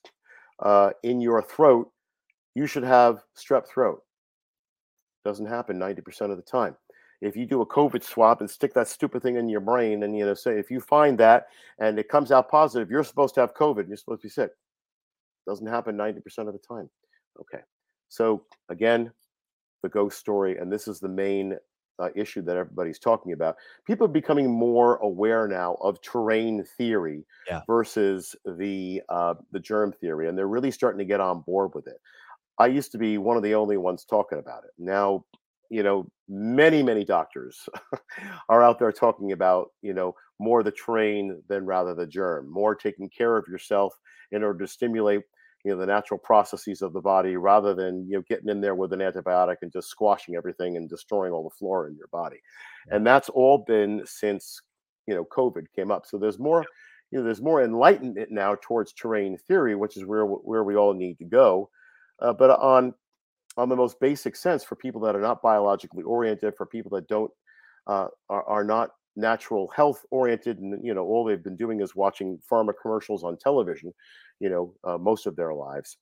[0.60, 1.92] uh, in your throat,
[2.54, 4.02] you should have strep throat.
[5.24, 6.76] Doesn't happen 90% of the time.
[7.22, 10.18] If you do a COVID swab and stick that stupid thing in your brain, and
[10.18, 11.48] you know, say if you find that
[11.80, 13.88] and it comes out positive, you're supposed to have COVID.
[13.88, 14.52] You're supposed to be sick.
[15.48, 16.18] Doesn't happen 90%
[16.48, 16.90] of the time.
[17.40, 17.64] Okay.
[18.10, 19.12] So again,
[19.82, 21.58] the ghost story, and this is the main
[22.00, 23.56] uh, issue that everybody's talking about.
[23.86, 27.62] People are becoming more aware now of terrain theory yeah.
[27.68, 31.88] versus the uh, the germ theory, and they're really starting to get on board with
[31.88, 31.98] it.
[32.60, 34.72] I used to be one of the only ones talking about it.
[34.78, 35.26] Now,
[35.70, 37.68] you know, many many doctors
[38.50, 42.76] are out there talking about you know more the terrain than rather the germ, more
[42.76, 43.94] taking care of yourself
[44.32, 45.22] in order to stimulate
[45.66, 48.76] you know the natural processes of the body rather than you know getting in there
[48.76, 52.38] with an antibiotic and just squashing everything and destroying all the flora in your body.
[52.92, 54.62] And that's all been since
[55.08, 56.06] you know covid came up.
[56.06, 56.64] So there's more
[57.12, 60.94] you know there's more enlightenment now towards terrain theory which is where where we all
[60.94, 61.70] need to go.
[62.20, 62.94] Uh, but on
[63.58, 67.08] on the most basic sense for people that are not biologically oriented for people that
[67.08, 67.32] don't
[67.88, 71.96] uh, are, are not natural health oriented and you know all they've been doing is
[71.96, 73.94] watching pharma commercials on television
[74.40, 75.98] you know uh, most of their lives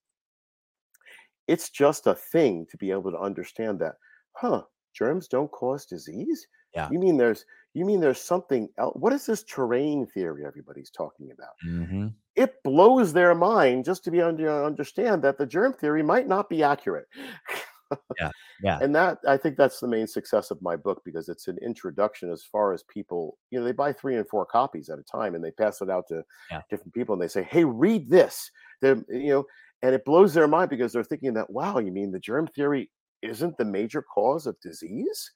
[1.48, 3.96] it's just a thing to be able to understand that
[4.34, 4.64] huh
[4.94, 6.48] germs don't cause disease?
[6.74, 6.90] Yeah.
[6.92, 8.96] You mean there's you mean there's something else?
[8.96, 11.54] What is this terrain theory everybody's talking about?
[11.66, 12.08] Mm-hmm.
[12.36, 16.50] It blows their mind just to be under understand that the germ theory might not
[16.50, 17.08] be accurate.
[18.20, 18.82] Yeah, yeah.
[18.82, 22.32] And that I think that's the main success of my book because it's an introduction
[22.32, 25.36] as far as people, you know, they buy three and four copies at a time
[25.36, 26.64] and they pass it out to Yeah.
[26.70, 28.52] different people and they say, "Hey, read this."
[28.82, 29.46] They're, you know,
[29.82, 32.92] and it blows their mind because they're thinking that, "Wow, you mean the germ theory
[33.22, 35.32] isn't the major cause of disease?"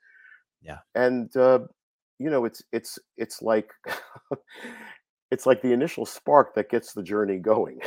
[0.62, 0.80] Yeah.
[0.96, 1.60] And uh,
[2.20, 3.72] you know, it's it's it's like
[5.32, 7.80] it's like the initial spark that gets the journey going.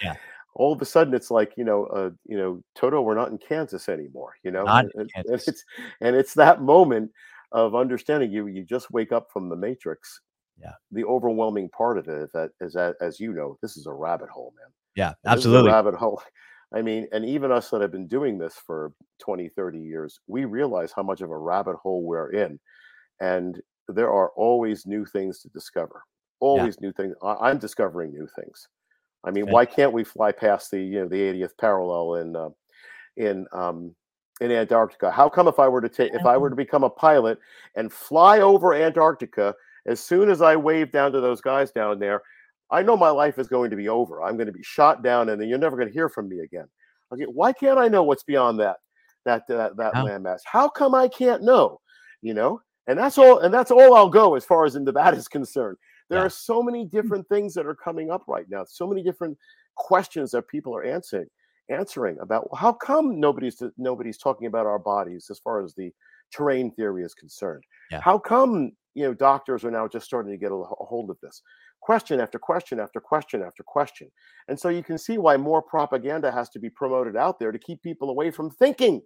[0.00, 0.16] Yeah.
[0.58, 3.38] All of a sudden, it's like you know, uh, you know, Toto, we're not in
[3.38, 4.34] Kansas anymore.
[4.42, 5.64] You know, and, and- it's
[6.00, 7.10] and it's that moment
[7.52, 8.46] of understanding you.
[8.48, 10.20] You just wake up from the matrix.
[10.60, 10.72] Yeah.
[10.90, 13.92] The overwhelming part of it is that is that as you know, this is a
[13.92, 14.70] rabbit hole, man.
[14.94, 15.70] Yeah, absolutely.
[15.70, 16.20] rabbit hole.
[16.74, 20.44] I mean, and even us that have been doing this for 20, 30 years, we
[20.44, 22.60] realize how much of a rabbit hole we're in.
[23.20, 23.58] And
[23.88, 26.02] there are always new things to discover.
[26.40, 27.16] Always new things.
[27.22, 28.68] I'm discovering new things.
[29.24, 29.52] I mean, Okay.
[29.52, 32.48] why can't we fly past the you know the 80th parallel in uh,
[33.16, 33.94] in um,
[34.40, 35.10] in Antarctica?
[35.10, 37.38] How come if I were to take if I were to become a pilot
[37.74, 39.54] and fly over Antarctica,
[39.86, 42.22] as soon as I wave down to those guys down there,
[42.70, 44.22] I know my life is going to be over.
[44.22, 46.40] I'm going to be shot down, and then you're never going to hear from me
[46.40, 46.68] again.
[47.12, 48.76] Okay, why can't I know what's beyond that
[49.24, 50.06] that that, that How?
[50.06, 50.40] landmass?
[50.44, 51.80] How come I can't know?
[52.22, 53.40] You know, and that's all.
[53.40, 55.76] And that's all I'll go as far as into that is concerned.
[56.08, 56.26] There Yeah.
[56.26, 58.64] are so many different things that are coming up right now.
[58.64, 59.36] So many different
[59.76, 61.28] questions that people are answering
[61.70, 65.92] answering about how come nobody's nobody's talking about our bodies as far as the
[66.32, 67.62] terrain theory is concerned.
[67.90, 68.00] Yeah.
[68.00, 71.18] How come you know doctors are now just starting to get a, a hold of
[71.22, 71.42] this?
[71.80, 74.10] Question after question after question after question.
[74.48, 77.58] And so you can see why more propaganda has to be promoted out there to
[77.58, 79.02] keep people away from thinking.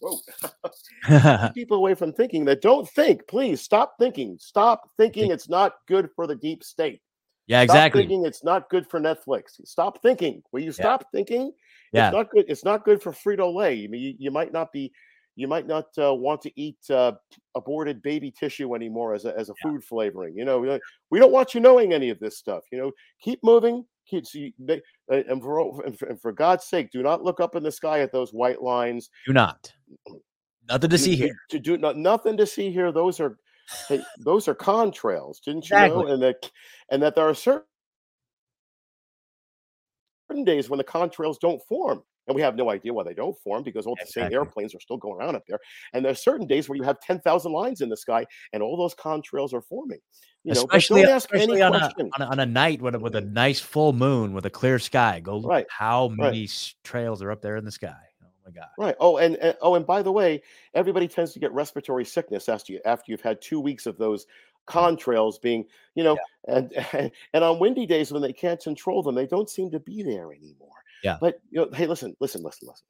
[0.00, 1.48] Whoa.
[1.54, 3.26] people away from thinking that don't think.
[3.28, 4.36] Please stop thinking.
[4.40, 7.00] Stop thinking it's not good for the deep state.
[7.46, 8.02] yeah, Stop exactly.
[8.02, 9.60] thinking it's not good for Netflix.
[9.64, 10.42] Stop thinking.
[10.52, 11.52] Will you stop thinking?
[11.92, 12.08] Yeah.
[12.08, 12.44] It's not good.
[12.48, 13.74] It's not good for Frito Lay.
[13.74, 14.92] You, mean, you, you might not be.
[15.36, 17.12] You might not uh, want to eat uh,
[17.54, 19.70] aborted baby tissue anymore as a, as a Yeah.
[19.70, 20.36] food flavoring.
[20.36, 20.80] You know,
[21.10, 22.64] we don't want you knowing any of this stuff.
[22.72, 22.90] You know,
[23.22, 23.84] keep moving.
[24.10, 24.80] So you, they,
[25.12, 27.70] uh, and, for, and, for, and for God's sake, do not look up in the
[27.70, 29.10] sky at those white lines.
[29.26, 29.72] Do not.
[30.68, 31.34] Nothing to Do- see here.
[31.50, 32.92] To do no, nothing to see here.
[32.92, 33.38] Those are
[33.88, 35.40] hey, those are contrails.
[35.42, 36.04] Didn't you Exactly.
[36.04, 36.12] know?
[36.12, 36.50] And that
[36.90, 37.64] and that there are certain
[40.28, 42.02] certain days when the contrails don't form.
[42.28, 44.80] And we have no idea why they don't form because all the same airplanes are
[44.80, 45.58] still going around up there.
[45.94, 48.94] And there's certain days where you have 10,000 lines in the sky and all those
[48.94, 49.98] contrails are forming.
[50.44, 53.20] You know, especially especially on a, on a on a night with a, with a
[53.20, 55.20] nice full moon with a clear sky.
[55.20, 57.96] Go look Right, how many s- trails are up there in the sky.
[58.22, 58.68] Oh my god.
[58.78, 58.94] Right.
[59.00, 60.42] Oh, and, and oh, and by the way,
[60.74, 64.26] everybody tends to get respiratory sickness after you after you've had two weeks of those
[64.68, 65.64] contrails being,
[65.94, 66.72] you know, and
[67.32, 70.32] and on windy days when they can't control them, they don't seem to be there
[70.32, 70.68] anymore.
[71.02, 71.20] Yeah.
[71.20, 72.86] But you know, hey, listen, listen, listen, listen.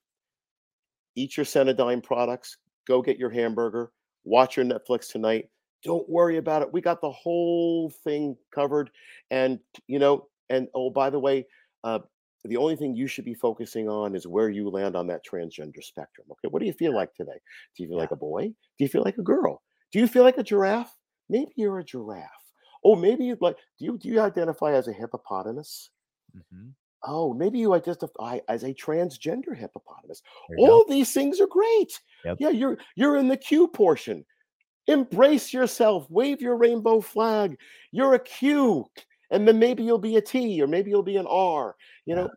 [1.17, 2.57] Eat your Cenedyne products.
[2.87, 3.93] Go get your hamburger.
[4.25, 5.51] Watch your Netflix tonight.
[5.83, 6.73] Don't worry about it.
[6.73, 8.91] We got the whole thing covered.
[9.31, 11.47] And you know, and oh, by the way,
[11.85, 12.01] uh,
[12.45, 15.83] the only thing you should be focusing on is where you land on that transgender
[15.83, 16.27] spectrum.
[16.33, 17.41] Okay, what do you feel like today?
[17.77, 18.05] Do you feel Yeah.
[18.05, 18.49] like a boy?
[18.49, 19.63] Do you feel like a girl?
[19.93, 20.97] Do you feel like a giraffe?
[21.29, 22.53] Maybe you're a giraffe.
[22.85, 23.57] Oh, maybe you'd like.
[23.79, 25.91] Do you do you identify as a hippopotamus?
[26.35, 26.75] Mhm.
[27.05, 30.23] Oh, maybe you identify as a transgender hippopotamus.
[30.51, 30.73] You go.
[30.73, 32.01] All these things are great.
[32.25, 32.37] Yep.
[32.41, 34.25] Yeah, you're you're in the Q portion.
[34.89, 36.11] Embrace yourself.
[36.11, 37.59] Wave your rainbow flag.
[37.93, 38.87] You're a Q,
[39.31, 41.77] and then maybe you'll be a T, or maybe you'll be an R.
[42.07, 42.23] You Yeah.
[42.23, 42.31] know,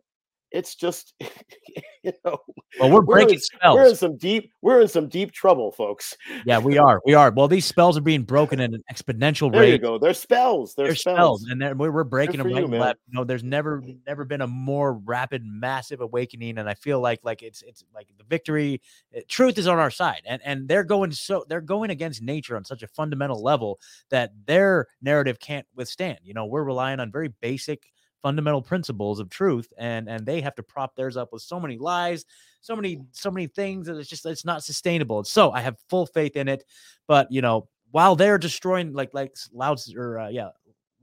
[0.52, 1.14] it's just
[2.04, 2.38] you know
[2.80, 6.16] Well, we're we're in, breaking we're in some deep we're in some deep trouble, folks.
[6.46, 7.00] Yeah, we are.
[7.04, 7.30] We are.
[7.30, 9.82] Well, these spells are being broken at an exponential There you rate.
[9.82, 9.98] go.
[9.98, 10.74] They're spells.
[10.74, 11.42] They're, They're spells.
[11.42, 13.00] spells, and we're, we're breaking them right you, left.
[13.08, 17.20] You know, there's never never been a more rapid, massive awakening, and I feel like
[17.22, 18.80] like it's it's like the victory,
[19.16, 22.56] uh, truth is on our side, and and they're going so they're going against nature
[22.56, 23.78] on such a fundamental level
[24.10, 26.18] that their narrative can't withstand.
[26.22, 27.92] You know, we're relying on very basic
[28.22, 31.76] fundamental principles of truth and and they have to prop theirs up with so many
[31.76, 32.24] lies
[32.60, 36.06] so many so many things that it's just it's not sustainable so i have full
[36.06, 36.64] faith in it
[37.08, 40.48] but you know while they're destroying like like Lao Tzu, or uh, yeah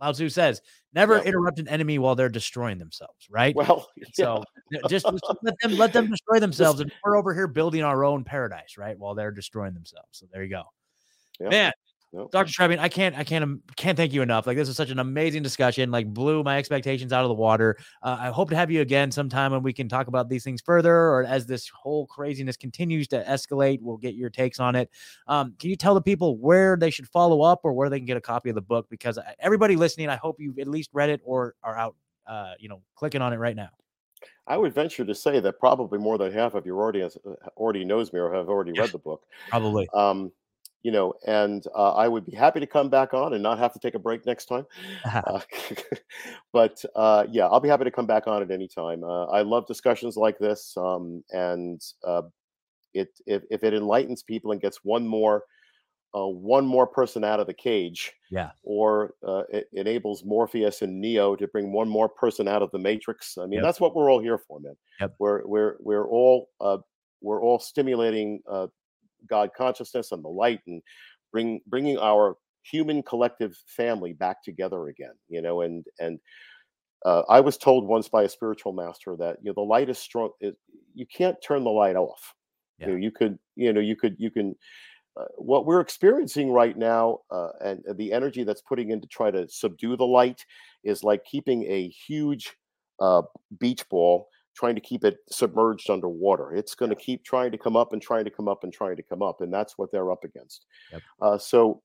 [0.01, 0.61] Lao Tzu says
[0.93, 1.23] never Yeah.
[1.23, 4.05] interrupt an enemy while they're destroying themselves right Well, yeah.
[4.13, 4.43] so
[4.87, 8.23] just, just let them let them destroy themselves and we're over here building our own
[8.23, 10.63] paradise right while they're destroying themselves so there you go
[11.39, 11.49] Yeah.
[11.49, 11.73] man
[12.11, 12.31] Nope.
[12.31, 12.52] Dr.
[12.52, 14.48] Trebing, I can't, I can't, um, can't thank you enough.
[14.48, 15.91] Like this is such an amazing discussion.
[15.91, 17.77] Like blew my expectations out of the water.
[18.02, 20.60] Uh, I hope to have you again sometime when we can talk about these things
[20.60, 24.90] further, or as this whole craziness continues to escalate, we'll get your takes on it.
[25.27, 28.07] Um, can you tell the people where they should follow up or where they can
[28.07, 28.88] get a copy of the book?
[28.90, 31.95] Because everybody listening, I hope you've at least read it or are out,
[32.26, 33.69] uh, you know, clicking on it right now.
[34.48, 37.86] I would venture to say that probably more than half of your audience uh, already
[37.86, 39.22] knows me or have already read the book.
[39.49, 39.88] Probably.
[39.94, 40.31] Um,
[40.84, 43.73] you know, and uh, I would be happy to come back on and not have
[43.73, 44.65] to take a break next time.
[45.06, 45.41] Uh,
[46.53, 49.03] but uh, yeah, I'll be happy to come back on at any time.
[49.03, 52.23] Uh, I love discussions like this, um, and uh,
[52.93, 55.43] it if, if it enlightens people and gets one more
[56.15, 58.49] uh, one more person out of the cage, Yeah.
[58.64, 62.80] or uh, it enables Morpheus and Neo to bring one more person out of the
[62.80, 63.38] Matrix.
[63.38, 63.64] I mean, Yep.
[63.64, 64.76] that's what we're all here for, man.
[65.01, 65.15] Yep.
[65.19, 66.77] We're we're we're all uh,
[67.22, 68.68] we're all stimulating uh,
[69.27, 70.81] God consciousness and the light, and
[71.31, 75.13] bring bringing our human collective family back together again.
[75.29, 76.19] You know, and and
[77.05, 79.97] uh, I was told once by a spiritual master that you know the light is
[79.97, 80.31] strong.
[80.39, 80.57] It,
[80.93, 82.33] you can't turn the light off.
[82.77, 82.87] Yeah.
[82.87, 84.55] You, know, you could you know you could you can.
[85.19, 89.07] Uh, what we're experiencing right now, uh, and and the energy that's putting in to
[89.07, 90.45] try to subdue the light,
[90.83, 92.55] is like keeping a huge
[92.99, 93.23] uh,
[93.59, 94.27] beach ball,
[94.60, 96.53] trying to keep it submerged underwater.
[96.53, 98.98] It's going to keep trying to come up and trying to come up and trying
[98.98, 100.65] to come up, and that's what they're up against.
[100.91, 101.02] Yep.
[101.22, 101.81] Uh, so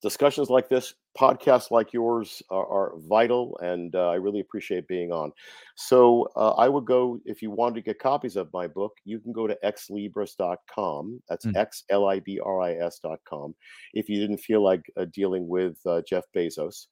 [0.00, 5.12] discussions like this, podcasts like yours are, are vital, and uh, I really appreciate being
[5.12, 5.32] on.
[5.76, 9.20] So uh, I would go if you wanted to get copies of my book, you
[9.20, 11.22] can go to xlibris.com.
[11.28, 11.56] That's Mm.
[11.56, 13.54] x l i b r i s.com.
[13.92, 16.86] If you didn't feel like uh, dealing with uh, Jeff Bezos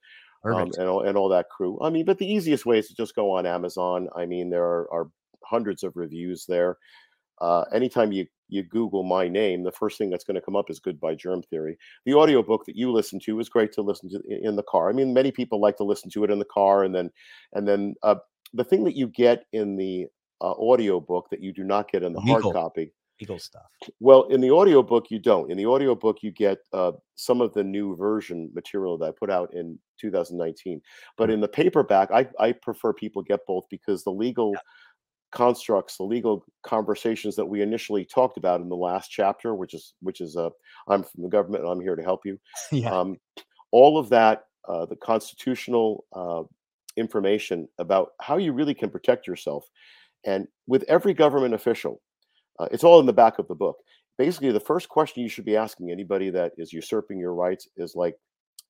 [0.44, 1.78] um, and all and all that crew.
[1.82, 4.08] I mean, but the easiest way is to just go on Amazon.
[4.16, 5.10] I mean, there are, are
[5.44, 6.78] hundreds of reviews there.
[7.40, 10.70] Uh, anytime you you Google my name, the first thing that's going to come up
[10.70, 11.78] is Goodbye Germ Theory.
[12.04, 14.88] The audiobook that you listen to is great to listen to in the car.
[14.88, 17.10] I mean, many people like to listen to it in the car, and then
[17.52, 18.16] and then uh,
[18.54, 20.06] the thing that you get in the
[20.40, 22.52] uh, audiobook that you do not get in the hard Legal.
[22.52, 22.92] copy.
[23.38, 23.62] Stuff.
[24.01, 25.51] Well, in the audiobook, you don't.
[25.51, 29.30] In the audiobook, you get uh, some of the new version material that I put
[29.30, 30.80] out in 2019.
[31.16, 31.34] But Mm.
[31.34, 34.55] in the paperback, I, I prefer people get both because the legal
[35.32, 39.94] constructs, the legal conversations that we initially talked about in the last chapter, which is
[40.01, 40.51] which is uh,
[40.88, 42.38] I'm from the government and I'm here to help you.
[42.72, 42.90] yeah.
[42.90, 43.18] Um,
[43.70, 46.42] all of that, uh, the constitutional uh,
[46.97, 49.68] information about how you really can protect yourself,
[50.24, 52.01] and with every government official,
[52.60, 53.78] uh, it's all in the back of the book.
[54.18, 57.96] Basically, the first question you should be asking anybody that is usurping your rights is
[57.96, 58.16] like,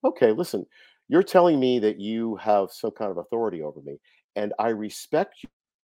[0.04, 0.64] okay, listen,
[1.08, 3.98] you're telling me that you have some kind of authority over me,
[4.36, 5.34] and I respect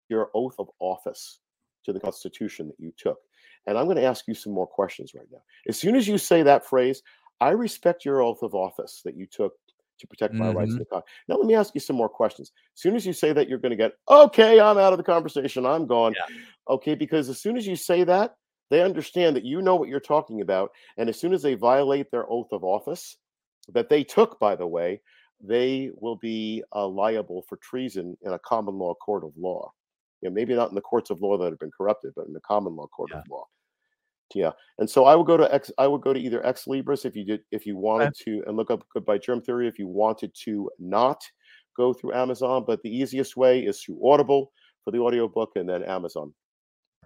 [0.08, 1.40] your oath of office
[1.84, 3.18] to the Constitution that you took.
[3.66, 5.40] And I'm going to ask you some more questions right now.
[5.68, 7.02] As soon as you say that phrase,
[7.40, 9.54] I respect your oath of office that you took
[9.98, 11.02] to protect my rights in the con.
[11.28, 12.52] Now, let me ask you some more questions.
[12.74, 15.05] As soon as you say that, you're going to get, okay, I'm out of the
[15.05, 15.64] conversation.
[15.66, 16.14] I'm gone.
[16.68, 18.36] Okay, because as soon as you say that,
[18.70, 20.70] they understand that you know what you're talking about.
[20.97, 23.16] And as soon as they violate their oath of office
[23.73, 25.01] that they took, by the way,
[25.40, 29.73] they will be uh, liable for treason in a common law court of law.
[30.23, 32.32] You know, maybe not in the courts of law that have been corrupted, but in
[32.32, 33.18] the common law court Yeah.
[33.18, 33.44] of law.
[34.35, 35.70] Yeah, and so I would go to X.
[35.78, 38.70] I would go to either Xlibris if you did, if you wanted to, and look
[38.70, 41.23] up Goodbye Germ Theory if you wanted to not
[41.77, 42.65] go through Amazon.
[42.66, 44.53] But the easiest way is through Audible
[44.85, 46.32] for the audiobook, and then Amazon.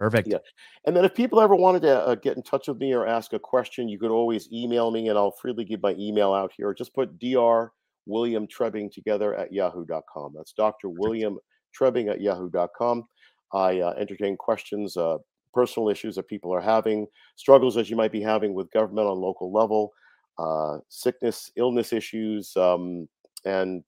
[0.01, 0.27] Perfect.
[0.27, 0.39] Yeah.
[0.87, 3.33] And then if people ever wanted to uh, get in touch with me or ask
[3.33, 6.73] a question, you could always email me, and I'll freely give my email out here.
[6.73, 7.71] Just put Dr.
[8.07, 10.33] William Trebing together at yahoo.com.
[10.35, 10.89] That's Dr.
[10.89, 11.37] William
[11.79, 13.05] Trebing at yahoo.com.
[13.53, 15.17] I uh, entertain questions, uh,
[15.53, 19.17] personal issues that people are having, struggles that you might be having with government on
[19.19, 19.93] local level,
[20.37, 23.07] uh, sickness, illness issues, um,
[23.45, 23.83] and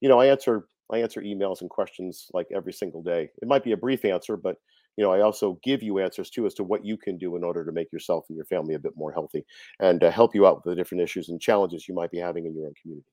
[0.00, 3.30] you know, I answer I answer emails and questions like every single day.
[3.42, 4.56] It might be a brief answer, but
[4.96, 7.44] you know, I also give you answers too as to what you can do in
[7.44, 9.44] order to make yourself and your family a bit more healthy
[9.80, 12.46] and uh, help you out with the different issues and challenges you might be having
[12.46, 13.06] in your own community.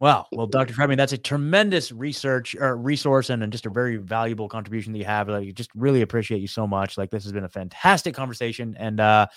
[0.00, 0.26] Wow.
[0.32, 0.74] Well, Dr.
[0.74, 4.98] Trebing, that's a tremendous research or resource and, and just a very valuable contribution that
[4.98, 5.28] you have.
[5.28, 6.98] Like, just really appreciate you so much.
[6.98, 8.76] Like, this has been a fantastic conversation.
[8.78, 9.28] And uh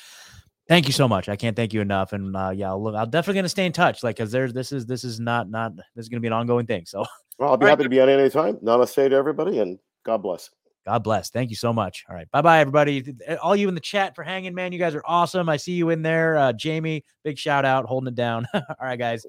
[0.67, 1.29] thank you so much.
[1.29, 2.11] I can't thank you enough.
[2.11, 4.03] And uh yeah, I'll, I'm definitely gonna stay in touch.
[4.03, 6.65] Like, cause there's this is this is not not this is gonna be an ongoing
[6.65, 6.85] thing.
[6.85, 7.05] So
[7.39, 7.71] Well, I'll be All right.
[7.71, 8.55] happy to be on any time.
[8.57, 10.49] Namaste to everybody, and God bless.
[10.87, 11.29] God bless.
[11.29, 12.03] Thank you so much.
[12.09, 12.29] All right.
[12.31, 13.13] Bye bye, everybody.
[13.43, 14.71] All you in the chat for hanging, man.
[14.71, 15.47] You guys are awesome.
[15.47, 16.35] I see you in there.
[16.37, 18.47] Uh Jamie, big shout out, holding it down.
[18.53, 19.25] All right, guys.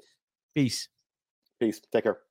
[0.55, 0.89] Peace.
[1.59, 1.79] Peace.
[1.91, 2.28] Take care.